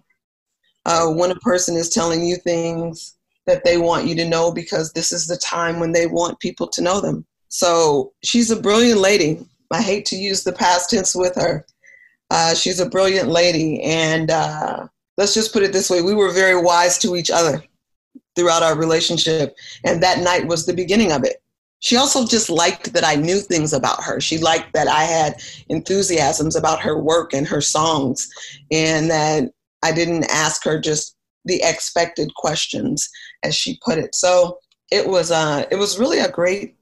uh, 0.84 1.06
when 1.06 1.30
a 1.30 1.36
person 1.36 1.74
is 1.74 1.88
telling 1.88 2.22
you 2.24 2.36
things 2.36 3.18
that 3.48 3.64
they 3.64 3.78
want 3.78 4.06
you 4.06 4.14
to 4.14 4.28
know 4.28 4.52
because 4.52 4.92
this 4.92 5.10
is 5.12 5.26
the 5.26 5.36
time 5.38 5.80
when 5.80 5.92
they 5.92 6.06
want 6.06 6.38
people 6.38 6.66
to 6.66 6.82
know 6.82 7.00
them. 7.00 7.26
So 7.48 8.12
she's 8.22 8.50
a 8.50 8.60
brilliant 8.60 9.00
lady. 9.00 9.44
I 9.70 9.82
hate 9.82 10.04
to 10.06 10.16
use 10.16 10.44
the 10.44 10.52
past 10.52 10.90
tense 10.90 11.14
with 11.14 11.34
her. 11.36 11.66
Uh, 12.30 12.54
she's 12.54 12.80
a 12.80 12.88
brilliant 12.88 13.28
lady. 13.28 13.82
And 13.82 14.30
uh, 14.30 14.86
let's 15.16 15.34
just 15.34 15.52
put 15.52 15.62
it 15.62 15.72
this 15.72 15.90
way 15.90 16.02
we 16.02 16.14
were 16.14 16.32
very 16.32 16.60
wise 16.60 16.98
to 16.98 17.16
each 17.16 17.30
other 17.30 17.62
throughout 18.36 18.62
our 18.62 18.76
relationship. 18.76 19.56
And 19.84 20.02
that 20.02 20.20
night 20.20 20.46
was 20.46 20.66
the 20.66 20.74
beginning 20.74 21.12
of 21.12 21.24
it. 21.24 21.42
She 21.80 21.96
also 21.96 22.26
just 22.26 22.50
liked 22.50 22.92
that 22.92 23.04
I 23.04 23.14
knew 23.14 23.38
things 23.40 23.72
about 23.72 24.02
her. 24.02 24.20
She 24.20 24.38
liked 24.38 24.72
that 24.72 24.88
I 24.88 25.04
had 25.04 25.40
enthusiasms 25.68 26.56
about 26.56 26.80
her 26.80 26.98
work 26.98 27.32
and 27.32 27.46
her 27.46 27.60
songs, 27.60 28.28
and 28.72 29.08
that 29.10 29.52
I 29.84 29.92
didn't 29.92 30.24
ask 30.24 30.64
her 30.64 30.80
just 30.80 31.14
the 31.44 31.62
expected 31.62 32.34
questions, 32.34 33.08
as 33.44 33.54
she 33.54 33.78
put 33.84 33.98
it. 33.98 34.14
So 34.16 34.58
it 34.90 35.06
was 35.06 35.30
uh, 35.30 35.66
it 35.70 35.76
was 35.76 36.00
really 36.00 36.18
a 36.18 36.28
great 36.28 36.74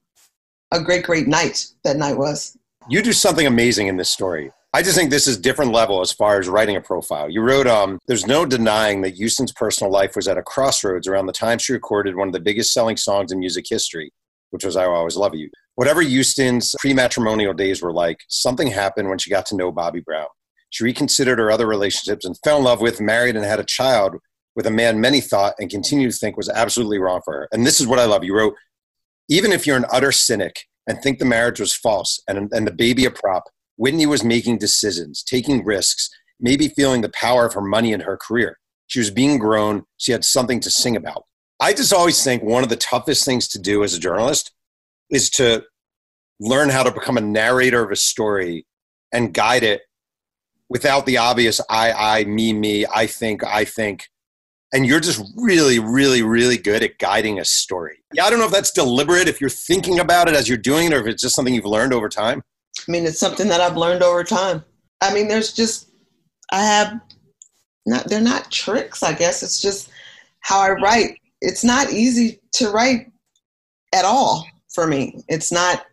a 0.72 0.80
great 0.80 1.04
great 1.04 1.28
night. 1.28 1.66
That 1.85 1.96
night 1.98 2.16
was. 2.16 2.56
You 2.88 3.02
do 3.02 3.12
something 3.12 3.46
amazing 3.46 3.88
in 3.88 3.98
this 3.98 4.09
story. 4.09 4.50
I 4.77 4.83
just 4.83 4.95
think 4.95 5.09
this 5.09 5.27
is 5.27 5.39
different 5.39 5.73
level 5.73 6.03
as 6.03 6.12
far 6.12 6.39
as 6.39 6.51
writing 6.51 6.77
a 6.77 6.83
profile. 6.83 7.31
You 7.31 7.41
wrote, 7.41 7.67
um, 7.67 7.99
"There's 8.09 8.27
no 8.27 8.45
denying 8.45 9.01
that 9.01 9.15
Houston's 9.15 9.51
personal 9.51 9.91
life 9.91 10.15
was 10.15 10.29
at 10.29 10.37
a 10.37 10.43
crossroads 10.43 11.09
around 11.09 11.25
the 11.25 11.33
time 11.33 11.57
she 11.57 11.73
recorded 11.73 12.15
one 12.15 12.29
of 12.29 12.35
the 12.35 12.41
biggest 12.41 12.75
selling 12.75 12.99
songs 12.99 13.33
in 13.33 13.39
music 13.39 13.65
history, 13.67 14.12
which 14.51 14.67
was 14.67 14.77
"I 14.77 14.87
Will 14.87 14.97
Always 14.97 15.17
Love 15.17 15.35
You." 15.35 15.49
Whatever 15.77 16.03
Houston's 16.03 16.75
pre-matrimonial 16.79 17.55
days 17.55 17.81
were 17.81 17.91
like, 17.91 18.19
something 18.29 18.67
happened 18.67 19.09
when 19.09 19.17
she 19.17 19.31
got 19.31 19.47
to 19.47 19.57
know 19.57 19.73
Bobby 19.73 20.01
Brown. 20.01 20.27
She 20.69 20.85
reconsidered 20.85 21.39
her 21.39 21.51
other 21.51 21.67
relationships 21.67 22.27
and 22.27 22.37
fell 22.45 22.59
in 22.59 22.65
love 22.65 22.83
with, 22.83 23.01
married, 23.01 23.35
and 23.35 23.47
had 23.47 23.61
a 23.61 23.65
child 23.65 24.17
with 24.57 24.67
a 24.67 24.71
man 24.71 25.01
many 25.01 25.23
thought 25.23 25.55
and 25.59 25.71
continue 25.71 26.11
to 26.11 26.19
think 26.19 26.37
was 26.37 26.51
absolutely 26.51 26.99
wrong 26.99 27.23
for 27.25 27.33
her. 27.33 27.49
And 27.51 27.67
this 27.67 27.81
is 27.81 27.87
what 27.87 27.99
I 27.99 28.05
love. 28.05 28.25
You 28.25 28.37
wrote, 28.37 28.55
even 29.31 29.53
if 29.53 29.67
you're 29.67 29.79
an 29.79 29.87
utter 29.91 30.12
cynic 30.12 30.67
and 30.87 31.01
think 31.01 31.19
the 31.19 31.25
marriage 31.25 31.61
was 31.61 31.75
false 31.75 32.21
and, 32.29 32.53
and 32.53 32.67
the 32.67 32.73
baby 32.73 33.07
a 33.07 33.11
prop, 33.11 33.45
Whitney 33.77 34.07
was 34.07 34.25
making 34.25 34.59
decisions, 34.59 35.23
taking 35.23 35.65
risks, 35.65 36.11
maybe 36.41 36.69
feeling 36.69 37.01
the 37.03 37.11
power 37.11 37.47
of 37.47 37.55
her 37.55 37.61
money 37.61 37.93
and 37.93 38.03
her 38.03 38.17
career. 38.17 38.59
She 38.87 38.99
was 38.99 39.11
being 39.11 39.39
grown. 39.39 39.85
She 39.97 40.12
had 40.12 40.25
something 40.25 40.61
to 40.61 40.71
sing 40.71 40.97
about. 40.97 41.25
I 41.61 41.73
just 41.73 41.93
always 41.93 42.23
think 42.23 42.43
one 42.43 42.62
of 42.62 42.69
the 42.69 42.77
toughest 42.77 43.25
things 43.25 43.49
to 43.49 43.59
do 43.59 43.83
as 43.83 43.95
a 43.95 44.01
journalist 44.01 44.53
is 45.11 45.31
to 45.31 45.65
learn 46.39 46.69
how 46.69 46.83
to 46.83 46.91
become 46.91 47.17
a 47.17 47.23
narrator 47.23 47.83
of 47.83 47.91
a 47.91 47.97
story 47.97 48.67
and 49.12 49.33
guide 49.33 49.62
it 49.62 49.83
without 50.69 51.07
the 51.07 51.17
obvious 51.17 51.61
I, 51.71 51.93
I, 51.93 52.25
me, 52.25 52.53
me, 52.53 52.85
I 52.93 53.07
think, 53.07 53.45
I 53.45 53.65
think. 53.65 54.09
And 54.73 54.85
you're 54.85 55.01
just 55.01 55.25
really, 55.37 55.79
really, 55.79 56.23
really 56.23 56.59
good 56.59 56.83
at 56.83 56.99
guiding 56.99 57.39
a 57.39 57.45
story. 57.45 57.99
Yeah, 58.12 58.25
I 58.25 58.31
don't 58.31 58.41
know 58.41 58.47
if 58.47 58.53
that's 58.53 58.73
deliberate, 58.73 59.29
if 59.29 59.41
you're 59.41 59.49
thinking 59.49 60.01
about 60.01 60.29
it 60.29 60.35
as 60.35 60.49
you're 60.49 60.59
doing 60.59 60.89
it, 60.89 60.93
or 60.93 61.01
if 61.01 61.07
it's 61.07 61.23
just 61.23 61.37
something 61.37 61.55
you've 61.55 61.65
learned 61.65 61.95
over 61.95 62.09
time. 62.09 62.43
I 62.87 62.91
mean, 62.91 63.07
it's 63.07 63.19
something 63.19 63.49
that 63.49 63.61
I've 63.61 63.77
learned 63.77 64.03
over 64.03 64.25
time. 64.25 64.65
I 65.01 65.12
mean, 65.12 65.29
there's 65.29 65.53
just, 65.53 65.91
I 66.53 66.62
have, 66.62 67.01
not, 67.87 68.09
they're 68.09 68.21
not 68.21 68.51
tricks, 68.51 69.03
I 69.03 69.12
guess. 69.12 69.43
It's 69.43 69.61
just 69.61 69.91
how 70.41 70.61
I 70.61 70.71
write. 70.71 71.19
It's 71.41 71.65
not 71.65 71.93
easy 71.93 72.41
to 72.55 72.71
write 72.71 73.11
at 73.95 74.05
all 74.05 74.47
for 74.75 74.87
me. 74.87 75.23
It's 75.29 75.53
not 75.53 75.85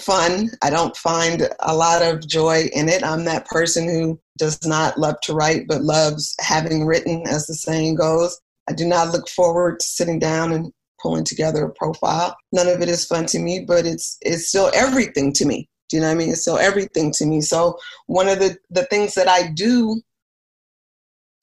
fun. 0.00 0.50
I 0.62 0.70
don't 0.70 0.96
find 0.96 1.48
a 1.60 1.74
lot 1.74 2.02
of 2.02 2.26
joy 2.26 2.68
in 2.72 2.88
it. 2.88 3.04
I'm 3.04 3.24
that 3.24 3.46
person 3.46 3.88
who 3.88 4.18
does 4.38 4.64
not 4.66 4.98
love 4.98 5.16
to 5.24 5.34
write, 5.34 5.66
but 5.68 5.82
loves 5.82 6.34
having 6.40 6.86
written, 6.86 7.26
as 7.26 7.46
the 7.46 7.54
saying 7.54 7.96
goes. 7.96 8.40
I 8.68 8.72
do 8.72 8.86
not 8.86 9.12
look 9.12 9.28
forward 9.28 9.80
to 9.80 9.86
sitting 9.86 10.18
down 10.18 10.52
and 10.52 10.72
pulling 11.00 11.24
together 11.24 11.64
a 11.64 11.70
profile. 11.70 12.36
None 12.52 12.68
of 12.68 12.80
it 12.80 12.88
is 12.88 13.04
fun 13.04 13.26
to 13.26 13.38
me, 13.38 13.64
but 13.66 13.84
it's 13.84 14.16
it's 14.22 14.48
still 14.48 14.70
everything 14.72 15.32
to 15.34 15.44
me. 15.44 15.68
Do 15.92 15.96
you 15.96 16.00
know 16.00 16.08
what 16.08 16.14
I 16.14 16.18
mean? 16.18 16.30
It's 16.30 16.42
still 16.42 16.58
everything 16.58 17.12
to 17.12 17.26
me. 17.26 17.40
So 17.40 17.78
one 18.06 18.28
of 18.28 18.40
the 18.40 18.58
the 18.70 18.86
things 18.86 19.14
that 19.14 19.28
I 19.28 19.48
do, 19.48 20.00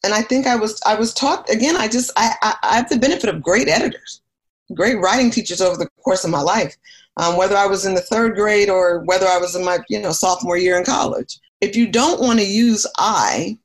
and 0.04 0.14
I 0.14 0.22
think 0.22 0.48
I 0.48 0.58
was 0.58 0.82
I 0.86 0.96
was 0.96 1.14
taught 1.14 1.50
again. 1.50 1.78
I 1.78 1.88
just 1.88 2.12
I 2.18 2.34
I, 2.42 2.56
I 2.64 2.76
have 2.76 2.90
the 2.90 3.00
benefit 3.00 3.30
of 3.30 3.42
great 3.42 3.70
editors, 3.70 4.22
great 4.74 5.00
writing 5.00 5.32
teachers 5.32 5.62
over 5.62 5.78
the 5.78 5.90
course 6.04 6.26
of 6.26 6.32
my 6.32 6.42
life 6.42 6.76
um, 7.20 7.36
whether 7.36 7.56
I 7.56 7.66
was 7.66 7.86
in 7.86 7.94
the 7.94 8.02
third 8.02 8.36
grade 8.36 8.70
or 8.70 9.00
whether 9.04 9.28
I 9.28 9.38
was 9.38 9.56
in 9.56 9.64
my 9.64 9.80
you 9.90 10.00
know 10.00 10.12
sophomore 10.12 10.58
year 10.58 10.78
in 10.78 10.86
college. 10.86 11.38
If 11.62 11.76
you 11.76 11.88
don't 11.88 12.22
want 12.22 12.40
to 12.40 12.46
use 12.46 12.88
I, 12.98 13.58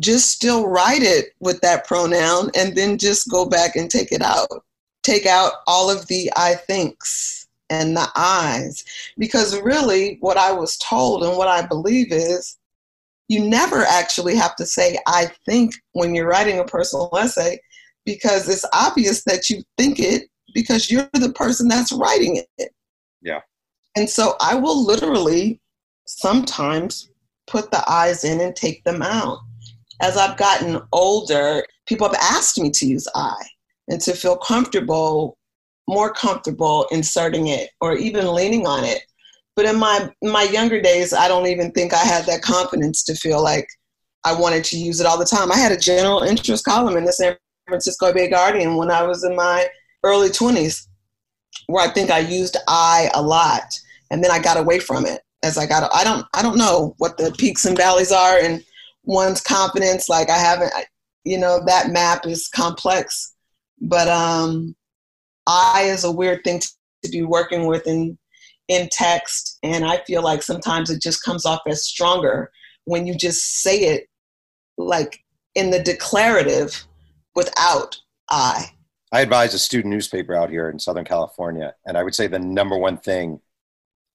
just 0.00 0.30
still 0.30 0.66
write 0.66 1.02
it 1.02 1.34
with 1.38 1.60
that 1.60 1.86
pronoun 1.86 2.50
and 2.56 2.74
then 2.74 2.96
just 2.96 3.30
go 3.30 3.46
back 3.46 3.76
and 3.76 3.90
take 3.90 4.10
it 4.10 4.22
out. 4.22 4.64
Take 5.02 5.26
out 5.26 5.52
all 5.66 5.90
of 5.90 6.06
the 6.06 6.30
I 6.36 6.54
thinks 6.54 7.37
and 7.70 7.96
the 7.96 8.08
I's. 8.16 8.84
Because 9.16 9.60
really, 9.60 10.18
what 10.20 10.36
I 10.36 10.52
was 10.52 10.76
told 10.78 11.24
and 11.24 11.36
what 11.36 11.48
I 11.48 11.66
believe 11.66 12.12
is 12.12 12.56
you 13.28 13.46
never 13.46 13.82
actually 13.82 14.36
have 14.36 14.56
to 14.56 14.66
say 14.66 14.98
I 15.06 15.30
think 15.46 15.74
when 15.92 16.14
you're 16.14 16.28
writing 16.28 16.58
a 16.58 16.64
personal 16.64 17.10
essay 17.16 17.60
because 18.04 18.48
it's 18.48 18.64
obvious 18.72 19.22
that 19.24 19.50
you 19.50 19.62
think 19.76 20.00
it 20.00 20.28
because 20.54 20.90
you're 20.90 21.08
the 21.12 21.32
person 21.32 21.68
that's 21.68 21.92
writing 21.92 22.42
it. 22.56 22.72
Yeah. 23.20 23.40
And 23.96 24.08
so 24.08 24.34
I 24.40 24.54
will 24.54 24.84
literally 24.84 25.60
sometimes 26.06 27.10
put 27.46 27.70
the 27.70 27.82
I's 27.88 28.24
in 28.24 28.40
and 28.40 28.54
take 28.54 28.82
them 28.84 29.02
out. 29.02 29.38
As 30.00 30.16
I've 30.16 30.36
gotten 30.36 30.80
older, 30.92 31.64
people 31.86 32.06
have 32.06 32.16
asked 32.20 32.58
me 32.58 32.70
to 32.70 32.86
use 32.86 33.08
I 33.14 33.34
and 33.88 34.00
to 34.02 34.14
feel 34.14 34.36
comfortable, 34.36 35.37
more 35.88 36.12
comfortable 36.12 36.86
inserting 36.92 37.48
it 37.48 37.70
or 37.80 37.96
even 37.96 38.32
leaning 38.32 38.66
on 38.66 38.84
it. 38.84 39.02
But 39.56 39.64
in 39.64 39.76
my 39.76 40.10
my 40.22 40.44
younger 40.44 40.80
days, 40.80 41.12
I 41.12 41.26
don't 41.26 41.48
even 41.48 41.72
think 41.72 41.92
I 41.92 42.04
had 42.04 42.26
that 42.26 42.42
confidence 42.42 43.02
to 43.04 43.14
feel 43.16 43.42
like 43.42 43.66
I 44.22 44.38
wanted 44.38 44.62
to 44.64 44.78
use 44.78 45.00
it 45.00 45.06
all 45.06 45.18
the 45.18 45.24
time. 45.24 45.50
I 45.50 45.56
had 45.56 45.72
a 45.72 45.76
general 45.76 46.22
interest 46.22 46.64
column 46.64 46.96
in 46.96 47.04
the 47.04 47.12
San 47.12 47.36
Francisco 47.66 48.12
Bay 48.12 48.28
Guardian 48.28 48.76
when 48.76 48.90
I 48.90 49.02
was 49.02 49.24
in 49.24 49.34
my 49.34 49.66
early 50.04 50.28
20s 50.28 50.86
where 51.66 51.86
I 51.86 51.90
think 51.90 52.10
I 52.10 52.20
used 52.20 52.56
I 52.68 53.10
a 53.14 53.22
lot 53.22 53.64
and 54.10 54.22
then 54.22 54.30
I 54.30 54.38
got 54.38 54.58
away 54.58 54.78
from 54.78 55.06
it 55.06 55.22
as 55.42 55.58
I 55.58 55.66
got 55.66 55.90
I 55.92 56.04
don't 56.04 56.26
I 56.34 56.42
don't 56.42 56.58
know 56.58 56.94
what 56.98 57.16
the 57.16 57.34
peaks 57.38 57.64
and 57.64 57.76
valleys 57.76 58.12
are 58.12 58.38
in 58.38 58.62
one's 59.04 59.40
confidence 59.40 60.08
like 60.08 60.30
I 60.30 60.38
haven't 60.38 60.72
you 61.24 61.38
know 61.38 61.60
that 61.66 61.90
map 61.90 62.26
is 62.26 62.48
complex 62.48 63.34
but 63.80 64.08
um 64.08 64.76
I 65.48 65.82
is 65.82 66.04
a 66.04 66.12
weird 66.12 66.44
thing 66.44 66.60
to, 66.60 66.68
to 67.04 67.10
be 67.10 67.22
working 67.22 67.66
with 67.66 67.86
in 67.86 68.16
in 68.68 68.88
text 68.92 69.58
and 69.62 69.86
I 69.86 70.02
feel 70.06 70.22
like 70.22 70.42
sometimes 70.42 70.90
it 70.90 71.00
just 71.00 71.24
comes 71.24 71.46
off 71.46 71.62
as 71.66 71.86
stronger 71.86 72.52
when 72.84 73.06
you 73.06 73.14
just 73.14 73.62
say 73.62 73.78
it 73.78 74.08
like 74.76 75.24
in 75.54 75.70
the 75.70 75.82
declarative 75.82 76.86
without 77.34 77.96
I 78.28 78.70
I 79.10 79.22
advise 79.22 79.54
a 79.54 79.58
student 79.58 79.90
newspaper 79.90 80.34
out 80.34 80.50
here 80.50 80.68
in 80.68 80.78
Southern 80.78 81.04
California, 81.04 81.74
and 81.86 81.96
I 81.96 82.02
would 82.02 82.14
say 82.14 82.26
the 82.26 82.38
number 82.38 82.76
one 82.76 82.98
thing 82.98 83.40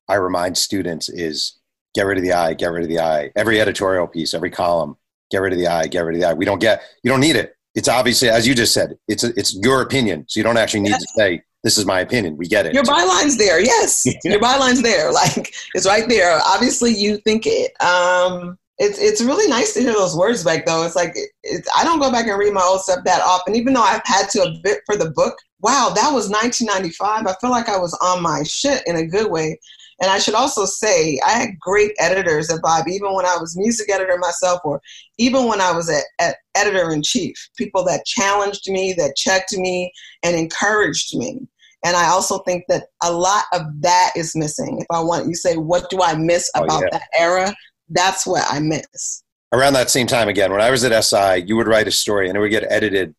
I 0.08 0.16
remind 0.16 0.58
students 0.58 1.10
is 1.10 1.58
get 1.96 2.06
rid 2.06 2.18
of 2.18 2.24
the 2.24 2.34
I, 2.34 2.54
get 2.54 2.72
rid 2.72 2.84
of 2.84 2.90
the 2.90 3.00
I. 3.00 3.32
Every 3.36 3.60
editorial 3.60 4.08
piece, 4.08 4.34
every 4.34 4.52
column, 4.52 4.98
get 5.32 5.40
rid 5.40 5.54
of 5.54 5.60
the 5.60 5.68
I, 5.68 5.88
get 5.88 6.02
rid 6.02 6.16
of 6.16 6.22
the 6.22 6.28
I. 6.28 6.34
We 6.34 6.46
don't 6.46 6.60
get, 6.60 6.82
you 7.04 7.10
don't 7.10 7.20
need 7.20 7.36
it. 7.36 7.56
It's 7.76 7.88
obviously, 7.88 8.30
as 8.30 8.48
you 8.48 8.54
just 8.54 8.74
said, 8.74 8.96
it's 9.08 9.24
a, 9.24 9.32
it's 9.36 9.56
your 9.56 9.82
opinion, 9.82 10.26
so 10.28 10.40
you 10.40 10.44
don't 10.44 10.58
actually 10.58 10.82
need 10.82 10.90
yes. 10.90 11.02
to 11.02 11.08
say 11.16 11.44
this 11.64 11.78
is 11.78 11.86
my 11.86 12.02
opinion. 12.02 12.38
We 12.38 12.48
get 12.48 12.66
it. 12.66 12.74
Your 12.74 12.84
byline's 12.84 13.38
there, 13.38 13.60
yes. 13.60 14.06
Your 14.24 14.40
byline's 14.40 14.82
there, 14.82 15.12
like 15.14 15.54
it's 15.74 15.88
right 15.88 16.08
there. 16.08 16.40
Obviously, 16.46 16.94
you 16.94 17.18
think 17.18 17.46
it. 17.46 17.72
Um, 17.82 18.58
it's 18.80 19.00
it's 19.00 19.22
really 19.22 19.48
nice 19.48 19.74
to 19.76 19.82
hear 19.82 19.94
those 19.94 20.16
words 20.16 20.44
back 20.44 20.66
though. 20.66 20.84
It's 20.84 20.96
like 20.96 21.16
it's, 21.44 21.68
I 21.76 21.84
don't 21.84 22.00
go 22.00 22.12
back 22.12 22.28
and 22.28 22.38
read 22.38 22.54
my 22.54 22.62
old 22.62 22.82
stuff 22.82 23.04
that 23.06 23.22
often, 23.22 23.56
even 23.56 23.74
though 23.74 23.84
I've 23.84 24.02
had 24.04 24.30
to 24.32 24.44
a 24.44 24.60
bit 24.64 24.80
for 24.86 24.98
the 24.98 25.12
book. 25.12 25.38
Wow, 25.62 25.92
that 25.96 26.12
was 26.12 26.30
1995. 26.30 27.26
I 27.26 27.36
feel 27.40 27.50
like 27.50 27.70
I 27.70 27.78
was 27.78 27.98
on 28.02 28.22
my 28.22 28.44
shit 28.44 28.84
in 28.86 28.98
a 28.98 29.06
good 29.06 29.32
way. 29.32 29.58
And 30.02 30.12
I 30.12 30.20
should 30.20 30.34
also 30.34 30.66
say 30.66 31.20
I 31.26 31.32
had 31.32 31.60
great 31.60 31.92
editors 32.00 32.50
at 32.50 32.62
Vibe, 32.62 32.88
even 32.88 33.14
when 33.14 33.26
I 33.26 33.38
was 33.38 33.58
music 33.58 33.90
editor 33.92 34.18
myself, 34.18 34.60
or 34.64 34.82
even 35.18 35.48
when 35.48 35.62
I 35.62 35.72
was 35.72 35.90
at, 35.90 36.04
at 36.20 36.38
editor 36.56 36.92
in 36.92 37.04
chief. 37.04 37.36
People 37.58 37.84
that 37.86 38.06
challenged 38.06 38.70
me, 38.70 38.94
that 38.94 39.16
checked 39.16 39.54
me, 39.54 39.92
and 40.24 40.36
encouraged 40.36 41.16
me. 41.18 41.40
And 41.86 41.96
I 41.96 42.08
also 42.08 42.40
think 42.40 42.64
that 42.70 42.86
a 43.04 43.12
lot 43.12 43.44
of 43.54 43.62
that 43.82 44.12
is 44.16 44.36
missing. 44.36 44.80
If 44.80 44.88
I 44.90 45.02
want 45.02 45.28
you 45.28 45.36
say, 45.36 45.58
what 45.58 45.90
do 45.90 46.02
I 46.02 46.16
miss 46.16 46.50
oh, 46.56 46.64
about 46.64 46.84
oh, 46.84 46.86
yeah. 46.86 46.98
that 46.98 47.08
era? 47.18 47.54
that's 47.94 48.26
what 48.26 48.44
I 48.50 48.60
miss. 48.60 49.24
Around 49.52 49.74
that 49.74 49.90
same 49.90 50.08
time 50.08 50.28
again, 50.28 50.52
when 50.52 50.62
I 50.62 50.72
was 50.72 50.84
at 50.84 51.04
SI, 51.04 51.46
you 51.46 51.56
would 51.56 51.68
write 51.68 51.88
a 51.88 51.92
story 51.92 52.28
and 52.28 52.38
it 52.38 52.42
would 52.42 52.52
get 52.52 52.66
edited. 52.70 53.14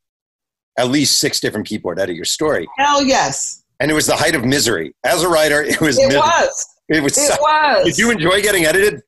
At 0.77 0.89
least 0.89 1.21
six 1.21 1.39
different 1.39 1.67
people 1.67 1.91
would 1.91 2.01
edit 2.01 2.17
your 2.17 2.25
story. 2.25 2.67
Hell 2.77 3.05
yes. 3.05 3.63
And 3.81 3.91
it 3.91 3.95
was 3.95 4.07
the 4.07 4.17
height 4.17 4.35
of 4.35 4.45
misery. 4.45 4.95
As 5.05 5.23
a 5.23 5.29
writer, 5.29 5.63
it 5.63 5.81
was. 5.81 5.99
It 5.99 6.07
misery. 6.07 6.21
was. 6.21 6.67
It 6.89 7.03
was. 7.03 7.19
It 7.19 7.29
so, 7.29 7.37
was. 7.41 7.85
Did 7.85 7.99
you 7.99 8.11
enjoy 8.11 8.41
getting 8.43 8.65
edited? 8.65 9.03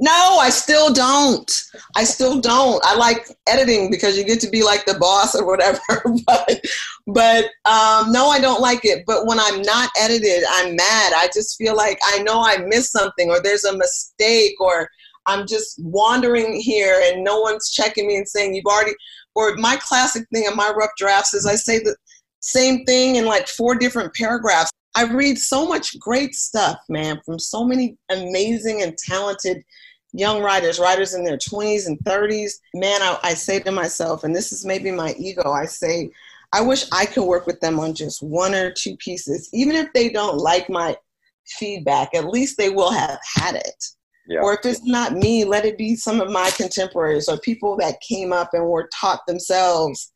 No, 0.00 0.38
I 0.40 0.50
still 0.50 0.92
don't. 0.92 1.62
I 1.94 2.02
still 2.02 2.40
don't. 2.40 2.84
I 2.84 2.96
like 2.96 3.28
editing 3.46 3.90
because 3.90 4.18
you 4.18 4.24
get 4.24 4.40
to 4.40 4.50
be 4.50 4.64
like 4.64 4.86
the 4.86 4.98
boss 4.98 5.36
or 5.36 5.46
whatever. 5.46 5.80
but 6.26 6.60
but 7.06 7.44
um, 7.64 8.10
no, 8.10 8.26
I 8.26 8.40
don't 8.40 8.60
like 8.60 8.84
it. 8.84 9.04
But 9.06 9.26
when 9.26 9.38
I'm 9.38 9.62
not 9.62 9.90
edited, 9.98 10.42
I'm 10.50 10.74
mad. 10.74 11.12
I 11.14 11.28
just 11.32 11.56
feel 11.56 11.76
like 11.76 12.00
I 12.04 12.18
know 12.22 12.42
I 12.42 12.56
missed 12.58 12.90
something 12.90 13.30
or 13.30 13.40
there's 13.40 13.64
a 13.64 13.76
mistake 13.76 14.60
or 14.60 14.88
I'm 15.26 15.46
just 15.46 15.78
wandering 15.82 16.60
here 16.60 17.00
and 17.04 17.22
no 17.22 17.40
one's 17.40 17.70
checking 17.70 18.08
me 18.08 18.16
and 18.16 18.28
saying 18.28 18.54
you've 18.54 18.66
already. 18.66 18.92
Or 19.36 19.54
my 19.56 19.76
classic 19.76 20.26
thing 20.32 20.44
in 20.44 20.56
my 20.56 20.72
rough 20.76 20.90
drafts 20.96 21.34
is 21.34 21.46
I 21.46 21.54
say 21.54 21.78
the 21.78 21.96
same 22.44 22.84
thing 22.84 23.16
in 23.16 23.24
like 23.24 23.48
four 23.48 23.74
different 23.74 24.14
paragraphs. 24.14 24.70
I 24.94 25.04
read 25.04 25.38
so 25.38 25.66
much 25.66 25.98
great 25.98 26.34
stuff, 26.34 26.78
man, 26.90 27.18
from 27.24 27.38
so 27.38 27.64
many 27.64 27.96
amazing 28.10 28.82
and 28.82 28.96
talented 28.98 29.64
young 30.12 30.42
writers, 30.42 30.78
writers 30.78 31.14
in 31.14 31.24
their 31.24 31.38
20s 31.38 31.86
and 31.86 31.98
30s. 32.00 32.52
Man, 32.74 33.00
I, 33.00 33.18
I 33.22 33.34
say 33.34 33.60
to 33.60 33.72
myself, 33.72 34.24
and 34.24 34.36
this 34.36 34.52
is 34.52 34.66
maybe 34.66 34.90
my 34.90 35.14
ego, 35.18 35.50
I 35.52 35.64
say, 35.64 36.10
I 36.52 36.60
wish 36.60 36.84
I 36.92 37.06
could 37.06 37.24
work 37.24 37.46
with 37.46 37.60
them 37.60 37.80
on 37.80 37.94
just 37.94 38.22
one 38.22 38.54
or 38.54 38.70
two 38.70 38.94
pieces. 38.98 39.48
Even 39.54 39.74
if 39.74 39.90
they 39.94 40.10
don't 40.10 40.36
like 40.36 40.68
my 40.68 40.98
feedback, 41.46 42.14
at 42.14 42.28
least 42.28 42.58
they 42.58 42.68
will 42.68 42.92
have 42.92 43.18
had 43.36 43.54
it. 43.54 43.84
Yeah. 44.28 44.40
Or 44.40 44.52
if 44.52 44.60
it's 44.66 44.84
not 44.84 45.14
me, 45.14 45.44
let 45.44 45.64
it 45.64 45.78
be 45.78 45.96
some 45.96 46.20
of 46.20 46.30
my 46.30 46.50
contemporaries 46.50 47.26
or 47.28 47.38
people 47.38 47.76
that 47.78 48.02
came 48.02 48.34
up 48.34 48.50
and 48.52 48.66
were 48.66 48.88
taught 48.92 49.26
themselves 49.26 50.12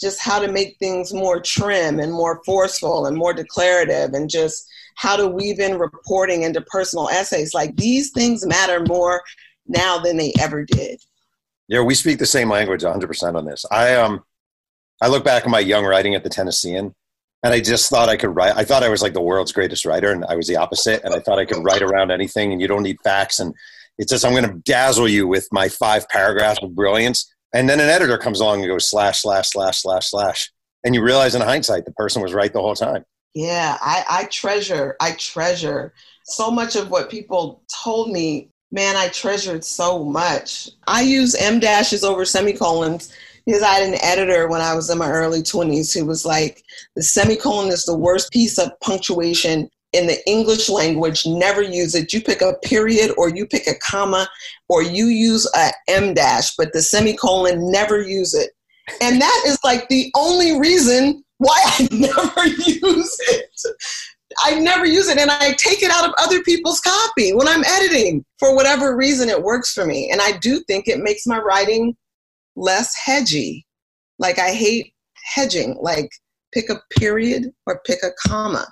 just 0.00 0.20
how 0.20 0.38
to 0.38 0.50
make 0.50 0.76
things 0.78 1.12
more 1.12 1.40
trim 1.40 2.00
and 2.00 2.12
more 2.12 2.40
forceful 2.44 3.06
and 3.06 3.16
more 3.16 3.34
declarative 3.34 4.14
and 4.14 4.30
just 4.30 4.66
how 4.96 5.16
to 5.16 5.28
weave 5.28 5.60
in 5.60 5.78
reporting 5.78 6.42
into 6.42 6.60
personal 6.62 7.08
essays. 7.08 7.54
Like 7.54 7.76
these 7.76 8.10
things 8.10 8.46
matter 8.46 8.80
more 8.86 9.22
now 9.66 9.98
than 9.98 10.16
they 10.16 10.32
ever 10.40 10.64
did. 10.64 11.00
Yeah, 11.68 11.82
we 11.82 11.94
speak 11.94 12.18
the 12.18 12.26
same 12.26 12.50
language 12.50 12.82
100% 12.82 13.34
on 13.34 13.44
this. 13.44 13.64
I 13.70 13.94
um 13.94 14.22
I 15.02 15.08
look 15.08 15.24
back 15.24 15.44
at 15.44 15.50
my 15.50 15.60
young 15.60 15.84
writing 15.84 16.14
at 16.14 16.24
the 16.24 16.28
Tennessean 16.28 16.94
and 17.42 17.54
I 17.54 17.60
just 17.60 17.88
thought 17.88 18.08
I 18.08 18.16
could 18.16 18.34
write. 18.34 18.54
I 18.56 18.64
thought 18.64 18.82
I 18.82 18.88
was 18.90 19.00
like 19.00 19.14
the 19.14 19.22
world's 19.22 19.52
greatest 19.52 19.86
writer 19.86 20.12
and 20.12 20.24
I 20.26 20.34
was 20.34 20.46
the 20.46 20.56
opposite 20.56 21.02
and 21.04 21.14
I 21.14 21.20
thought 21.20 21.38
I 21.38 21.44
could 21.44 21.64
write 21.64 21.82
around 21.82 22.10
anything 22.10 22.52
and 22.52 22.60
you 22.60 22.68
don't 22.68 22.82
need 22.82 23.00
facts 23.02 23.38
and 23.38 23.54
it's 23.98 24.10
just 24.10 24.24
I'm 24.24 24.32
going 24.32 24.48
to 24.48 24.62
dazzle 24.64 25.08
you 25.08 25.26
with 25.26 25.48
my 25.52 25.68
five 25.68 26.08
paragraphs 26.08 26.62
of 26.62 26.74
brilliance 26.74 27.32
and 27.54 27.68
then 27.68 27.80
an 27.80 27.88
editor 27.88 28.18
comes 28.18 28.40
along 28.40 28.60
and 28.60 28.68
goes 28.68 28.88
slash, 28.88 29.22
slash, 29.22 29.50
slash, 29.50 29.82
slash, 29.82 30.10
slash. 30.10 30.52
And 30.84 30.94
you 30.94 31.02
realize 31.02 31.34
in 31.34 31.42
hindsight, 31.42 31.84
the 31.84 31.92
person 31.92 32.22
was 32.22 32.32
right 32.32 32.52
the 32.52 32.60
whole 32.60 32.74
time. 32.74 33.04
Yeah, 33.34 33.76
I, 33.80 34.04
I 34.08 34.24
treasure, 34.24 34.96
I 35.00 35.12
treasure 35.12 35.92
so 36.24 36.50
much 36.50 36.74
of 36.76 36.90
what 36.90 37.10
people 37.10 37.62
told 37.84 38.10
me 38.10 38.50
man, 38.72 38.96
I 38.96 39.08
treasure 39.08 39.56
it 39.56 39.64
so 39.64 40.04
much. 40.04 40.68
I 40.86 41.02
use 41.02 41.34
em 41.34 41.58
dashes 41.60 42.04
over 42.04 42.24
semicolons 42.24 43.12
because 43.44 43.62
I 43.62 43.74
had 43.74 43.88
an 43.88 43.98
editor 44.02 44.48
when 44.48 44.60
I 44.60 44.74
was 44.74 44.90
in 44.90 44.98
my 44.98 45.10
early 45.10 45.42
20s 45.42 45.96
who 45.96 46.04
was 46.04 46.24
like, 46.24 46.62
the 46.94 47.02
semicolon 47.02 47.68
is 47.68 47.84
the 47.84 47.96
worst 47.96 48.30
piece 48.32 48.58
of 48.58 48.78
punctuation 48.80 49.68
in 49.92 50.06
the 50.06 50.18
English 50.28 50.68
language. 50.68 51.26
Never 51.26 51.62
use 51.62 51.94
it. 51.94 52.12
You 52.12 52.20
pick 52.20 52.42
a 52.42 52.54
period 52.62 53.12
or 53.16 53.28
you 53.28 53.46
pick 53.46 53.66
a 53.66 53.74
comma 53.74 54.28
or 54.68 54.82
you 54.82 55.06
use 55.06 55.50
a 55.54 55.70
em 55.88 56.14
dash, 56.14 56.54
but 56.56 56.72
the 56.72 56.82
semicolon, 56.82 57.70
never 57.70 58.00
use 58.00 58.34
it. 58.34 58.50
And 59.00 59.20
that 59.20 59.44
is 59.46 59.58
like 59.64 59.88
the 59.88 60.10
only 60.16 60.58
reason 60.58 61.24
why 61.38 61.60
I 61.64 61.88
never 61.92 62.46
use 62.46 63.16
it. 63.28 63.50
I 64.44 64.60
never 64.60 64.86
use 64.86 65.08
it 65.08 65.18
and 65.18 65.30
I 65.30 65.52
take 65.54 65.82
it 65.82 65.90
out 65.90 66.08
of 66.08 66.14
other 66.18 66.42
people's 66.42 66.80
copy 66.80 67.32
when 67.32 67.48
I'm 67.48 67.64
editing. 67.64 68.24
For 68.38 68.54
whatever 68.54 68.96
reason, 68.96 69.28
it 69.28 69.42
works 69.42 69.72
for 69.72 69.84
me. 69.84 70.10
And 70.10 70.20
I 70.20 70.38
do 70.38 70.60
think 70.60 70.86
it 70.86 71.00
makes 71.00 71.26
my 71.26 71.38
writing 71.38 71.96
less 72.54 72.94
hedgy. 72.96 73.66
Like 74.18 74.38
I 74.38 74.52
hate 74.52 74.94
hedging, 75.34 75.76
like 75.80 76.10
pick 76.52 76.70
a 76.70 76.80
period 76.96 77.50
or 77.66 77.80
pick 77.84 78.00
a 78.02 78.10
comma. 78.28 78.66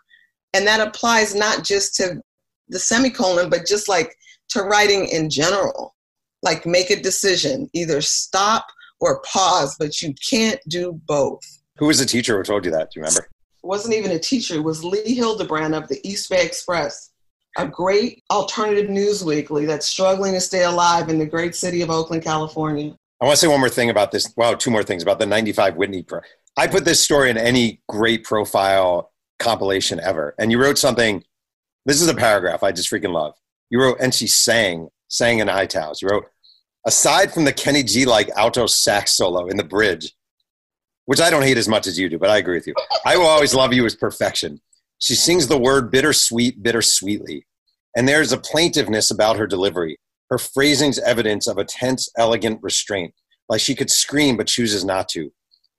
And 0.54 0.66
that 0.66 0.87
applies 0.87 1.34
not 1.34 1.64
just 1.64 1.94
to 1.96 2.20
the 2.68 2.78
semicolon, 2.78 3.50
but 3.50 3.66
just 3.66 3.88
like 3.88 4.16
to 4.50 4.62
writing 4.62 5.06
in 5.08 5.30
general. 5.30 5.94
Like 6.42 6.66
make 6.66 6.90
a 6.90 7.00
decision, 7.00 7.68
either 7.72 8.00
stop 8.00 8.66
or 9.00 9.20
pause, 9.22 9.76
but 9.78 10.00
you 10.00 10.14
can't 10.30 10.61
do 10.68 11.00
both. 11.06 11.42
Who 11.78 11.87
was 11.87 11.98
the 11.98 12.06
teacher 12.06 12.37
who 12.37 12.44
told 12.44 12.64
you 12.64 12.70
that? 12.70 12.90
Do 12.92 13.00
you 13.00 13.02
remember? 13.04 13.28
wasn't 13.68 13.94
even 13.94 14.12
a 14.12 14.18
teacher, 14.18 14.54
it 14.54 14.64
was 14.64 14.82
Lee 14.82 15.14
Hildebrand 15.14 15.74
of 15.74 15.88
the 15.88 16.00
East 16.08 16.30
Bay 16.30 16.44
Express, 16.44 17.11
a 17.58 17.66
great 17.66 18.24
alternative 18.30 18.88
news 18.88 19.22
weekly 19.22 19.66
that's 19.66 19.87
struggling 19.87 20.32
to 20.32 20.40
stay 20.40 20.64
alive 20.64 21.08
in 21.11 21.18
the 21.18 21.26
great 21.26 21.54
city 21.54 21.82
of 21.82 21.90
Oakland, 21.90 22.24
California. 22.24 22.96
I 23.20 23.26
want 23.26 23.37
to 23.37 23.40
say 23.40 23.48
one 23.48 23.61
more 23.61 23.68
thing 23.68 23.90
about 23.90 24.11
this. 24.11 24.32
Wow, 24.37 24.54
two 24.54 24.70
more 24.70 24.82
things 24.82 25.02
about 25.02 25.18
the 25.18 25.26
95 25.26 25.76
Whitney. 25.76 26.02
Pro. 26.02 26.20
I 26.56 26.66
put 26.66 26.84
this 26.84 27.00
story 27.00 27.30
in 27.30 27.37
any 27.37 27.82
great 27.88 28.24
profile 28.24 29.11
compilation 29.38 30.01
ever. 30.01 30.35
And 30.38 30.51
you 30.51 30.61
wrote 30.61 30.79
something, 30.79 31.24
this 31.87 32.03
is 32.03 32.09
a 32.09 32.14
paragraph 32.14 32.62
I 32.62 32.72
just 32.72 32.90
freaking 32.90 33.12
love. 33.12 33.35
You 33.70 33.81
wrote, 33.81 33.98
and 34.01 34.14
she 34.14 34.27
sang, 34.27 34.88
sang 35.09 35.38
in 35.38 35.48
high 35.48 35.66
towels. 35.66 36.03
You 36.03 36.09
wrote, 36.09 36.27
aside 36.87 37.33
from 37.33 37.44
the 37.44 37.53
Kenny 37.53 37.83
G 37.83 38.05
like 38.05 38.31
alto 38.31 38.66
sax 38.66 39.12
solo 39.12 39.46
in 39.46 39.57
the 39.57 39.64
bridge, 39.64 40.12
which 41.07 41.20
I 41.20 41.31
don't 41.31 41.42
hate 41.42 41.59
as 41.59 41.68
much 41.68 41.87
as 41.87 41.98
you 41.98 42.09
do, 42.09 42.18
but 42.18 42.31
I 42.31 42.38
agree 42.38 42.57
with 42.57 42.66
you. 42.66 42.74
I 43.05 43.16
will 43.16 43.27
always 43.27 43.55
love 43.55 43.72
you 43.72 43.87
as 43.87 43.94
perfection. 43.94 44.61
She 44.98 45.14
sings 45.14 45.46
the 45.46 45.59
word 45.59 45.90
bittersweet, 45.90 46.62
bittersweetly. 46.62 47.46
And 47.96 48.09
there's 48.09 48.33
a 48.33 48.38
plaintiveness 48.38 49.11
about 49.11 49.37
her 49.38 49.46
delivery. 49.46 49.98
Her 50.31 50.38
phrasing's 50.38 50.98
evidence 50.98 51.46
of 51.46 51.57
a 51.57 51.64
tense, 51.64 52.11
elegant 52.18 52.61
restraint, 52.62 53.14
like 53.48 53.61
she 53.61 53.74
could 53.74 53.90
scream 53.90 54.37
but 54.37 54.46
chooses 54.46 54.85
not 54.85 55.09
to. 55.11 55.33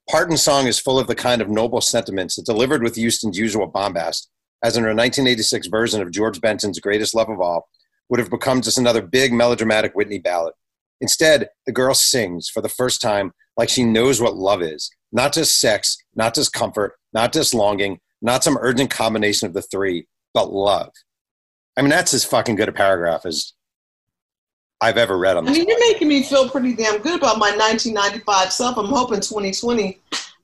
Parton's 0.09 0.41
song 0.41 0.65
is 0.65 0.79
full 0.79 0.97
of 0.97 1.05
the 1.05 1.13
kind 1.13 1.39
of 1.39 1.49
noble 1.49 1.81
sentiments 1.81 2.35
that 2.35 2.45
delivered 2.45 2.81
with 2.81 2.95
Houston's 2.95 3.37
usual 3.37 3.67
bombast, 3.67 4.27
as 4.63 4.75
in 4.75 4.81
her 4.81 4.89
1986 4.89 5.67
version 5.67 6.01
of 6.01 6.09
George 6.09 6.41
Benson's 6.41 6.79
Greatest 6.79 7.13
Love 7.13 7.29
of 7.29 7.39
All, 7.39 7.69
would 8.09 8.19
have 8.19 8.31
become 8.31 8.61
just 8.61 8.79
another 8.79 9.03
big 9.03 9.31
melodramatic 9.31 9.93
Whitney 9.93 10.17
ballad. 10.17 10.55
Instead, 10.99 11.49
the 11.67 11.71
girl 11.71 11.93
sings 11.93 12.49
for 12.49 12.59
the 12.59 12.67
first 12.67 13.01
time 13.01 13.33
like 13.55 13.69
she 13.69 13.83
knows 13.83 14.19
what 14.19 14.35
love 14.35 14.63
is, 14.63 14.89
not 15.11 15.31
just 15.31 15.59
sex, 15.59 15.95
not 16.15 16.33
just 16.33 16.53
comfort, 16.53 16.95
not 17.13 17.31
just 17.31 17.53
longing, 17.53 17.99
not 18.19 18.43
some 18.43 18.57
urgent 18.61 18.89
combination 18.89 19.47
of 19.47 19.53
the 19.53 19.61
three, 19.61 20.07
but 20.33 20.51
love. 20.51 20.91
I 21.77 21.81
mean, 21.81 21.91
that's 21.91 22.15
as 22.15 22.25
fucking 22.25 22.55
good 22.55 22.67
a 22.67 22.71
paragraph 22.73 23.27
as 23.27 23.53
I've 24.81 24.97
ever 24.97 25.17
read 25.17 25.35
on 25.35 25.47
I 25.47 25.51
mean, 25.51 25.67
you're 25.67 25.91
making 25.91 26.07
me 26.07 26.23
feel 26.23 26.49
pretty 26.49 26.73
damn 26.73 27.01
good 27.01 27.19
about 27.19 27.37
my 27.37 27.51
1995 27.51 28.51
self. 28.51 28.77
I'm 28.77 28.85
hoping 28.85 29.19
2020 29.19 29.99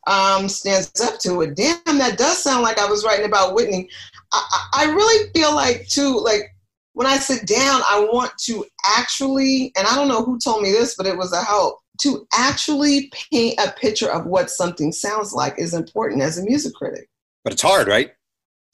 um, 0.08 0.50
stands 0.50 1.00
up 1.02 1.20
to 1.20 1.42
it. 1.42 1.56
Damn, 1.56 1.98
that 1.98 2.18
does 2.18 2.44
sound 2.44 2.62
like 2.62 2.78
I 2.78 2.86
was 2.86 3.06
writing 3.06 3.26
about 3.26 3.56
Whitney. 3.56 3.90
I, 4.34 4.68
I 4.74 4.86
really 4.86 5.32
feel 5.32 5.56
like, 5.56 5.88
too, 5.88 6.20
like 6.20 6.54
when 6.94 7.08
I 7.08 7.18
sit 7.18 7.48
down, 7.48 7.82
I 7.90 8.08
want 8.12 8.32
to 8.46 8.66
actually, 8.98 9.72
and 9.78 9.88
I 9.88 9.96
don't 9.96 10.08
know 10.08 10.24
who 10.24 10.38
told 10.38 10.64
me 10.64 10.72
this, 10.72 10.96
but 10.96 11.06
it 11.06 11.18
was 11.18 11.32
a 11.32 11.42
help 11.42 11.80
to 12.02 12.28
actually 12.34 13.12
paint 13.32 13.60
a 13.60 13.72
picture 13.72 14.12
of 14.12 14.26
what 14.26 14.50
something 14.50 14.92
sounds 14.92 15.34
like 15.34 15.58
is 15.58 15.74
important 15.74 16.22
as 16.22 16.38
a 16.38 16.44
music 16.44 16.74
critic. 16.74 17.10
But 17.44 17.54
it's 17.54 17.62
hard, 17.62 17.88
right? 17.88 18.12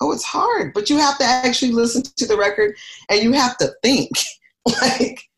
Oh, 0.01 0.11
it's 0.11 0.23
hard, 0.23 0.73
but 0.73 0.89
you 0.89 0.97
have 0.97 1.19
to 1.19 1.23
actually 1.23 1.71
listen 1.71 2.01
to 2.01 2.25
the 2.25 2.37
record 2.37 2.75
and 3.09 3.21
you 3.21 3.33
have 3.33 3.57
to 3.57 3.71
think. 3.83 4.09
like, 4.81 5.29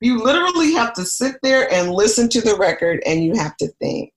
you 0.00 0.22
literally 0.22 0.72
have 0.72 0.92
to 0.94 1.04
sit 1.04 1.36
there 1.42 1.72
and 1.72 1.92
listen 1.92 2.28
to 2.30 2.40
the 2.40 2.56
record 2.56 3.02
and 3.06 3.24
you 3.24 3.34
have 3.34 3.56
to 3.58 3.68
think 3.80 4.12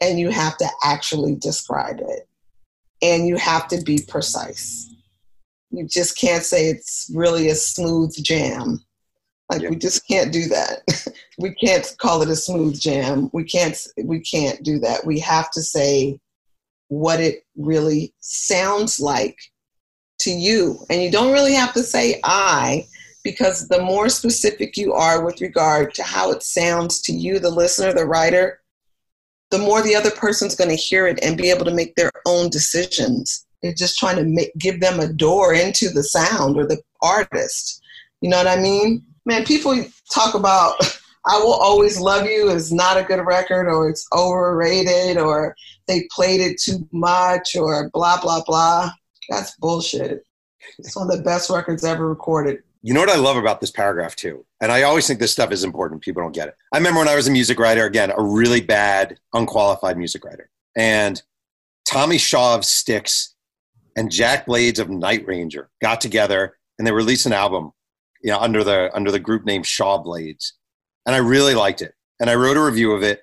and 0.00 0.18
you 0.18 0.30
have 0.30 0.56
to 0.58 0.68
actually 0.82 1.34
describe 1.36 2.00
it 2.00 2.28
and 3.02 3.26
you 3.26 3.36
have 3.36 3.68
to 3.68 3.80
be 3.82 4.00
precise. 4.06 4.92
You 5.70 5.86
just 5.86 6.18
can't 6.18 6.44
say 6.44 6.68
it's 6.68 7.10
really 7.14 7.48
a 7.48 7.54
smooth 7.54 8.14
jam 8.22 8.84
like 9.50 9.62
yeah. 9.62 9.70
we 9.70 9.76
just 9.76 10.06
can't 10.08 10.32
do 10.32 10.46
that. 10.48 11.14
we 11.38 11.54
can't 11.54 11.94
call 11.98 12.22
it 12.22 12.28
a 12.28 12.36
smooth 12.36 12.78
jam. 12.80 13.30
We 13.32 13.44
can't 13.44 13.76
we 14.02 14.20
can't 14.20 14.62
do 14.62 14.78
that. 14.80 15.04
We 15.04 15.18
have 15.20 15.50
to 15.52 15.62
say 15.62 16.18
what 16.88 17.20
it 17.20 17.44
really 17.56 18.14
sounds 18.20 19.00
like 19.00 19.38
to 20.20 20.30
you. 20.30 20.78
And 20.88 21.02
you 21.02 21.10
don't 21.10 21.32
really 21.32 21.54
have 21.54 21.72
to 21.74 21.82
say 21.82 22.20
I 22.24 22.86
because 23.24 23.66
the 23.68 23.82
more 23.82 24.08
specific 24.08 24.76
you 24.76 24.92
are 24.92 25.24
with 25.24 25.40
regard 25.40 25.94
to 25.94 26.02
how 26.02 26.30
it 26.30 26.42
sounds 26.42 27.00
to 27.02 27.12
you 27.12 27.38
the 27.38 27.50
listener, 27.50 27.92
the 27.92 28.06
writer, 28.06 28.60
the 29.50 29.58
more 29.58 29.82
the 29.82 29.96
other 29.96 30.10
person's 30.10 30.54
going 30.54 30.70
to 30.70 30.76
hear 30.76 31.06
it 31.06 31.18
and 31.22 31.36
be 31.36 31.50
able 31.50 31.64
to 31.64 31.74
make 31.74 31.94
their 31.96 32.12
own 32.26 32.50
decisions. 32.50 33.46
They're 33.62 33.74
just 33.74 33.98
trying 33.98 34.16
to 34.16 34.24
make, 34.24 34.52
give 34.58 34.80
them 34.80 35.00
a 35.00 35.12
door 35.12 35.54
into 35.54 35.88
the 35.88 36.02
sound 36.02 36.56
or 36.56 36.66
the 36.66 36.80
artist. 37.02 37.82
You 38.20 38.30
know 38.30 38.36
what 38.36 38.46
I 38.46 38.56
mean? 38.56 39.02
man, 39.26 39.44
people 39.44 39.84
talk 40.12 40.34
about 40.34 40.74
I 41.26 41.38
Will 41.38 41.54
Always 41.54 41.98
Love 41.98 42.26
You 42.26 42.50
is 42.50 42.70
not 42.70 42.98
a 42.98 43.02
good 43.02 43.24
record 43.24 43.66
or 43.66 43.88
it's 43.88 44.06
overrated 44.14 45.16
or 45.16 45.56
they 45.88 46.06
played 46.10 46.42
it 46.42 46.60
too 46.60 46.86
much 46.92 47.56
or 47.56 47.88
blah, 47.94 48.20
blah, 48.20 48.42
blah. 48.44 48.90
That's 49.30 49.56
bullshit. 49.56 50.22
It's 50.78 50.94
one 50.94 51.10
of 51.10 51.16
the 51.16 51.22
best 51.22 51.48
records 51.48 51.82
ever 51.82 52.06
recorded. 52.06 52.62
You 52.84 52.94
know 52.94 53.00
what 53.00 53.10
I 53.10 53.16
love 53.16 53.36
about 53.36 53.60
this 53.60 53.70
paragraph 53.70 54.14
too? 54.14 54.44
And 54.60 54.70
I 54.70 54.82
always 54.82 55.06
think 55.06 55.18
this 55.18 55.32
stuff 55.32 55.50
is 55.52 55.64
important. 55.64 56.02
People 56.02 56.22
don't 56.22 56.34
get 56.34 56.48
it. 56.48 56.54
I 56.72 56.76
remember 56.76 57.00
when 57.00 57.08
I 57.08 57.16
was 57.16 57.26
a 57.26 57.30
music 57.30 57.58
writer, 57.58 57.86
again, 57.86 58.12
a 58.16 58.22
really 58.22 58.60
bad, 58.60 59.18
unqualified 59.32 59.96
music 59.96 60.24
writer. 60.24 60.50
And 60.76 61.20
Tommy 61.88 62.18
Shaw 62.18 62.54
of 62.54 62.64
Styx 62.64 63.34
and 63.96 64.10
Jack 64.10 64.46
Blades 64.46 64.78
of 64.78 64.90
Night 64.90 65.26
Ranger 65.26 65.70
got 65.80 66.00
together 66.00 66.58
and 66.78 66.86
they 66.86 66.92
released 66.92 67.26
an 67.26 67.32
album 67.32 67.72
you 68.24 68.30
know, 68.30 68.38
under 68.40 68.64
the 68.64 68.90
under 68.94 69.12
the 69.12 69.20
group 69.20 69.44
name 69.44 69.62
Shaw 69.62 69.98
Blades, 69.98 70.54
and 71.06 71.14
I 71.14 71.18
really 71.18 71.54
liked 71.54 71.82
it. 71.82 71.92
And 72.18 72.30
I 72.30 72.34
wrote 72.34 72.56
a 72.56 72.64
review 72.64 72.92
of 72.92 73.02
it, 73.02 73.20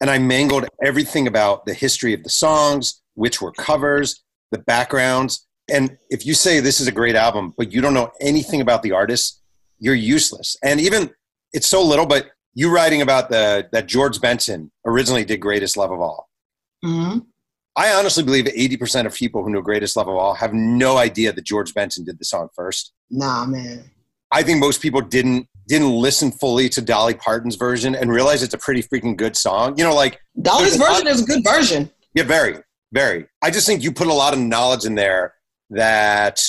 and 0.00 0.10
I 0.10 0.18
mangled 0.18 0.66
everything 0.82 1.26
about 1.26 1.66
the 1.66 1.74
history 1.74 2.14
of 2.14 2.24
the 2.24 2.30
songs, 2.30 3.02
which 3.12 3.42
were 3.42 3.52
covers, 3.52 4.24
the 4.50 4.58
backgrounds. 4.58 5.46
And 5.72 5.96
if 6.10 6.26
you 6.26 6.34
say 6.34 6.60
this 6.60 6.80
is 6.80 6.88
a 6.88 6.92
great 6.92 7.16
album, 7.16 7.54
but 7.56 7.72
you 7.72 7.80
don't 7.80 7.94
know 7.94 8.12
anything 8.20 8.60
about 8.60 8.82
the 8.82 8.92
artist, 8.92 9.40
you're 9.78 9.94
useless. 9.94 10.56
And 10.62 10.80
even 10.80 11.10
it's 11.52 11.68
so 11.68 11.82
little, 11.82 12.06
but 12.06 12.30
you 12.54 12.72
writing 12.72 13.02
about 13.02 13.30
the 13.30 13.68
that 13.72 13.86
George 13.86 14.20
Benson 14.20 14.70
originally 14.84 15.24
did 15.24 15.40
Greatest 15.40 15.76
Love 15.76 15.90
of 15.90 16.00
All. 16.00 16.28
Mm-hmm. 16.84 17.20
I 17.76 17.92
honestly 17.94 18.22
believe 18.22 18.44
80% 18.44 19.06
of 19.06 19.14
people 19.14 19.42
who 19.42 19.50
know 19.50 19.60
Greatest 19.60 19.96
Love 19.96 20.06
of 20.06 20.14
All 20.14 20.34
have 20.34 20.54
no 20.54 20.96
idea 20.96 21.32
that 21.32 21.44
George 21.44 21.74
Benson 21.74 22.04
did 22.04 22.18
the 22.18 22.24
song 22.24 22.48
first. 22.54 22.92
Nah, 23.10 23.44
man. 23.46 23.90
I 24.30 24.42
think 24.42 24.60
most 24.60 24.80
people 24.80 25.00
didn't 25.00 25.48
didn't 25.66 25.90
listen 25.90 26.30
fully 26.30 26.68
to 26.68 26.82
Dolly 26.82 27.14
Parton's 27.14 27.56
version 27.56 27.94
and 27.94 28.10
realize 28.10 28.42
it's 28.42 28.54
a 28.54 28.58
pretty 28.58 28.82
freaking 28.82 29.16
good 29.16 29.36
song. 29.36 29.74
You 29.78 29.84
know, 29.84 29.94
like 29.94 30.20
Dolly's 30.40 30.76
version 30.76 31.06
is 31.06 31.22
a 31.22 31.24
good 31.24 31.42
version. 31.42 31.90
Yeah, 32.14 32.24
very, 32.24 32.58
very. 32.92 33.26
I 33.42 33.50
just 33.50 33.66
think 33.66 33.82
you 33.82 33.90
put 33.90 34.08
a 34.08 34.12
lot 34.12 34.34
of 34.34 34.38
knowledge 34.38 34.84
in 34.84 34.94
there 34.94 35.34
that 35.70 36.40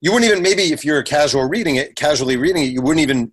you 0.00 0.12
wouldn't 0.12 0.30
even 0.30 0.42
maybe 0.42 0.72
if 0.72 0.84
you're 0.84 1.02
casual 1.02 1.48
reading 1.48 1.76
it, 1.76 1.96
casually 1.96 2.36
reading 2.36 2.64
it, 2.64 2.70
you 2.70 2.82
wouldn't 2.82 3.02
even 3.02 3.32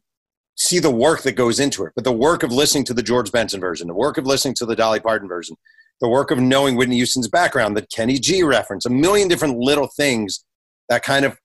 see 0.56 0.80
the 0.80 0.91
work 0.91 1.22
that 1.22 1.34
goes 1.34 1.60
into 1.60 1.86
it. 1.86 1.93
But 1.96 2.04
the 2.04 2.12
work 2.12 2.43
of 2.43 2.52
listening 2.52 2.84
to 2.86 2.93
the 2.93 3.04
George 3.04 3.32
Benson 3.32 3.62
version, 3.62 3.88
the 3.88 3.93
work 3.93 4.17
of 4.17 4.26
listening 4.26 4.56
to 4.56 4.65
the 4.65 4.76
Dolly 4.76 5.00
Parton 5.00 5.28
version, 5.28 5.56
the 6.02 6.10
work 6.10 6.32
of 6.32 6.39
knowing 6.39 6.76
Whitney 6.76 6.98
Houston's 6.98 7.28
background, 7.28 7.78
the 7.78 7.86
Kenny 7.86 8.20
G 8.20 8.43
reference, 8.43 8.86
a 8.86 8.89
million 8.89 9.28
different 9.28 9.58
little 9.58 9.88
things 9.88 10.43
that 10.89 11.04
kind 11.04 11.26
of, 11.26 11.38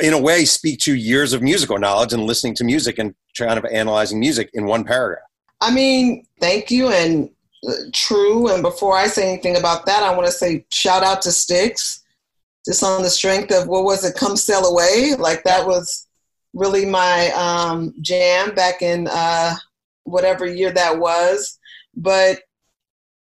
in 0.00 0.12
a 0.12 0.20
way, 0.20 0.44
speak 0.44 0.80
to 0.80 0.94
years 0.94 1.32
of 1.32 1.40
musical 1.40 1.78
knowledge 1.78 2.12
and 2.12 2.24
listening 2.24 2.54
to 2.56 2.64
music 2.64 2.98
and 2.98 3.14
kind 3.38 3.58
of 3.58 3.64
analyzing 3.66 4.20
music 4.20 4.50
in 4.54 4.66
one 4.66 4.84
paragraph. 4.84 5.24
I 5.60 5.72
mean, 5.72 6.24
thank 6.40 6.70
you 6.70 6.88
and 6.88 7.30
uh, 7.66 7.72
true. 7.92 8.52
And 8.52 8.62
before 8.62 8.96
I 8.96 9.06
say 9.06 9.32
anything 9.32 9.56
about 9.56 9.86
that, 9.86 10.02
I 10.02 10.14
want 10.14 10.26
to 10.26 10.32
say 10.32 10.66
shout 10.70 11.02
out 11.02 11.22
to 11.22 11.32
Styx, 11.32 12.02
just 12.66 12.82
on 12.82 13.02
the 13.02 13.10
strength 13.10 13.52
of 13.52 13.68
what 13.68 13.84
was 13.84 14.04
it, 14.04 14.16
Come 14.16 14.36
Sail 14.36 14.66
Away? 14.66 15.14
Like 15.18 15.44
that 15.44 15.66
was 15.66 16.06
really 16.52 16.84
my 16.84 17.30
um, 17.30 17.94
jam 18.00 18.54
back 18.54 18.82
in 18.82 19.08
uh, 19.10 19.54
whatever 20.04 20.46
year 20.46 20.72
that 20.72 20.98
was. 20.98 21.58
But 21.94 22.40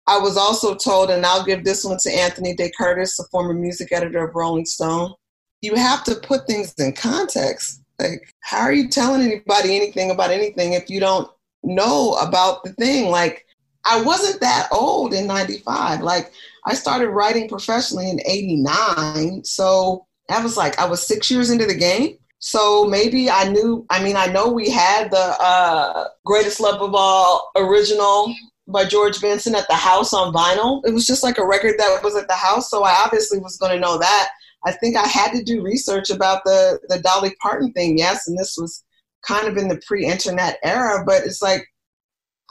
I 0.07 0.19
was 0.19 0.37
also 0.37 0.75
told, 0.75 1.11
and 1.11 1.25
I'll 1.25 1.45
give 1.45 1.65
this 1.65 1.85
one 1.85 1.99
to 1.99 2.11
Anthony 2.11 2.57
DeCurtis, 2.57 3.17
the 3.17 3.27
former 3.31 3.55
music 3.55 3.93
editor 3.93 4.25
of 4.25 4.35
Rolling 4.35 4.67
Stone. 4.67 5.15
You 5.63 5.77
have 5.77 6.03
to 6.05 6.17
put 6.17 6.47
things 6.47 6.75
in 6.79 6.95
context. 6.95 7.83
Like, 8.01 8.35
how 8.41 8.63
are 8.63 8.73
you 8.73 8.89
telling 8.89 9.21
anybody 9.21 9.77
anything 9.77 10.11
about 10.11 10.31
anything 10.31 10.73
if 10.73 10.91
you 10.91 10.99
don't 10.99 11.31
know 11.63 12.15
about 12.15 12.65
the 12.65 12.73
thing? 12.73 13.11
Like, 13.11 13.47
I 13.85 14.03
wasn't 14.03 14.41
that 14.41 14.69
old 14.73 15.15
in 15.15 15.27
95. 15.27 16.01
Like, 16.01 16.33
I 16.67 16.75
started 16.75 17.09
writing 17.09 17.49
professionally 17.49 18.11
in 18.11 18.21
89. 18.25 19.45
So 19.45 20.07
that 20.29 20.43
was 20.43 20.57
like, 20.57 20.79
I 20.79 20.87
was 20.87 21.07
six 21.07 21.31
years 21.31 21.51
into 21.51 21.67
the 21.67 21.75
game. 21.75 22.17
So 22.39 22.87
maybe 22.87 23.31
I 23.31 23.49
knew, 23.49 23.85
I 23.91 24.03
mean, 24.03 24.17
I 24.17 24.27
know 24.27 24.51
we 24.51 24.71
had 24.71 25.11
the 25.11 25.37
uh, 25.41 26.09
Greatest 26.25 26.61
Love 26.61 26.81
of 26.81 26.95
All 26.95 27.51
original 27.57 28.35
by 28.67 28.85
George 28.85 29.21
Benson 29.21 29.55
at 29.55 29.69
the 29.69 29.75
house 29.75 30.15
on 30.15 30.33
vinyl. 30.33 30.81
It 30.87 30.95
was 30.95 31.07
just 31.07 31.23
like 31.23 31.39
a 31.39 31.47
record 31.47 31.75
that 31.79 32.03
was 32.03 32.17
at 32.17 32.29
the 32.29 32.35
house. 32.35 32.71
So 32.71 32.83
I 32.83 32.95
obviously 33.05 33.39
was 33.41 33.59
going 33.59 33.73
to 33.73 33.81
know 33.81 33.99
that. 33.99 34.31
I 34.65 34.73
think 34.73 34.97
I 34.97 35.07
had 35.07 35.33
to 35.33 35.43
do 35.43 35.63
research 35.63 36.11
about 36.11 36.45
the, 36.45 36.81
the 36.89 37.01
Dolly 37.01 37.35
Parton 37.43 37.73
thing, 37.73 37.99
yes. 37.99 38.27
And 38.27 38.39
this 38.39 38.57
was 38.59 38.85
kind 39.27 39.47
of 39.47 39.57
in 39.57 39.69
the 39.69 39.81
pre 39.87 40.07
internet 40.07 40.59
era, 40.63 41.03
but 41.05 41.25
it's 41.25 41.43
like, 41.43 41.67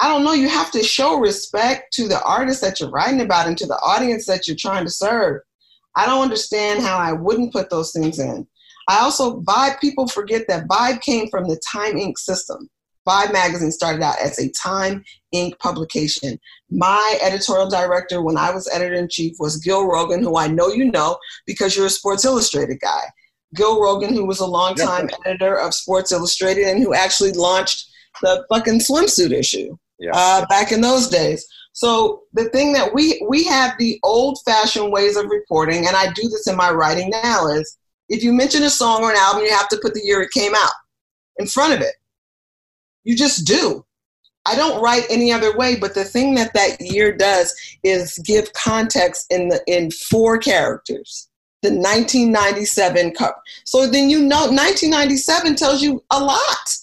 I 0.02 0.08
don't 0.08 0.24
know, 0.24 0.34
you 0.34 0.48
have 0.48 0.72
to 0.72 0.84
show 0.84 1.20
respect 1.20 1.94
to 1.94 2.08
the 2.08 2.24
artist 2.24 2.62
that 2.62 2.80
you're 2.80 2.90
writing 2.90 3.20
about 3.20 3.48
and 3.48 3.58
to 3.58 3.66
the 3.66 3.80
audience 3.84 4.26
that 4.28 4.48
you're 4.48 4.56
trying 4.56 4.86
to 4.86 4.92
serve. 4.92 5.42
I 5.96 6.06
don't 6.06 6.22
understand 6.22 6.82
how 6.82 6.98
I 6.98 7.12
wouldn't 7.12 7.52
put 7.52 7.70
those 7.70 7.92
things 7.92 8.18
in. 8.20 8.48
I 8.88 9.00
also, 9.00 9.42
Vibe, 9.42 9.80
people 9.82 10.08
forget 10.08 10.48
that 10.48 10.68
Vibe 10.68 11.02
came 11.02 11.30
from 11.30 11.48
the 11.48 11.60
Time 11.70 11.96
Inc. 11.96 12.18
system. 12.18 12.70
Vibe 13.08 13.34
magazine 13.34 13.72
started 13.72 14.02
out 14.02 14.20
as 14.22 14.40
a 14.40 14.50
Time 14.52 15.04
Inc. 15.36 15.60
publication. 15.60 16.40
My 16.72 17.20
editorial 17.22 17.70
director 17.70 18.22
when 18.22 18.38
I 18.38 18.52
was 18.52 18.70
editor 18.70 18.96
in 18.96 19.10
chief 19.10 19.36
was 19.40 19.58
Gil 19.58 19.84
Rogin, 19.84 20.22
who 20.22 20.38
I 20.38 20.48
know 20.48 20.70
you 20.70 20.90
know 20.92 21.18
because 21.46 21.76
you're 21.76 21.88
a 21.88 21.90
Sports 21.92 22.24
Illustrated 22.24 22.80
guy. 22.80 23.04
Gil 23.54 23.82
Rogin, 23.82 24.14
who 24.14 24.26
was 24.26 24.40
a 24.40 24.46
longtime 24.46 25.10
yep. 25.10 25.20
editor 25.26 25.60
of 25.60 25.74
Sports 25.74 26.12
Illustrated 26.12 26.66
and 26.68 26.82
who 26.82 26.94
actually 26.94 27.32
launched 27.34 27.90
the 28.22 28.46
fucking 28.50 28.80
swimsuit 28.80 29.32
issue 29.32 29.76
yeah. 30.00 30.12
uh, 30.14 30.46
back 30.48 30.72
in 30.72 30.82
those 30.82 31.10
days. 31.10 31.48
So 31.74 32.24
the 32.34 32.50
thing 32.50 32.74
that 32.74 32.94
we 32.94 33.26
we 33.30 33.44
have 33.46 33.76
the 33.78 34.00
old-fashioned 34.04 34.92
ways 34.92 35.16
of 35.16 35.28
reporting, 35.28 35.88
and 35.88 35.96
I 35.96 36.12
do 36.14 36.24
this 36.24 36.48
in 36.48 36.56
my 36.56 36.72
writing 36.72 37.10
now, 37.10 37.48
is 37.48 37.78
if 38.10 38.24
you 38.24 38.34
mention 38.34 38.64
a 38.64 38.70
song 38.70 39.04
or 39.04 39.12
an 39.12 39.18
album, 39.18 39.44
you 39.44 39.52
have 39.52 39.70
to 39.70 39.80
put 39.82 39.94
the 39.94 40.02
year 40.04 40.22
it 40.22 40.32
came 40.32 40.54
out 40.56 40.72
in 41.38 41.48
front 41.48 41.74
of 41.74 41.82
it. 41.82 41.96
You 43.04 43.16
just 43.16 43.46
do. 43.46 43.86
I 44.46 44.56
don't 44.56 44.82
write 44.82 45.04
any 45.10 45.32
other 45.32 45.56
way, 45.56 45.76
but 45.76 45.94
the 45.94 46.04
thing 46.04 46.34
that 46.36 46.54
that 46.54 46.82
year 46.82 47.16
does 47.16 47.56
is 47.84 48.18
give 48.26 48.52
context 48.54 49.28
in 49.30 49.50
the 49.50 49.62
in 49.68 49.92
four 49.92 50.38
characters. 50.38 51.28
The 51.62 51.70
1997 51.70 53.12
cup. 53.16 53.42
So 53.66 53.86
then 53.86 54.10
you 54.10 54.20
know 54.20 54.48
1997 54.48 55.56
tells 55.56 55.82
you 55.82 56.04
a 56.10 56.20
lot. 56.20 56.78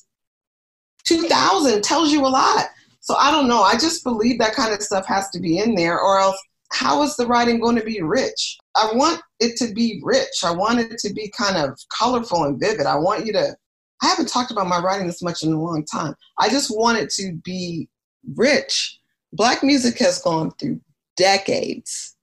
2000 1.04 1.82
tells 1.82 2.12
you 2.12 2.26
a 2.26 2.28
lot. 2.28 2.66
So 3.06 3.14
I 3.14 3.30
don't 3.30 3.46
know. 3.46 3.62
I 3.62 3.74
just 3.74 4.02
believe 4.02 4.40
that 4.40 4.56
kind 4.56 4.74
of 4.74 4.82
stuff 4.82 5.06
has 5.06 5.30
to 5.30 5.38
be 5.38 5.58
in 5.58 5.76
there, 5.76 6.00
or 6.00 6.18
else 6.18 6.36
how 6.72 7.04
is 7.04 7.14
the 7.14 7.24
writing 7.24 7.60
going 7.60 7.76
to 7.76 7.84
be 7.84 8.02
rich? 8.02 8.58
I 8.74 8.90
want 8.94 9.22
it 9.38 9.56
to 9.58 9.72
be 9.72 10.00
rich. 10.02 10.42
I 10.44 10.50
want 10.50 10.80
it 10.80 10.98
to 10.98 11.14
be 11.14 11.32
kind 11.38 11.56
of 11.56 11.78
colorful 11.96 12.42
and 12.44 12.58
vivid. 12.58 12.84
I 12.84 12.96
want 12.96 13.24
you 13.24 13.32
to 13.34 13.56
I 14.02 14.08
haven't 14.08 14.28
talked 14.28 14.50
about 14.50 14.66
my 14.66 14.80
writing 14.80 15.06
this 15.06 15.22
much 15.22 15.44
in 15.44 15.52
a 15.52 15.62
long 15.62 15.84
time. 15.84 16.16
I 16.40 16.48
just 16.48 16.76
want 16.76 16.98
it 16.98 17.10
to 17.10 17.34
be 17.44 17.88
rich. 18.34 18.98
Black 19.32 19.62
music 19.62 19.98
has 20.00 20.20
gone 20.20 20.50
through 20.58 20.80
decades 21.16 22.16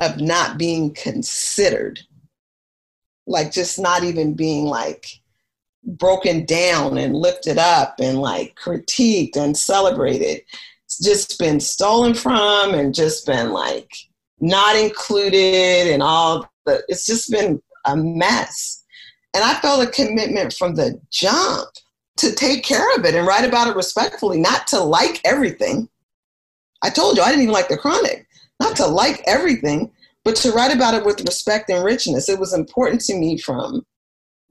of 0.00 0.18
not 0.18 0.56
being 0.56 0.94
considered, 0.94 2.00
like 3.26 3.52
just 3.52 3.78
not 3.78 4.02
even 4.02 4.32
being 4.32 4.64
like 4.64 5.19
broken 5.84 6.44
down 6.44 6.98
and 6.98 7.16
lifted 7.16 7.58
up 7.58 7.96
and 8.00 8.18
like 8.18 8.58
critiqued 8.62 9.36
and 9.36 9.56
celebrated. 9.56 10.42
It's 10.84 11.02
just 11.02 11.38
been 11.38 11.60
stolen 11.60 12.14
from 12.14 12.74
and 12.74 12.94
just 12.94 13.26
been 13.26 13.52
like 13.52 13.90
not 14.40 14.76
included 14.76 15.92
and 15.92 16.02
all 16.02 16.50
the, 16.66 16.82
it's 16.88 17.06
just 17.06 17.30
been 17.30 17.62
a 17.86 17.96
mess 17.96 18.80
and 19.34 19.44
I 19.44 19.54
felt 19.60 19.86
a 19.86 19.90
commitment 19.90 20.54
from 20.54 20.74
the 20.74 21.00
jump 21.10 21.68
to 22.16 22.32
take 22.32 22.64
care 22.64 22.94
of 22.96 23.04
it 23.04 23.14
and 23.14 23.26
write 23.26 23.46
about 23.46 23.68
it 23.68 23.76
respectfully, 23.76 24.40
not 24.40 24.66
to 24.68 24.80
like 24.80 25.20
everything. 25.24 25.88
I 26.82 26.90
told 26.90 27.16
you 27.16 27.22
I 27.22 27.28
didn't 27.28 27.42
even 27.42 27.52
like 27.52 27.68
the 27.68 27.76
chronic, 27.76 28.26
not 28.58 28.76
to 28.76 28.86
like 28.86 29.22
everything, 29.26 29.92
but 30.24 30.36
to 30.36 30.52
write 30.52 30.74
about 30.74 30.94
it 30.94 31.04
with 31.04 31.20
respect 31.20 31.70
and 31.70 31.84
richness. 31.84 32.28
It 32.28 32.40
was 32.40 32.52
important 32.52 33.00
to 33.02 33.14
me 33.14 33.38
from, 33.38 33.86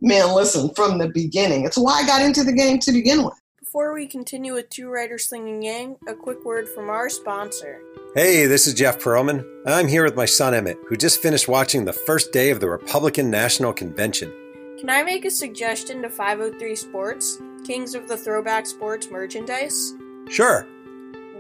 man, 0.02 0.34
listen, 0.34 0.70
from 0.76 0.98
the 0.98 1.10
beginning. 1.10 1.66
It's 1.66 1.78
why 1.78 2.02
I 2.02 2.08
got 2.08 2.22
into 2.22 2.44
the 2.44 2.54
game 2.54 2.80
to 2.80 2.92
begin 2.92 3.24
with. 3.24 3.34
Before 3.60 3.94
we 3.94 4.08
continue 4.08 4.54
with 4.54 4.70
Two 4.70 4.90
Writers 4.90 5.28
Slinging 5.28 5.62
Yang, 5.62 5.98
a 6.08 6.16
quick 6.16 6.44
word 6.44 6.68
from 6.68 6.90
our 6.90 7.08
sponsor. 7.10 7.82
Hey, 8.16 8.48
this 8.48 8.66
is 8.66 8.74
Jeff 8.74 9.00
Pearlman. 9.00 9.46
I'm 9.68 9.88
here 9.88 10.04
with 10.04 10.16
my 10.16 10.26
son 10.26 10.56
Emmett, 10.56 10.80
who 10.88 10.96
just 10.98 11.22
finished 11.22 11.48
watching 11.48 11.86
the 11.86 11.94
first 11.94 12.32
day 12.32 12.50
of 12.50 12.60
the 12.60 12.70
Republican 12.70 13.30
National 13.30 13.72
Convention. 13.72 14.34
Can 14.80 14.90
I 14.90 15.04
make 15.04 15.26
a 15.26 15.30
suggestion 15.30 16.02
to 16.02 16.10
503 16.10 16.76
Sports, 16.76 17.38
Kings 17.68 17.94
of 17.94 18.08
the 18.08 18.18
Throwback 18.18 18.66
Sports 18.66 19.12
merchandise? 19.12 19.94
Sure. 20.30 20.64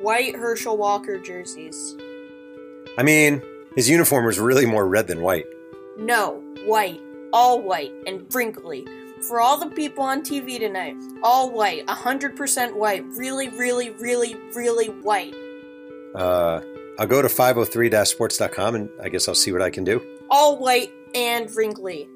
White 0.02 0.36
Herschel 0.36 0.78
Walker 0.78 1.17
jerseys. 1.17 1.95
I 2.98 3.04
mean, 3.04 3.41
his 3.76 3.89
uniform 3.89 4.26
was 4.26 4.39
really 4.39 4.65
more 4.65 4.88
red 4.88 5.08
than 5.08 5.22
white. 5.22 5.45
No, 5.98 6.43
white. 6.65 7.02
All 7.32 7.62
white 7.62 7.94
and 8.08 8.34
wrinkly. 8.34 8.88
For 9.28 9.39
all 9.39 9.58
the 9.58 9.68
people 9.68 10.04
on 10.04 10.22
TV 10.22 10.60
tonight, 10.60 10.96
all 11.24 11.52
white, 11.52 11.86
100% 11.88 12.76
white, 12.76 13.04
really, 13.18 13.50
really, 13.50 13.92
really, 13.92 14.36
really 14.56 14.88
white. 14.88 15.36
Uh, 16.15 16.62
I'll 16.98 17.08
go 17.08 17.22
to 17.22 17.28
503-sports.com 17.28 18.76
and 18.76 18.89
I 19.02 19.10
guess 19.10 19.28
I'll 19.28 19.36
see 19.36 19.52
what 19.52 19.62
I 19.62 19.70
can 19.70 19.84
do. 19.84 20.02
All 20.30 20.58
white 20.58 20.92
and 21.13 21.50
wrinkly. 21.56 22.08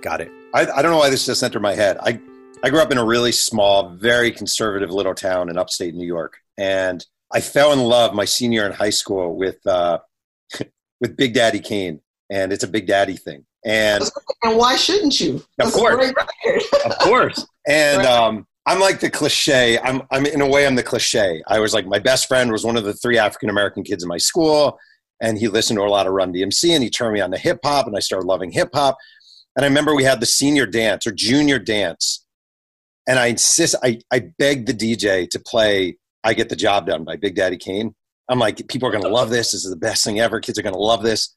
Got 0.00 0.20
it. 0.20 0.30
I, 0.52 0.66
I 0.66 0.82
don't 0.82 0.90
know 0.90 0.98
why 0.98 1.08
this 1.08 1.24
just 1.24 1.42
entered 1.42 1.62
my 1.62 1.74
head. 1.74 1.96
I, 2.02 2.20
I 2.62 2.70
grew 2.70 2.80
up 2.80 2.92
in 2.92 2.98
a 2.98 3.04
really 3.04 3.32
small, 3.32 3.90
very 3.90 4.30
conservative 4.30 4.90
little 4.90 5.14
town 5.14 5.48
in 5.48 5.56
upstate 5.56 5.94
New 5.94 6.06
York. 6.06 6.36
And 6.58 7.04
I 7.32 7.40
fell 7.40 7.72
in 7.72 7.78
love 7.80 8.14
my 8.14 8.26
senior 8.26 8.60
year 8.62 8.66
in 8.66 8.72
high 8.72 8.90
school 8.90 9.34
with, 9.34 9.66
uh, 9.66 10.00
with 11.00 11.16
Big 11.16 11.32
Daddy 11.32 11.60
Kane. 11.60 12.01
And 12.32 12.52
it's 12.52 12.64
a 12.64 12.68
Big 12.68 12.86
Daddy 12.86 13.16
thing. 13.16 13.44
And, 13.64 14.02
and 14.42 14.56
why 14.56 14.76
shouldn't 14.76 15.20
you? 15.20 15.44
Of 15.60 15.72
course. 15.72 16.12
of 16.84 16.98
course. 16.98 17.46
And, 17.68 17.98
right. 17.98 18.06
um, 18.06 18.46
I'm 18.64 18.80
like 18.80 19.00
the 19.00 19.10
cliche. 19.10 19.78
I'm, 19.78 20.02
I'm 20.10 20.24
in 20.24 20.40
a 20.40 20.48
way, 20.48 20.66
I'm 20.66 20.76
the 20.76 20.82
cliche. 20.82 21.42
I 21.48 21.58
was 21.58 21.74
like, 21.74 21.86
my 21.86 21.98
best 21.98 22.28
friend 22.28 22.50
was 22.50 22.64
one 22.64 22.76
of 22.76 22.84
the 22.84 22.94
three 22.94 23.18
African 23.18 23.50
American 23.50 23.82
kids 23.82 24.02
in 24.02 24.08
my 24.08 24.18
school, 24.18 24.78
and 25.20 25.36
he 25.36 25.48
listened 25.48 25.78
to 25.78 25.82
a 25.82 25.88
lot 25.88 26.06
of 26.06 26.12
Run 26.12 26.32
DMC, 26.32 26.70
and 26.70 26.82
he 26.82 26.88
turned 26.88 27.12
me 27.12 27.20
on 27.20 27.32
to 27.32 27.38
hip 27.38 27.58
hop, 27.64 27.86
and 27.86 27.96
I 27.96 28.00
started 28.00 28.26
loving 28.26 28.52
hip 28.52 28.70
hop. 28.72 28.98
And 29.56 29.64
I 29.64 29.68
remember 29.68 29.94
we 29.94 30.04
had 30.04 30.20
the 30.20 30.26
senior 30.26 30.66
dance 30.66 31.06
or 31.06 31.12
junior 31.12 31.58
dance. 31.58 32.24
And 33.08 33.18
I 33.18 33.26
insist, 33.26 33.74
I, 33.82 33.98
I 34.12 34.30
begged 34.38 34.68
the 34.68 34.74
DJ 34.74 35.28
to 35.30 35.40
play 35.40 35.96
I 36.24 36.34
Get 36.34 36.48
the 36.48 36.56
Job 36.56 36.86
Done 36.86 37.04
by 37.04 37.16
Big 37.16 37.34
Daddy 37.34 37.56
Kane. 37.56 37.94
I'm 38.28 38.38
like, 38.38 38.66
people 38.68 38.88
are 38.88 38.92
going 38.92 39.02
to 39.02 39.10
love 39.10 39.28
this. 39.28 39.50
This 39.50 39.64
is 39.64 39.70
the 39.70 39.76
best 39.76 40.04
thing 40.04 40.20
ever. 40.20 40.40
Kids 40.40 40.58
are 40.58 40.62
going 40.62 40.74
to 40.74 40.80
love 40.80 41.02
this. 41.02 41.34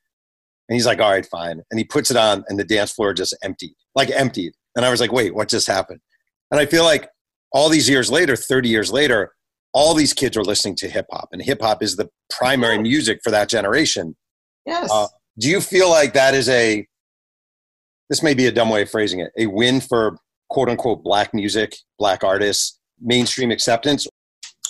And 0.67 0.75
he's 0.75 0.85
like, 0.85 0.99
all 0.99 1.11
right, 1.11 1.25
fine. 1.25 1.61
And 1.69 1.79
he 1.79 1.83
puts 1.83 2.09
it 2.09 2.17
on, 2.17 2.43
and 2.47 2.59
the 2.59 2.63
dance 2.63 2.91
floor 2.91 3.13
just 3.13 3.37
emptied, 3.43 3.75
like 3.93 4.09
emptied. 4.09 4.53
And 4.75 4.85
I 4.85 4.89
was 4.89 4.99
like, 4.99 5.11
wait, 5.11 5.35
what 5.35 5.49
just 5.49 5.67
happened? 5.67 5.99
And 6.51 6.59
I 6.59 6.65
feel 6.65 6.83
like 6.83 7.09
all 7.51 7.69
these 7.69 7.89
years 7.89 8.11
later, 8.11 8.35
30 8.35 8.69
years 8.69 8.91
later, 8.91 9.33
all 9.73 9.93
these 9.93 10.13
kids 10.13 10.37
are 10.37 10.43
listening 10.43 10.75
to 10.77 10.89
hip 10.89 11.05
hop, 11.11 11.29
and 11.31 11.41
hip 11.41 11.61
hop 11.61 11.83
is 11.83 11.97
the 11.97 12.09
primary 12.29 12.77
music 12.77 13.19
for 13.23 13.31
that 13.31 13.49
generation. 13.49 14.15
Yes. 14.65 14.89
Uh, 14.91 15.07
do 15.37 15.49
you 15.49 15.59
feel 15.61 15.89
like 15.89 16.13
that 16.13 16.33
is 16.33 16.47
a 16.49 16.87
this 18.09 18.23
may 18.23 18.33
be 18.33 18.45
a 18.45 18.51
dumb 18.51 18.69
way 18.69 18.83
of 18.83 18.89
phrasing 18.89 19.19
it, 19.19 19.31
a 19.37 19.47
win 19.47 19.81
for 19.81 20.17
quote 20.49 20.69
unquote 20.69 21.03
black 21.03 21.33
music, 21.33 21.75
black 21.99 22.23
artists, 22.23 22.79
mainstream 23.01 23.51
acceptance? 23.51 24.07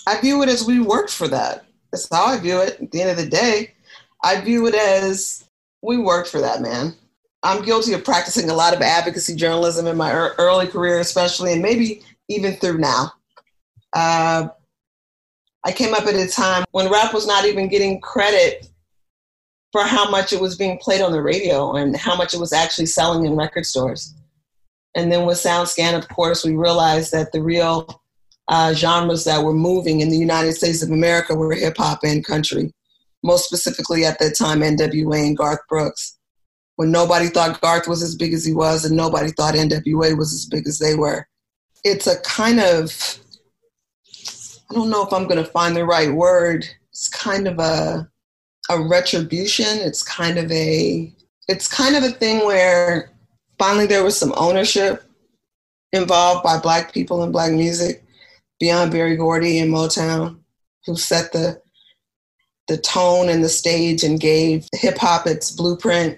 I 0.08 0.20
view 0.22 0.42
it 0.42 0.50
as 0.50 0.66
we 0.66 0.80
worked 0.80 1.12
for 1.12 1.28
that. 1.28 1.66
That's 1.92 2.08
how 2.12 2.26
I 2.26 2.38
view 2.38 2.60
it. 2.62 2.82
At 2.82 2.92
the 2.92 3.02
end 3.02 3.12
of 3.12 3.18
the 3.18 3.30
day, 3.30 3.76
I 4.24 4.42
view 4.42 4.68
it 4.68 4.76
as 4.76 5.45
we 5.86 5.98
worked 5.98 6.30
for 6.30 6.42
that, 6.42 6.62
man. 6.62 6.96
I'm 7.44 7.64
guilty 7.64 7.94
of 7.94 8.04
practicing 8.04 8.50
a 8.50 8.56
lot 8.56 8.74
of 8.74 8.82
advocacy 8.82 9.36
journalism 9.36 9.86
in 9.86 9.96
my 9.96 10.12
early 10.12 10.68
career, 10.68 11.00
especially, 11.00 11.54
and 11.54 11.62
maybe 11.62 12.02
even 12.28 12.56
through 12.56 12.80
now. 12.80 13.14
Uh, 13.94 14.48
I 15.64 15.72
came 15.72 15.94
up 15.94 16.06
at 16.06 16.16
a 16.16 16.28
time 16.28 16.64
when 16.72 16.92
rap 16.92 17.14
was 17.14 17.28
not 17.28 17.46
even 17.46 17.68
getting 17.68 18.02
credit 18.02 18.68
for 19.72 19.84
how 19.84 20.10
much 20.10 20.34
it 20.34 20.40
was 20.40 20.56
being 20.56 20.78
played 20.80 21.02
on 21.02 21.12
the 21.12 21.22
radio 21.22 21.76
and 21.76 21.96
how 21.96 22.16
much 22.16 22.34
it 22.34 22.40
was 22.40 22.54
actually 22.54 22.86
selling 22.86 23.26
in 23.26 23.36
record 23.36 23.66
stores. 23.66 24.16
And 24.96 25.12
then 25.12 25.26
with 25.26 25.38
SoundScan, 25.38 25.98
of 25.98 26.08
course, 26.08 26.46
we 26.46 26.56
realized 26.56 27.12
that 27.12 27.32
the 27.32 27.42
real 27.42 28.02
uh, 28.48 28.74
genres 28.74 29.26
that 29.26 29.44
were 29.44 29.54
moving 29.54 30.00
in 30.00 30.10
the 30.10 30.18
United 30.18 30.54
States 30.54 30.82
of 30.82 30.92
America 30.92 31.36
were 31.36 31.54
hip 31.54 31.78
hop 31.78 32.00
and 32.04 32.26
country. 32.26 32.74
Most 33.26 33.46
specifically 33.46 34.06
at 34.06 34.20
that 34.20 34.38
time, 34.38 34.60
NWA 34.60 35.26
and 35.26 35.36
Garth 35.36 35.62
Brooks. 35.68 36.20
When 36.76 36.92
nobody 36.92 37.28
thought 37.28 37.60
Garth 37.60 37.88
was 37.88 38.04
as 38.04 38.16
big 38.16 38.34
as 38.34 38.46
he 38.46 38.54
was, 38.54 38.86
and 38.86 38.96
nobody 38.96 39.32
thought 39.32 39.56
NWA 39.56 40.16
was 40.16 40.32
as 40.32 40.46
big 40.46 40.68
as 40.68 40.78
they 40.78 40.94
were. 40.94 41.28
It's 41.84 42.06
a 42.06 42.20
kind 42.22 42.60
of, 42.60 43.20
I 44.70 44.76
don't 44.76 44.92
know 44.92 45.04
if 45.04 45.12
I'm 45.12 45.24
going 45.24 45.44
to 45.44 45.50
find 45.50 45.76
the 45.76 45.86
right 45.86 46.14
word. 46.14 46.68
It's 46.92 47.08
kind 47.08 47.48
of 47.48 47.58
a, 47.58 48.08
a 48.70 48.80
retribution. 48.80 49.80
It's 49.80 50.04
kind 50.04 50.38
of 50.38 50.52
a, 50.52 51.12
it's 51.48 51.68
kind 51.68 51.96
of 51.96 52.04
a 52.04 52.12
thing 52.12 52.46
where 52.46 53.12
finally 53.58 53.88
there 53.88 54.04
was 54.04 54.20
some 54.20 54.34
ownership 54.38 55.04
involved 55.94 56.44
by 56.44 56.60
black 56.60 56.94
people 56.94 57.24
in 57.24 57.32
black 57.32 57.54
music 57.54 58.04
beyond 58.60 58.92
Berry 58.92 59.16
Gordy 59.16 59.58
and 59.58 59.74
Motown, 59.74 60.42
who 60.86 60.96
set 60.96 61.32
the 61.32 61.60
the 62.68 62.78
tone 62.78 63.30
and 63.30 63.44
the 63.44 63.50
stage 63.50 64.04
and 64.04 64.20
gave 64.20 64.68
hip 64.74 64.98
hop 64.98 65.28
its 65.28 65.52
blueprint. 65.52 66.18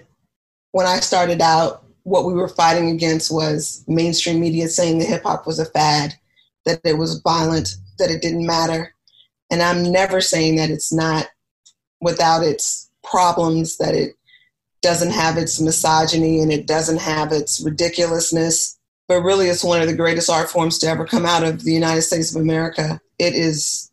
When 0.72 0.86
I 0.86 1.00
started 1.00 1.40
out, 1.40 1.84
what 2.04 2.24
we 2.24 2.32
were 2.32 2.48
fighting 2.48 2.90
against 2.90 3.30
was 3.30 3.84
mainstream 3.86 4.40
media 4.40 4.68
saying 4.68 4.98
that 4.98 5.08
hip 5.08 5.24
hop 5.24 5.46
was 5.46 5.58
a 5.58 5.66
fad, 5.66 6.14
that 6.64 6.80
it 6.84 6.96
was 6.96 7.20
violent, 7.20 7.76
that 7.98 8.10
it 8.10 8.22
didn't 8.22 8.46
matter. 8.46 8.94
And 9.50 9.62
I'm 9.62 9.82
never 9.82 10.20
saying 10.20 10.56
that 10.56 10.70
it's 10.70 10.92
not 10.92 11.28
without 12.00 12.42
its 12.42 12.90
problems, 13.02 13.76
that 13.78 13.94
it 13.94 14.14
doesn't 14.82 15.10
have 15.10 15.36
its 15.36 15.60
misogyny 15.60 16.40
and 16.40 16.52
it 16.52 16.66
doesn't 16.66 17.00
have 17.00 17.32
its 17.32 17.60
ridiculousness, 17.60 18.78
but 19.08 19.22
really 19.22 19.48
it's 19.48 19.64
one 19.64 19.80
of 19.80 19.88
the 19.88 19.96
greatest 19.96 20.30
art 20.30 20.48
forms 20.48 20.78
to 20.78 20.86
ever 20.86 21.04
come 21.04 21.26
out 21.26 21.44
of 21.44 21.64
the 21.64 21.72
United 21.72 22.02
States 22.02 22.34
of 22.34 22.40
America. 22.40 23.00
It 23.18 23.34
is 23.34 23.87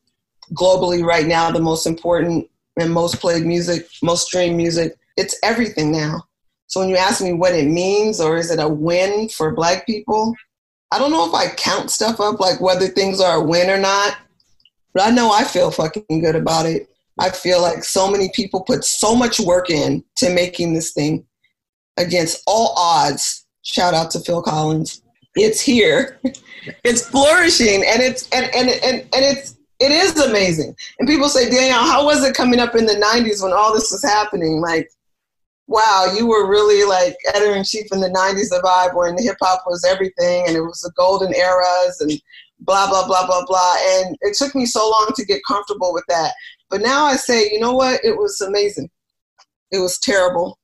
globally 0.53 1.03
right 1.03 1.25
now 1.25 1.51
the 1.51 1.59
most 1.59 1.85
important 1.85 2.49
and 2.77 2.91
most 2.91 3.19
played 3.19 3.45
music, 3.45 3.87
most 4.03 4.27
streamed 4.27 4.57
music. 4.57 4.97
It's 5.17 5.37
everything 5.43 5.91
now. 5.91 6.23
So 6.67 6.79
when 6.79 6.89
you 6.89 6.97
ask 6.97 7.21
me 7.21 7.33
what 7.33 7.53
it 7.53 7.67
means 7.67 8.19
or 8.19 8.37
is 8.37 8.51
it 8.51 8.59
a 8.59 8.67
win 8.67 9.29
for 9.29 9.53
black 9.53 9.85
people, 9.85 10.35
I 10.91 10.99
don't 10.99 11.11
know 11.11 11.27
if 11.27 11.33
I 11.33 11.53
count 11.55 11.91
stuff 11.91 12.19
up 12.19 12.39
like 12.39 12.59
whether 12.59 12.87
things 12.87 13.21
are 13.21 13.37
a 13.37 13.43
win 13.43 13.69
or 13.69 13.77
not, 13.77 14.17
but 14.93 15.03
I 15.03 15.11
know 15.11 15.31
I 15.31 15.43
feel 15.43 15.71
fucking 15.71 16.21
good 16.21 16.35
about 16.35 16.65
it. 16.65 16.89
I 17.19 17.29
feel 17.29 17.61
like 17.61 17.83
so 17.83 18.09
many 18.11 18.29
people 18.35 18.61
put 18.61 18.83
so 18.83 19.15
much 19.15 19.39
work 19.39 19.69
in 19.69 20.03
to 20.17 20.33
making 20.33 20.73
this 20.73 20.91
thing 20.91 21.25
against 21.97 22.43
all 22.45 22.73
odds. 22.77 23.45
Shout 23.63 23.93
out 23.93 24.11
to 24.11 24.19
Phil 24.19 24.41
Collins. 24.41 25.01
It's 25.35 25.61
here. 25.61 26.19
it's 26.83 27.07
flourishing 27.07 27.83
and 27.85 28.01
it's 28.01 28.29
and, 28.29 28.45
and 28.55 28.69
and 28.69 29.01
and 29.01 29.09
it's 29.13 29.54
it 29.79 29.91
is 29.91 30.17
amazing. 30.19 30.75
And 30.99 31.07
people 31.07 31.29
say, 31.29 31.49
Danyel, 31.49 31.73
how 31.73 32.05
was 32.05 32.23
it 32.23 32.35
coming 32.35 32.59
up 32.59 32.75
in 32.75 32.85
the 32.85 32.93
90s 32.93 33.43
when 33.43 33.53
all 33.53 33.73
this 33.73 33.91
was 33.91 34.03
happening? 34.03 34.61
Like, 34.61 34.89
wow, 35.67 36.13
you 36.15 36.27
were 36.27 36.49
really 36.49 36.87
like 36.87 37.15
editor 37.33 37.55
in 37.55 37.63
chief 37.63 37.87
in 37.91 37.99
the 37.99 38.09
90s, 38.09 38.49
the 38.49 38.61
vibe 38.63 38.95
when 38.95 39.21
hip 39.21 39.37
hop 39.41 39.63
was 39.65 39.83
everything 39.83 40.45
and 40.47 40.55
it 40.55 40.61
was 40.61 40.81
the 40.81 40.91
golden 40.95 41.33
eras 41.33 41.99
and 41.99 42.11
blah, 42.59 42.87
blah, 42.87 43.05
blah, 43.05 43.25
blah, 43.25 43.45
blah. 43.45 43.75
And 43.89 44.15
it 44.21 44.35
took 44.37 44.55
me 44.55 44.65
so 44.65 44.89
long 44.89 45.11
to 45.15 45.25
get 45.25 45.41
comfortable 45.47 45.93
with 45.93 46.05
that. 46.07 46.33
But 46.69 46.81
now 46.81 47.05
I 47.05 47.15
say, 47.15 47.51
you 47.51 47.59
know 47.59 47.73
what? 47.73 47.99
It 48.03 48.17
was 48.17 48.39
amazing. 48.41 48.89
It 49.71 49.79
was 49.79 49.99
terrible. 49.99 50.57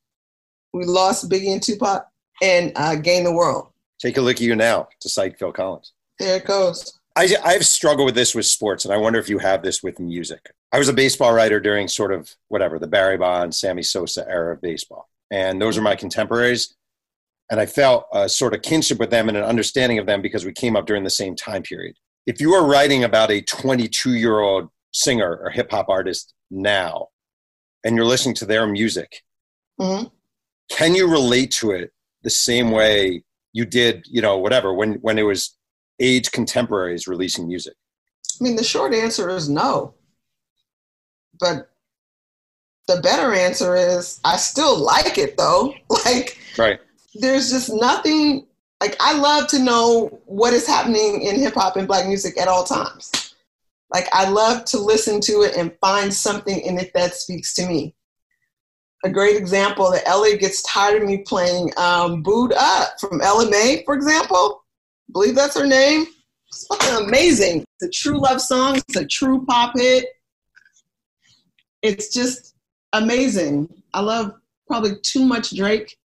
We 0.73 0.85
lost 0.85 1.29
Biggie 1.29 1.51
and 1.51 1.61
Tupac 1.61 2.05
and 2.41 2.71
uh, 2.75 2.95
gained 2.95 3.25
the 3.25 3.33
world. 3.33 3.67
Take 3.99 4.17
a 4.17 4.21
look 4.21 4.37
at 4.37 4.41
you 4.41 4.55
now 4.55 4.87
to 5.01 5.09
cite 5.09 5.37
Phil 5.37 5.51
Collins. 5.51 5.93
There 6.17 6.37
it 6.37 6.45
goes. 6.45 7.00
I, 7.15 7.35
I've 7.43 7.65
struggled 7.65 8.05
with 8.05 8.15
this 8.15 8.33
with 8.33 8.45
sports, 8.45 8.85
and 8.85 8.93
I 8.93 8.97
wonder 8.97 9.19
if 9.19 9.29
you 9.29 9.39
have 9.39 9.63
this 9.63 9.83
with 9.83 9.99
music. 9.99 10.51
I 10.71 10.79
was 10.79 10.87
a 10.87 10.93
baseball 10.93 11.33
writer 11.33 11.59
during 11.59 11.87
sort 11.87 12.13
of 12.13 12.33
whatever 12.47 12.79
the 12.79 12.87
Barry 12.87 13.17
Bonds, 13.17 13.57
Sammy 13.57 13.83
Sosa 13.83 14.25
era 14.29 14.53
of 14.53 14.61
baseball, 14.61 15.09
and 15.29 15.61
those 15.61 15.77
are 15.77 15.81
my 15.81 15.95
contemporaries. 15.95 16.75
And 17.49 17.59
I 17.59 17.65
felt 17.65 18.05
a 18.13 18.29
sort 18.29 18.53
of 18.53 18.61
kinship 18.61 18.97
with 18.97 19.09
them 19.09 19.27
and 19.27 19.37
an 19.37 19.43
understanding 19.43 19.99
of 19.99 20.05
them 20.05 20.21
because 20.21 20.45
we 20.45 20.53
came 20.53 20.77
up 20.77 20.85
during 20.85 21.03
the 21.03 21.09
same 21.09 21.35
time 21.35 21.63
period. 21.63 21.97
If 22.25 22.39
you 22.39 22.53
are 22.53 22.65
writing 22.65 23.03
about 23.03 23.29
a 23.29 23.41
22 23.41 24.13
year 24.13 24.39
old 24.39 24.69
singer 24.93 25.35
or 25.43 25.49
hip 25.49 25.69
hop 25.69 25.89
artist 25.89 26.33
now, 26.49 27.07
and 27.83 27.97
you're 27.97 28.05
listening 28.05 28.35
to 28.35 28.45
their 28.45 28.65
music, 28.67 29.21
hmm 29.79 30.03
can 30.71 30.95
you 30.95 31.05
relate 31.05 31.51
to 31.51 31.71
it 31.71 31.91
the 32.23 32.29
same 32.29 32.71
way 32.71 33.23
you 33.53 33.65
did, 33.65 34.05
you 34.07 34.21
know, 34.21 34.37
whatever 34.37 34.73
when 34.73 34.93
when 34.95 35.19
it 35.19 35.23
was 35.23 35.57
age 36.01 36.31
contemporaries 36.31 37.07
releasing 37.07 37.47
music? 37.47 37.73
I 38.39 38.43
mean, 38.43 38.55
the 38.55 38.63
short 38.63 38.93
answer 38.93 39.29
is 39.29 39.47
no. 39.49 39.93
But 41.39 41.69
the 42.87 42.99
better 43.01 43.33
answer 43.33 43.75
is 43.75 44.19
I 44.23 44.37
still 44.37 44.77
like 44.77 45.17
it 45.17 45.37
though. 45.37 45.73
Like, 46.05 46.37
Right. 46.57 46.79
there's 47.15 47.51
just 47.51 47.69
nothing 47.71 48.47
like 48.81 48.95
I 48.99 49.13
love 49.17 49.47
to 49.49 49.59
know 49.59 50.07
what 50.25 50.53
is 50.53 50.65
happening 50.67 51.21
in 51.21 51.39
hip 51.39 51.53
hop 51.53 51.75
and 51.77 51.87
black 51.87 52.07
music 52.07 52.37
at 52.39 52.47
all 52.47 52.63
times. 52.63 53.35
Like 53.93 54.07
I 54.11 54.27
love 54.29 54.65
to 54.65 54.79
listen 54.79 55.21
to 55.21 55.41
it 55.43 55.55
and 55.55 55.71
find 55.81 56.13
something 56.13 56.59
in 56.59 56.79
it 56.79 56.91
that 56.95 57.13
speaks 57.13 57.53
to 57.55 57.65
me. 57.67 57.95
A 59.03 59.09
great 59.09 59.35
example 59.35 59.91
that 59.91 60.05
LA 60.07 60.37
gets 60.37 60.61
tired 60.63 61.01
of 61.01 61.07
me 61.07 61.19
playing 61.19 61.71
um, 61.77 62.21
Boo'd 62.23 62.53
Up 62.53 62.99
from 62.99 63.21
Ella 63.21 63.49
Mai, 63.49 63.83
for 63.85 63.95
example. 63.95 64.60
Believe 65.11 65.35
that's 65.35 65.57
her 65.57 65.67
name. 65.67 66.05
It's 66.47 66.67
fucking 66.67 67.07
amazing. 67.07 67.65
It's 67.79 67.83
a 67.83 67.89
true 67.89 68.19
love 68.19 68.41
song. 68.41 68.77
It's 68.77 68.95
a 68.95 69.05
true 69.05 69.45
pop 69.45 69.73
hit. 69.75 70.05
It's 71.81 72.13
just 72.13 72.55
amazing. 72.93 73.69
I 73.93 74.01
love 74.01 74.33
probably 74.67 74.99
too 75.01 75.25
much 75.25 75.55
Drake. 75.55 75.97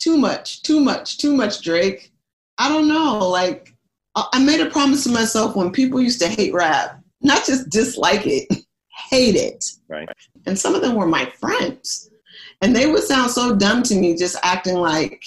Too 0.00 0.16
much, 0.16 0.62
too 0.62 0.80
much, 0.80 1.18
too 1.18 1.34
much 1.34 1.62
Drake. 1.62 2.12
I 2.58 2.68
don't 2.68 2.88
know. 2.88 3.28
Like, 3.28 3.74
I 4.16 4.26
I 4.32 4.44
made 4.44 4.60
a 4.60 4.70
promise 4.70 5.04
to 5.04 5.10
myself 5.10 5.56
when 5.56 5.72
people 5.72 6.00
used 6.00 6.20
to 6.20 6.28
hate 6.28 6.54
rap, 6.54 7.00
not 7.20 7.44
just 7.44 7.68
dislike 7.68 8.26
it, 8.26 8.48
hate 9.10 9.36
it. 9.36 9.64
Right. 9.88 10.08
And 10.46 10.58
some 10.58 10.74
of 10.74 10.82
them 10.82 10.94
were 10.94 11.06
my 11.06 11.26
friends. 11.38 12.10
And 12.62 12.76
they 12.76 12.86
would 12.86 13.02
sound 13.02 13.30
so 13.30 13.56
dumb 13.56 13.82
to 13.84 13.94
me, 13.94 14.16
just 14.16 14.36
acting 14.42 14.76
like 14.76 15.22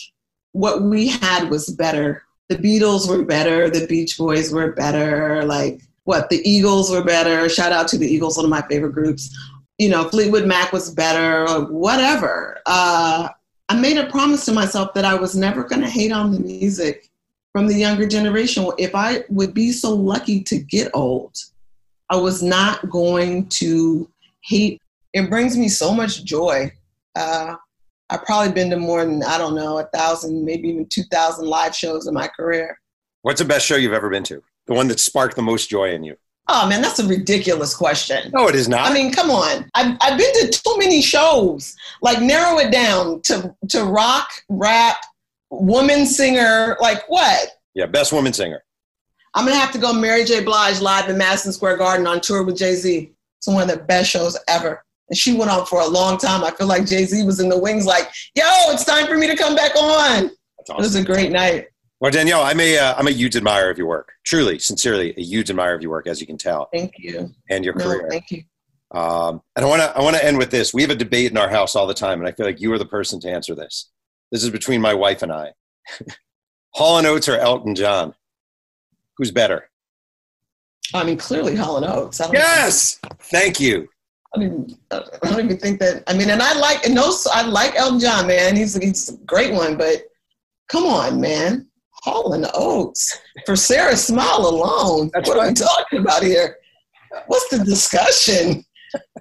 what 0.52 0.84
we 0.84 1.08
had 1.08 1.50
was 1.50 1.70
better. 1.70 2.24
The 2.54 2.80
Beatles 2.80 3.10
were 3.10 3.26
better. 3.26 3.70
The 3.70 3.88
Beach 3.88 4.18
Boys 4.18 4.52
were 4.54 4.74
better. 4.74 5.44
Like, 5.44 5.82
what? 6.04 6.30
The 6.30 6.48
Eagles 6.48 6.92
were 6.92 7.04
better. 7.04 7.50
Shout 7.50 7.72
out 7.72 7.88
to 7.90 7.98
the 7.98 8.08
Eagles, 8.08 8.38
one 8.38 8.46
of 8.46 8.52
my 8.52 8.62
favorite 8.64 8.94
groups. 8.94 9.36
You 9.80 9.90
know, 9.90 10.08
Fleetwood 10.10 10.46
Mac 10.46 10.72
was 10.72 10.92
better, 10.92 11.50
or 11.50 11.66
whatever. 11.66 12.60
Uh, 12.68 13.30
I 13.70 13.80
made 13.80 13.98
a 13.98 14.08
promise 14.12 14.46
to 14.46 14.52
myself 14.52 14.94
that 14.94 15.04
I 15.04 15.16
was 15.16 15.36
never 15.36 15.64
going 15.64 15.82
to 15.82 15.90
hate 15.90 16.12
on 16.12 16.32
the 16.32 16.40
music 16.40 17.10
from 17.54 17.66
the 17.66 17.76
younger 17.76 18.08
generation. 18.08 18.70
If 18.78 18.94
I 18.94 19.24
would 19.30 19.56
be 19.56 19.72
so 19.72 19.92
lucky 19.92 20.44
to 20.44 20.60
get 20.60 20.92
old, 20.94 21.36
I 22.12 22.18
was 22.18 22.44
not 22.44 22.88
going 22.90 23.48
to 23.48 24.08
hate. 24.42 24.80
It 25.14 25.28
brings 25.30 25.58
me 25.58 25.70
so 25.70 25.92
much 25.92 26.24
joy. 26.24 26.72
Uh, 27.16 27.56
I've 28.14 28.24
probably 28.26 28.54
been 28.54 28.70
to 28.70 28.78
more 28.78 29.04
than, 29.04 29.24
I 29.24 29.40
don't 29.40 29.56
know, 29.56 29.80
a 29.80 29.86
thousand, 29.86 30.46
maybe 30.46 30.70
even 30.70 30.86
2,000 30.86 31.48
live 31.48 31.76
shows 31.76 32.06
in 32.06 32.14
my 32.14 32.28
career. 32.28 32.80
What's 33.24 33.42
the 33.42 33.48
best 33.48 33.66
show 33.66 33.76
you've 33.76 33.94
ever 33.94 34.08
been 34.08 34.24
to? 34.26 34.44
The 34.68 34.76
one 34.76 34.88
that 34.90 35.00
sparked 35.00 35.36
the 35.36 35.42
most 35.42 35.68
joy 35.68 35.94
in 35.96 36.04
you? 36.04 36.16
Oh 36.48 36.70
man, 36.70 36.82
that's 36.82 37.00
a 37.00 37.08
ridiculous 37.08 37.76
question. 37.76 38.30
No, 38.32 38.48
it 38.48 38.54
is 38.54 38.70
not. 38.70 38.92
I 38.92 38.94
mean, 38.94 39.12
come 39.12 39.32
on. 39.32 39.66
I've, 39.74 39.98
I've 40.00 40.18
been 40.20 40.34
to 40.34 40.48
too 40.50 40.76
many 40.78 41.02
shows. 41.02 41.76
Like, 42.02 42.22
narrow 42.22 42.60
it 42.60 42.72
down 42.72 43.22
to, 43.22 43.56
to 43.70 43.86
rock, 43.86 44.30
rap, 44.48 44.98
woman 45.50 46.06
singer. 46.06 46.78
Like, 46.80 47.04
what? 47.08 47.50
yeah, 47.74 47.88
best 47.88 48.14
woman 48.14 48.34
singer. 48.34 48.64
I'm 49.34 49.46
gonna 49.46 49.58
have 49.58 49.72
to 49.72 49.80
go 49.80 49.92
Mary 49.92 50.24
J. 50.24 50.44
Blige 50.44 50.80
live 50.82 51.10
in 51.10 51.18
Madison 51.18 51.52
Square 51.52 51.78
Garden 51.78 52.06
on 52.06 52.22
tour 52.22 52.44
with 52.44 52.58
Jay 52.58 52.76
Z. 52.76 53.12
It's 53.40 53.48
one 53.48 53.64
of 53.64 53.76
the 53.76 53.84
best 53.84 54.12
shows 54.12 54.38
ever. 54.48 54.84
And 55.10 55.18
she 55.18 55.38
went 55.38 55.52
on 55.52 55.66
for 55.66 55.82
a 55.82 55.88
long 55.88 56.18
time. 56.18 56.44
I 56.44 56.52
feel 56.52 56.68
like 56.68 56.86
Jay 56.86 57.06
Z 57.06 57.24
was 57.26 57.40
in 57.40 57.50
the 57.50 57.58
wings, 57.58 57.86
like, 57.86 58.10
yo, 58.36 58.44
it's 58.72 58.86
time 58.86 59.06
for 59.08 59.18
me 59.18 59.28
to 59.28 59.36
come 59.36 59.56
back 59.56 59.76
on. 59.76 60.32
That's 60.58 60.70
It 60.70 60.78
was 60.78 60.96
a 60.96 61.04
great 61.04 61.32
night. 61.32 61.68
Well, 62.00 62.12
Danyel, 62.12 62.44
I'm 62.44 62.60
a 62.60 62.78
uh, 62.78 62.96
I'm 62.98 63.08
a 63.08 63.12
huge 63.12 63.36
admirer 63.38 63.70
of 63.70 63.78
your 63.78 63.88
work. 63.88 64.12
Truly, 64.26 64.60
sincerely, 64.60 65.14
a 65.18 65.22
huge 65.22 65.50
admirer 65.50 65.74
of 65.76 65.82
your 65.82 65.92
work, 65.92 66.08
as 66.08 66.20
you 66.20 66.28
can 66.28 66.38
tell, 66.38 66.68
Thank 66.74 66.96
you. 66.98 67.34
and 67.50 67.64
your 67.64 67.76
No, 67.76 67.86
career. 67.86 68.08
thank 68.10 68.30
you. 68.32 68.44
Um, 68.92 69.42
and 69.56 69.66
I 69.66 69.70
want 69.70 69.82
to 69.82 69.98
I 69.98 70.02
want 70.02 70.16
to 70.18 70.24
end 70.26 70.38
with 70.38 70.52
this. 70.52 70.74
We 70.74 70.82
have 70.82 70.92
a 70.92 70.96
debate 70.96 71.32
in 71.32 71.38
our 71.38 71.50
house 71.50 71.76
all 71.76 71.88
the 71.88 71.94
time, 71.94 72.20
and 72.20 72.28
I 72.28 72.32
feel 72.34 72.46
like 72.46 72.60
you 72.60 72.72
are 72.74 72.78
the 72.78 72.86
person 72.86 73.20
to 73.22 73.30
answer 73.30 73.56
this. 73.56 73.90
This 74.32 74.44
is 74.44 74.50
between 74.50 74.82
my 74.82 74.94
wife 74.94 75.22
and 75.22 75.32
I. 75.32 75.54
Hall 76.72 76.98
and 76.98 77.08
Oates 77.08 77.30
or 77.30 77.38
Elton 77.38 77.76
John? 77.76 78.14
Who's 79.18 79.32
better? 79.32 79.70
I 80.94 81.04
mean, 81.04 81.18
clearly 81.18 81.56
Hall 81.56 81.78
and 81.78 81.86
Oates. 81.86 82.20
Yes. 82.34 83.00
Thank 83.32 83.60
you. 83.60 83.88
I, 84.36 84.40
mean, 84.40 84.78
I 84.92 85.04
don't 85.22 85.46
even 85.46 85.58
think 85.58 85.80
that. 85.80 86.04
I 86.08 86.14
mean, 86.14 86.30
and 86.30 86.42
I 86.42 86.58
like 86.58 86.86
and 86.86 86.98
those. 86.98 87.28
I 87.28 87.44
like 87.44 87.76
Elton 87.76 88.00
John, 88.00 88.28
man. 88.28 88.56
He's 88.56 88.76
he's 88.76 89.10
a 89.10 89.18
great 89.26 89.54
one, 89.54 89.78
but 89.78 90.04
come 90.70 90.86
on, 90.86 91.22
man. 91.22 91.68
Hall 92.04 92.34
and 92.34 92.46
Oates 92.54 93.20
for 93.46 93.56
Sara 93.56 93.96
Smile 93.96 94.40
alone. 94.40 95.10
That's 95.14 95.30
what 95.30 95.38
are 95.38 95.48
we 95.48 95.54
talking 95.54 96.00
about 96.00 96.24
here? 96.24 96.58
What's 97.28 97.48
the 97.50 97.64
discussion? 97.64 98.66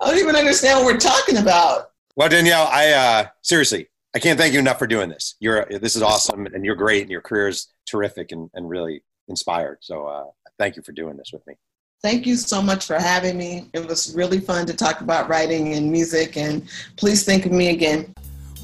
I 0.01 0.11
don't 0.11 0.19
even 0.19 0.35
understand 0.35 0.79
what 0.79 0.93
we're 0.93 1.01
talking 1.01 1.37
about. 1.37 1.91
Well, 2.17 2.29
Danyel, 2.29 2.67
I 2.67 2.93
uh, 2.93 3.27
seriously, 3.43 3.89
I 4.15 4.19
can't 4.19 4.39
thank 4.39 4.53
you 4.53 4.59
enough 4.59 4.79
for 4.79 4.87
doing 4.87 5.09
this. 5.09 5.37
You're 5.41 5.67
this 5.67 5.97
is 5.97 6.03
awesome, 6.03 6.47
and 6.47 6.65
you're 6.65 6.75
great, 6.75 7.03
and 7.03 7.11
your 7.11 7.23
career 7.23 7.49
is 7.49 7.69
terrific, 7.87 8.33
and, 8.33 8.51
and 8.55 8.69
really 8.69 9.03
inspired. 9.29 9.79
So, 9.81 10.07
uh, 10.07 10.25
thank 10.59 10.77
you 10.77 10.83
for 10.83 10.93
doing 10.93 11.17
this 11.17 11.31
with 11.33 11.47
me. 11.47 11.55
Thank 12.03 12.27
you 12.27 12.35
so 12.35 12.61
much 12.61 12.87
for 12.87 12.99
having 12.99 13.39
me. 13.39 13.69
It 13.73 13.87
was 13.87 14.13
really 14.17 14.41
fun 14.41 14.67
to 14.67 14.75
talk 14.75 15.03
about 15.03 15.29
writing 15.29 15.75
and 15.75 15.91
music, 15.91 16.37
and 16.37 16.69
please 16.97 17.25
think 17.25 17.47
of 17.47 17.53
me 17.53 17.69
again. 17.69 18.13